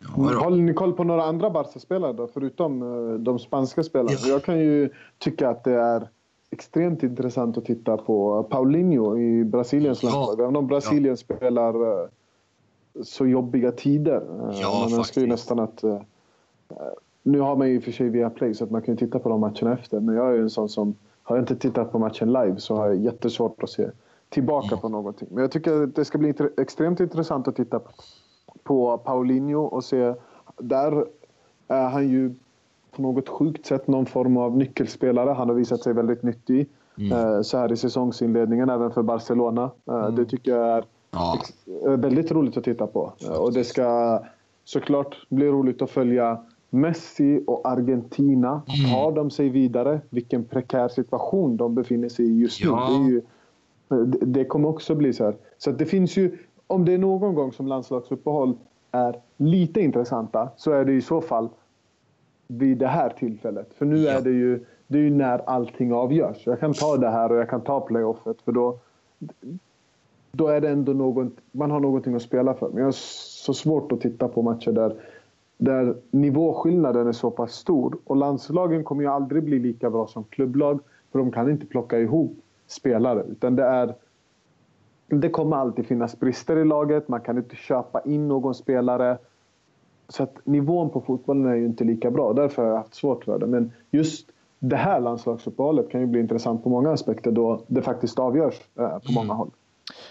Ja, 0.00 0.38
Håller 0.44 0.62
ni 0.62 0.74
koll 0.74 0.92
på 0.92 1.04
några 1.04 1.22
andra 1.22 1.50
Barca-spelare 1.50 2.12
då, 2.12 2.26
förutom 2.26 2.82
uh, 2.82 3.18
de 3.18 3.38
spanska 3.38 3.82
spelarna? 3.82 4.10
Ja. 4.22 4.28
Jag 4.28 4.42
kan 4.44 4.58
ju 4.58 4.90
tycka 5.18 5.48
att 5.48 5.64
det 5.64 5.74
är 5.74 6.08
extremt 6.50 7.02
intressant 7.02 7.58
att 7.58 7.64
titta 7.64 7.96
på 7.96 8.42
Paulinho 8.42 9.18
i 9.18 9.44
Brasiliens 9.44 10.02
ja. 10.02 10.10
landslag. 10.10 10.40
Även 10.40 10.56
om 10.56 10.66
Brasilien 10.66 11.12
ja. 11.12 11.16
spelar 11.16 11.82
uh, 11.82 12.08
så 13.02 13.26
jobbiga 13.26 13.72
tider. 13.72 14.20
Uh, 14.20 14.60
ja, 14.60 14.86
man 14.90 14.98
önskar 14.98 15.20
ju 15.20 15.26
nästan 15.26 15.58
att... 15.58 15.84
nu 17.22 17.40
har 17.40 17.56
man 17.56 17.68
ju 17.68 17.74
i 17.74 17.78
och 17.78 17.82
för 17.82 17.92
sig 17.92 18.08
via 18.08 18.30
play 18.30 18.54
så 18.54 18.64
att 18.64 18.70
man 18.70 18.82
kan 18.82 18.96
titta 18.96 19.18
på 19.18 19.28
de 19.28 19.40
matcherna 19.40 19.72
efter. 19.72 20.00
Men 20.00 20.14
jag 20.14 20.28
är 20.28 20.32
ju 20.32 20.42
en 20.42 20.50
sån 20.50 20.68
som... 20.68 20.94
Har 21.22 21.36
jag 21.36 21.42
inte 21.42 21.56
tittat 21.56 21.92
på 21.92 21.98
matchen 21.98 22.32
live 22.32 22.56
så 22.58 22.76
har 22.76 22.86
jag 22.86 22.96
jättesvårt 22.96 23.62
att 23.62 23.70
se 23.70 23.90
tillbaka 24.28 24.76
på 24.76 24.88
någonting. 24.88 25.28
Men 25.30 25.40
jag 25.40 25.50
tycker 25.50 25.82
att 25.82 25.94
det 25.94 26.04
ska 26.04 26.18
bli 26.18 26.34
extremt 26.56 27.00
intressant 27.00 27.48
att 27.48 27.56
titta 27.56 27.78
på 27.78 27.90
på 28.68 28.98
Paulinho 28.98 29.60
och 29.60 29.84
se... 29.84 30.14
Där 30.58 31.04
är 31.68 31.88
han 31.88 32.08
ju 32.08 32.34
på 32.96 33.02
något 33.02 33.28
sjukt 33.28 33.66
sätt 33.66 33.88
någon 33.88 34.06
form 34.06 34.36
av 34.36 34.56
nyckelspelare. 34.56 35.30
Han 35.30 35.48
har 35.48 35.56
visat 35.56 35.80
sig 35.80 35.92
väldigt 35.92 36.22
nyttig 36.22 36.68
mm. 36.98 37.12
Eh, 37.12 37.42
så 37.42 37.58
här 37.58 37.72
i 37.72 37.76
säsongsinledningen, 37.76 38.70
även 38.70 38.90
för 38.90 39.02
Barcelona. 39.02 39.70
Eh, 39.90 39.94
mm. 39.94 40.14
Det 40.14 40.24
tycker 40.24 40.52
jag 40.52 40.68
är 40.68 40.84
ja. 41.10 41.38
väldigt 41.96 42.32
roligt 42.32 42.56
att 42.56 42.64
titta 42.64 42.86
på. 42.86 43.12
Och 43.38 43.52
det 43.52 43.64
ska 43.64 44.20
såklart 44.64 45.26
bli 45.28 45.46
roligt 45.46 45.82
att 45.82 45.90
följa 45.90 46.38
Messi 46.70 47.44
och 47.46 47.68
Argentina. 47.68 48.48
Mm. 48.48 48.90
Tar 48.94 49.12
de 49.12 49.30
sig 49.30 49.48
vidare? 49.48 50.00
Vilken 50.10 50.44
prekär 50.44 50.88
situation 50.88 51.56
de 51.56 51.74
befinner 51.74 52.08
sig 52.08 52.24
i 52.24 52.40
just 52.40 52.60
ja. 52.60 52.88
nu. 52.90 53.04
Det, 53.04 53.10
ju, 53.10 53.22
det, 54.26 54.44
kommer 54.44 54.68
också 54.68 54.94
bli 54.94 55.12
så 55.12 55.24
här. 55.24 55.36
Så 55.58 55.70
det 55.70 55.86
finns 55.86 56.16
ju 56.16 56.38
om 56.68 56.84
det 56.84 56.94
är 56.94 56.98
någon 56.98 57.34
gång 57.34 57.52
som 57.52 57.66
landslagsuppehåll 57.66 58.54
är 58.90 59.20
lite 59.36 59.80
intressanta 59.80 60.48
så 60.56 60.72
är 60.72 60.84
det 60.84 60.92
i 60.92 61.02
så 61.02 61.20
fall 61.20 61.48
vid 62.46 62.78
det 62.78 62.86
här 62.86 63.10
tillfället. 63.10 63.74
För 63.74 63.86
nu 63.86 64.06
är 64.06 64.20
det 64.20 64.30
ju, 64.30 64.64
det 64.86 64.98
är 64.98 65.02
ju 65.02 65.10
när 65.10 65.38
allting 65.38 65.92
avgörs. 65.92 66.46
Jag 66.46 66.60
kan 66.60 66.74
ta 66.74 66.96
det 66.96 67.10
här 67.10 67.32
och 67.32 67.38
jag 67.38 67.50
kan 67.50 67.60
ta 67.60 67.80
playoffet 67.80 68.42
för 68.42 68.52
då, 68.52 68.78
då 70.32 70.48
är 70.48 70.60
det 70.60 70.68
ändå 70.68 70.92
något, 70.92 71.32
man 71.52 71.70
har 71.70 71.80
någonting 71.80 72.14
att 72.14 72.22
spela 72.22 72.54
för. 72.54 72.68
Men 72.68 72.78
jag 72.78 72.86
har 72.86 72.92
så 72.92 73.54
svårt 73.54 73.92
att 73.92 74.00
titta 74.00 74.28
på 74.28 74.42
matcher 74.42 74.72
där, 74.72 74.94
där 75.58 75.94
nivåskillnaden 76.10 77.06
är 77.06 77.12
så 77.12 77.30
pass 77.30 77.52
stor. 77.52 77.98
Och 78.04 78.16
landslagen 78.16 78.84
kommer 78.84 79.02
ju 79.02 79.08
aldrig 79.08 79.42
bli 79.42 79.58
lika 79.58 79.90
bra 79.90 80.06
som 80.06 80.24
klubblag 80.24 80.80
för 81.12 81.18
de 81.18 81.32
kan 81.32 81.50
inte 81.50 81.66
plocka 81.66 81.98
ihop 81.98 82.36
spelare. 82.66 83.24
Utan 83.30 83.56
det 83.56 83.64
är 83.64 83.94
det 85.08 85.28
kommer 85.28 85.56
alltid 85.56 85.86
finnas 85.86 86.20
brister 86.20 86.56
i 86.56 86.64
laget. 86.64 87.08
Man 87.08 87.20
kan 87.20 87.38
inte 87.38 87.56
köpa 87.56 88.00
in 88.00 88.28
någon 88.28 88.54
spelare. 88.54 89.18
Så 90.08 90.22
att 90.22 90.46
nivån 90.46 90.90
på 90.90 91.00
fotbollen 91.00 91.46
är 91.46 91.54
ju 91.54 91.66
inte 91.66 91.84
lika 91.84 92.10
bra. 92.10 92.32
Därför 92.32 92.62
har 92.62 92.70
jag 92.70 92.76
haft 92.76 92.94
svårt 92.94 93.24
för 93.24 93.38
det. 93.38 93.46
Men 93.46 93.72
just 93.90 94.30
det 94.58 94.76
här 94.76 95.00
landslagsuppehållet 95.00 95.90
kan 95.90 96.00
ju 96.00 96.06
bli 96.06 96.20
intressant 96.20 96.62
på 96.64 96.68
många 96.68 96.92
aspekter 96.92 97.30
då 97.30 97.60
det 97.66 97.82
faktiskt 97.82 98.18
avgörs 98.18 98.60
eh, 98.78 98.98
på 98.98 99.12
många 99.12 99.24
mm. 99.24 99.36
håll. 99.36 99.50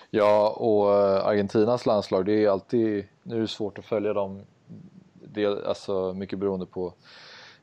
Ja, 0.10 0.56
och 0.58 0.94
eh, 0.94 1.28
Argentinas 1.28 1.86
landslag, 1.86 2.26
det 2.26 2.46
är 2.46 2.50
alltid... 2.50 3.06
Nu 3.24 3.36
är 3.36 3.42
det 3.42 3.48
svårt 3.48 3.80
att 3.80 3.86
följa 3.86 4.14
dem. 4.14 4.42
Det 5.34 5.44
är 5.44 5.68
alltså 5.68 6.14
mycket 6.14 6.40
beroende 6.40 6.66
på 6.66 6.94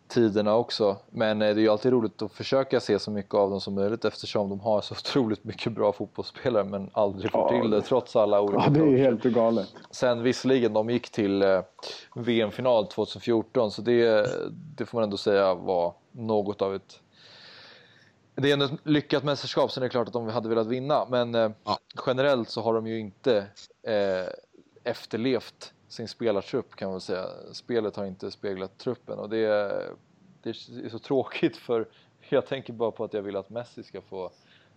tiderna 0.08 0.54
också. 0.54 0.96
Men 1.10 1.42
eh, 1.42 1.54
det 1.54 1.60
är 1.60 1.62
ju 1.62 1.68
alltid 1.68 1.92
roligt 1.92 2.22
att 2.22 2.32
försöka 2.32 2.80
se 2.80 2.98
så 2.98 3.10
mycket 3.10 3.34
av 3.34 3.50
dem 3.50 3.60
som 3.60 3.74
möjligt 3.74 4.04
eftersom 4.04 4.48
de 4.48 4.60
har 4.60 4.80
så 4.80 4.94
otroligt 5.00 5.44
mycket 5.44 5.72
bra 5.72 5.92
fotbollsspelare 5.92 6.64
men 6.64 6.90
aldrig 6.92 7.30
får 7.32 7.40
ja, 7.52 7.60
till 7.62 7.70
det 7.70 7.82
trots 7.82 8.16
alla 8.16 8.40
olika 8.40 8.62
Ja, 8.64 8.70
det 8.70 8.80
är 8.80 8.96
helt 8.96 9.22
galet. 9.22 9.68
Sen 9.90 10.22
visserligen, 10.22 10.72
de 10.72 10.90
gick 10.90 11.10
till 11.10 11.42
eh, 11.42 11.60
VM-final 12.14 12.86
2014 12.86 13.70
så 13.70 13.82
det, 13.82 14.26
det 14.76 14.86
får 14.86 14.98
man 14.98 15.04
ändå 15.04 15.16
säga 15.16 15.54
var 15.54 15.94
något 16.12 16.62
av 16.62 16.74
ett 16.74 17.00
det 18.36 18.48
är 18.48 18.52
ändå 18.52 18.64
ett 18.64 18.72
lyckat 18.84 19.24
mästerskap, 19.24 19.70
så 19.72 19.80
det 19.80 19.86
är 19.86 19.90
klart 19.90 20.06
att 20.06 20.12
de 20.12 20.28
hade 20.28 20.48
velat 20.48 20.66
vinna. 20.66 21.06
Men 21.10 21.34
eh, 21.34 21.50
Ja. 21.64 21.78
generellt 22.06 22.50
så 22.50 22.62
har 22.62 22.74
de 22.74 22.86
ju 22.86 23.00
inte 23.00 23.36
eh, 23.82 24.28
efterlevt 24.84 25.72
sin 25.94 26.08
spelartrupp 26.08 26.76
kan 26.76 26.90
man 26.90 27.00
säga. 27.00 27.26
Spelet 27.52 27.96
har 27.96 28.04
inte 28.04 28.30
speglat 28.30 28.78
truppen 28.78 29.18
och 29.18 29.28
det, 29.28 29.38
är- 29.38 29.92
det 30.42 30.50
är 30.50 30.88
så 30.88 30.98
tråkigt 30.98 31.56
för 31.56 31.88
jag 32.28 32.46
tänker 32.46 32.72
bara 32.72 32.90
på 32.90 33.04
att 33.04 33.14
jag 33.14 33.22
vill 33.22 33.36
att 33.36 33.50
Messi 33.50 33.82
ska 33.82 34.00
få 34.00 34.30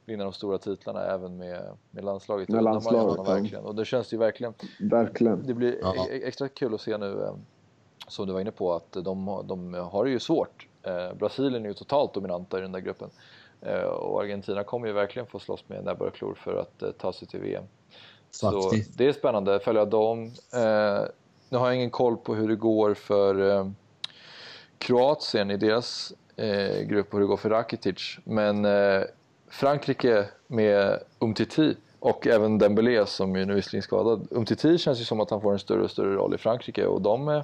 vinna 0.05 0.23
de 0.23 0.33
stora 0.33 0.57
titlarna 0.57 1.01
även 1.01 1.37
med, 1.37 1.77
med 1.91 2.03
landslaget. 2.03 2.49
Med 2.49 2.57
Och 2.59 2.63
de 2.63 2.67
har 2.67 2.73
landslaget, 2.73 3.15
ja. 3.17 3.23
verkligen. 3.33 3.65
Och 3.65 3.75
det 3.75 3.85
känns 3.85 4.13
ju 4.13 4.17
verkligen 4.17 4.53
Verkligen. 4.79 5.43
det 5.47 5.53
blir 5.53 5.79
Ja. 5.81 5.95
e- 6.09 6.21
extra 6.27 6.47
kul 6.49 6.73
att 6.73 6.81
se 6.81 6.97
nu, 6.97 7.21
eh, 7.23 7.35
som 8.07 8.27
du 8.27 8.33
var 8.33 8.39
inne 8.41 8.51
på, 8.51 8.73
att 8.73 8.91
de, 8.91 9.27
har- 9.27 9.43
de 9.43 9.73
har 9.73 10.05
det 10.05 10.11
ju 10.11 10.19
svårt. 10.19 10.67
Eh, 10.83 11.13
Brasilien 11.13 11.63
är 11.65 11.67
ju 11.69 11.73
totalt 11.73 12.13
dominanta 12.13 12.57
i 12.57 12.61
den 12.61 12.71
där 12.71 12.79
gruppen. 12.79 13.09
Eh, 13.61 13.81
och 13.83 14.21
Argentina 14.21 14.63
kommer 14.63 14.87
ju 14.87 14.93
verkligen 14.93 15.25
få 15.27 15.39
slåss 15.39 15.69
med 15.69 15.83
näbbar 15.85 16.05
och 16.07 16.13
klor 16.13 16.33
för 16.33 16.55
att 16.55 16.83
eh, 16.83 16.91
ta 16.91 17.13
sig 17.13 17.27
till 17.27 17.39
VM. 17.39 17.63
Så 18.37 18.61
Faktiskt. 18.61 18.97
det 18.97 19.05
är 19.05 19.13
spännande 19.13 19.55
att 19.55 19.63
följa 19.63 19.85
dem. 19.85 20.25
Eh, 20.53 21.01
nu 21.49 21.57
har 21.57 21.67
jag 21.67 21.75
ingen 21.75 21.89
koll 21.89 22.17
på 22.17 22.35
hur 22.35 22.47
det 22.47 22.55
går 22.55 22.93
för 22.93 23.49
eh, 23.51 23.69
Kroatien 24.77 25.51
i 25.51 25.57
deras 25.57 26.13
eh, 26.35 26.81
grupp 26.87 27.07
och 27.07 27.13
hur 27.13 27.19
det 27.19 27.27
går 27.27 27.37
för 27.37 27.49
Rakitic. 27.49 28.17
Men 28.23 28.65
eh, 28.65 29.01
Frankrike 29.49 30.25
med 30.47 30.99
Umtiti 31.19 31.75
och 31.99 32.27
även 32.27 32.57
Dembélé 32.57 33.05
som 33.05 33.35
ju 33.35 33.45
nu 33.45 33.53
visserligen 33.53 33.81
är 33.81 33.83
skadad. 33.83 34.27
Umtiti 34.31 34.77
känns 34.77 34.99
ju 34.99 35.05
som 35.05 35.19
att 35.19 35.29
han 35.29 35.41
får 35.41 35.53
en 35.53 35.59
större 35.59 35.83
och 35.83 35.91
större 35.91 36.15
roll 36.15 36.35
i 36.35 36.37
Frankrike 36.37 36.85
och 36.85 37.01
de, 37.01 37.29
eh, 37.29 37.43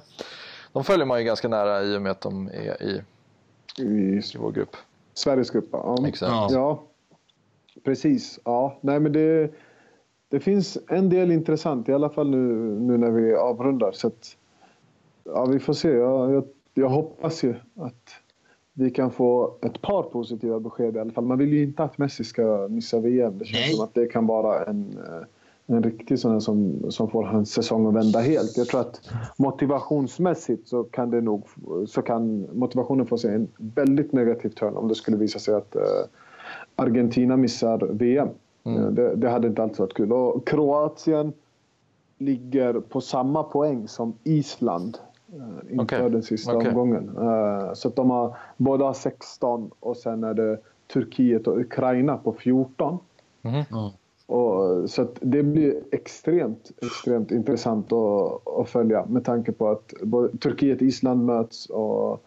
de 0.72 0.84
följer 0.84 1.06
man 1.06 1.18
ju 1.18 1.24
ganska 1.24 1.48
nära 1.48 1.82
i 1.82 1.96
och 1.96 2.02
med 2.02 2.12
att 2.12 2.20
de 2.20 2.48
är 2.48 2.82
i, 2.82 3.02
I 3.76 3.84
i 3.84 4.22
vår 4.38 4.52
grupp. 4.52 4.76
Sveriges 5.14 5.50
grupp, 5.50 5.68
ja. 5.72 6.06
Exakt. 6.06 6.30
Ja. 6.30 6.48
Ja, 6.52 6.82
precis. 7.84 8.38
Ja, 8.44 8.78
nej 8.80 9.00
men 9.00 9.12
det, 9.12 9.50
det 10.34 10.40
finns 10.40 10.78
en 10.88 11.08
del 11.08 11.30
intressant 11.30 11.88
i 11.88 11.92
alla 11.92 12.10
fall 12.10 12.30
nu, 12.30 12.54
nu 12.80 12.96
när 12.98 13.10
vi 13.10 13.34
avrundar. 13.34 13.92
Så 13.92 14.06
att, 14.06 14.36
ja, 15.24 15.44
vi 15.44 15.58
får 15.58 15.72
se. 15.72 15.88
Jag, 15.88 16.32
jag, 16.32 16.44
jag 16.74 16.88
hoppas 16.88 17.44
ju 17.44 17.54
att 17.76 18.10
vi 18.72 18.90
kan 18.90 19.10
få 19.10 19.54
ett 19.62 19.82
par 19.82 20.02
positiva 20.02 20.60
besked 20.60 20.96
i 20.96 20.98
alla 20.98 21.12
fall. 21.12 21.24
Man 21.24 21.38
vill 21.38 21.52
ju 21.52 21.62
inte 21.62 21.82
att 21.82 21.98
Messi 21.98 22.24
ska 22.24 22.66
missa 22.70 23.00
VM. 23.00 23.38
Det 23.38 23.44
känns 23.44 23.66
Nej. 23.66 23.74
som 23.74 23.84
att 23.84 23.94
det 23.94 24.06
kan 24.06 24.26
vara 24.26 24.64
en, 24.64 24.98
eh, 24.98 25.76
en 25.76 25.82
riktig 25.82 26.18
sån 26.18 26.40
som, 26.40 26.86
som 26.90 27.10
får 27.10 27.24
hans 27.24 27.52
säsong 27.52 27.86
att 27.86 27.94
vända 27.94 28.20
helt. 28.20 28.56
Jag 28.56 28.66
tror 28.66 28.80
att 28.80 29.10
motivationsmässigt 29.36 30.68
så 30.68 30.84
kan, 30.84 31.10
det 31.10 31.20
nog, 31.20 31.46
så 31.86 32.02
kan 32.02 32.46
motivationen 32.52 33.06
få 33.06 33.18
sig 33.18 33.34
en 33.34 33.48
väldigt 33.56 34.12
negativ 34.12 34.48
turn 34.48 34.76
om 34.76 34.88
det 34.88 34.94
skulle 34.94 35.16
visa 35.16 35.38
sig 35.38 35.54
att 35.54 35.76
eh, 35.76 35.82
Argentina 36.76 37.36
missar 37.36 37.78
VM. 37.92 38.28
Mm. 38.64 38.82
Eh, 38.84 38.90
Det, 38.90 39.16
det 39.16 39.30
hade 39.30 39.48
inte 39.48 39.62
alls 39.62 39.78
varit 39.78 39.94
kul. 39.94 40.12
Och 40.12 40.46
Kroatien 40.48 41.32
ligger 42.18 42.80
på 42.80 43.00
samma 43.00 43.42
poäng 43.42 43.88
som 43.88 44.14
Island 44.24 44.98
eh, 45.32 45.72
inför 45.72 45.84
Okej. 45.98 46.10
den 46.10 46.22
sista 46.22 46.56
Okej. 46.56 46.68
omgången. 46.68 47.16
Eh, 47.18 47.72
Så 47.74 47.88
att 47.88 47.96
de 47.96 48.10
har, 48.10 48.36
båda 48.56 48.84
har 48.84 48.92
16 48.94 49.70
och 49.80 49.96
sen 49.96 50.24
är 50.24 50.34
det 50.34 50.58
Turkiet 50.92 51.46
och 51.46 51.58
Ukraina 51.58 52.16
på 52.16 52.32
14. 52.32 52.98
Ja. 53.70 53.92
Och, 54.26 54.90
så 54.90 55.06
det 55.20 55.42
blir 55.42 55.80
extremt, 55.92 56.70
extremt 56.82 57.30
intressant 57.30 57.92
att, 57.92 58.48
att 58.48 58.68
följa 58.68 59.06
med 59.06 59.24
tanke 59.24 59.52
på 59.52 59.68
att 59.68 59.88
Turkiet 60.40 60.76
och 60.80 60.86
Island 60.86 61.24
möts 61.24 61.66
och 61.66 62.24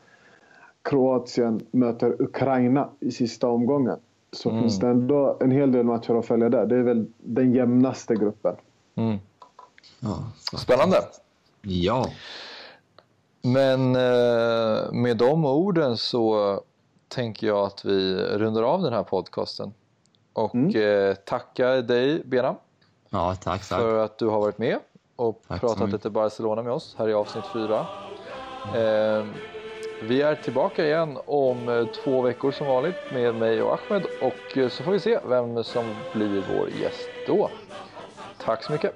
Kroatien 0.81 1.61
möter 1.71 2.21
Ukraina 2.21 2.89
i 2.99 3.11
sista 3.11 3.47
omgången. 3.47 3.97
Så 4.31 4.49
Mm. 4.49 4.61
finns 4.61 4.79
det 4.79 4.87
ändå 4.87 5.37
en 5.41 5.51
hel 5.51 5.71
del 5.71 5.83
matcher 5.85 6.15
att 6.19 6.25
följa 6.25 6.49
där. 6.49 6.65
Det 6.65 6.75
är 6.75 6.83
väl 6.83 7.05
den 7.17 7.53
jämnaste 7.53 8.15
gruppen. 8.15 8.55
Mm. 8.95 9.17
Ja. 9.99 10.17
Spännande! 10.57 10.97
ja. 11.61 12.05
Men 13.41 13.95
eh, 13.95 14.91
med 14.91 15.17
de 15.17 15.45
orden 15.45 15.97
så 15.97 16.61
tänker 17.07 17.47
jag 17.47 17.57
att 17.65 17.85
vi 17.85 18.15
rundar 18.15 18.63
av 18.63 18.81
den 18.81 18.93
här 18.93 19.03
podcasten. 19.03 19.73
Och 20.33 20.55
Mm. 20.55 21.09
eh, 21.09 21.15
tackar 21.15 21.81
dig 21.81 22.21
Bena 22.25 22.55
Ja, 23.09 23.35
tack, 23.35 23.69
tack. 23.69 23.79
för 23.79 23.97
att 24.03 24.17
du 24.17 24.27
har 24.27 24.39
varit 24.39 24.57
med 24.57 24.79
och 25.15 25.41
Tack 25.47 25.61
pratat 25.61 25.89
lite 25.91 26.09
Barcelona 26.09 26.63
med 26.63 26.73
oss 26.73 26.95
här 26.97 27.09
i 27.09 27.13
avsnitt 27.13 27.47
4. 27.47 27.87
Vi 30.01 30.21
är 30.21 30.35
tillbaka 30.35 30.85
igen 30.85 31.17
om 31.25 31.69
eh, 31.69 31.85
två 31.85 32.21
veckor 32.21 32.51
som 32.51 32.67
vanligt 32.67 32.95
med 33.13 33.35
mig 33.35 33.61
och 33.61 33.79
Ahmed 33.79 34.05
och 34.21 34.57
eh, 34.57 34.69
så 34.69 34.83
får 34.83 34.91
vi 34.91 34.99
se 34.99 35.19
vem 35.25 35.63
som 35.63 35.95
blir 36.13 36.43
vår 36.57 36.69
gäst 36.69 37.09
då. 37.27 37.49
Tack 38.37 38.63
så 38.63 38.71
mycket! 38.71 38.95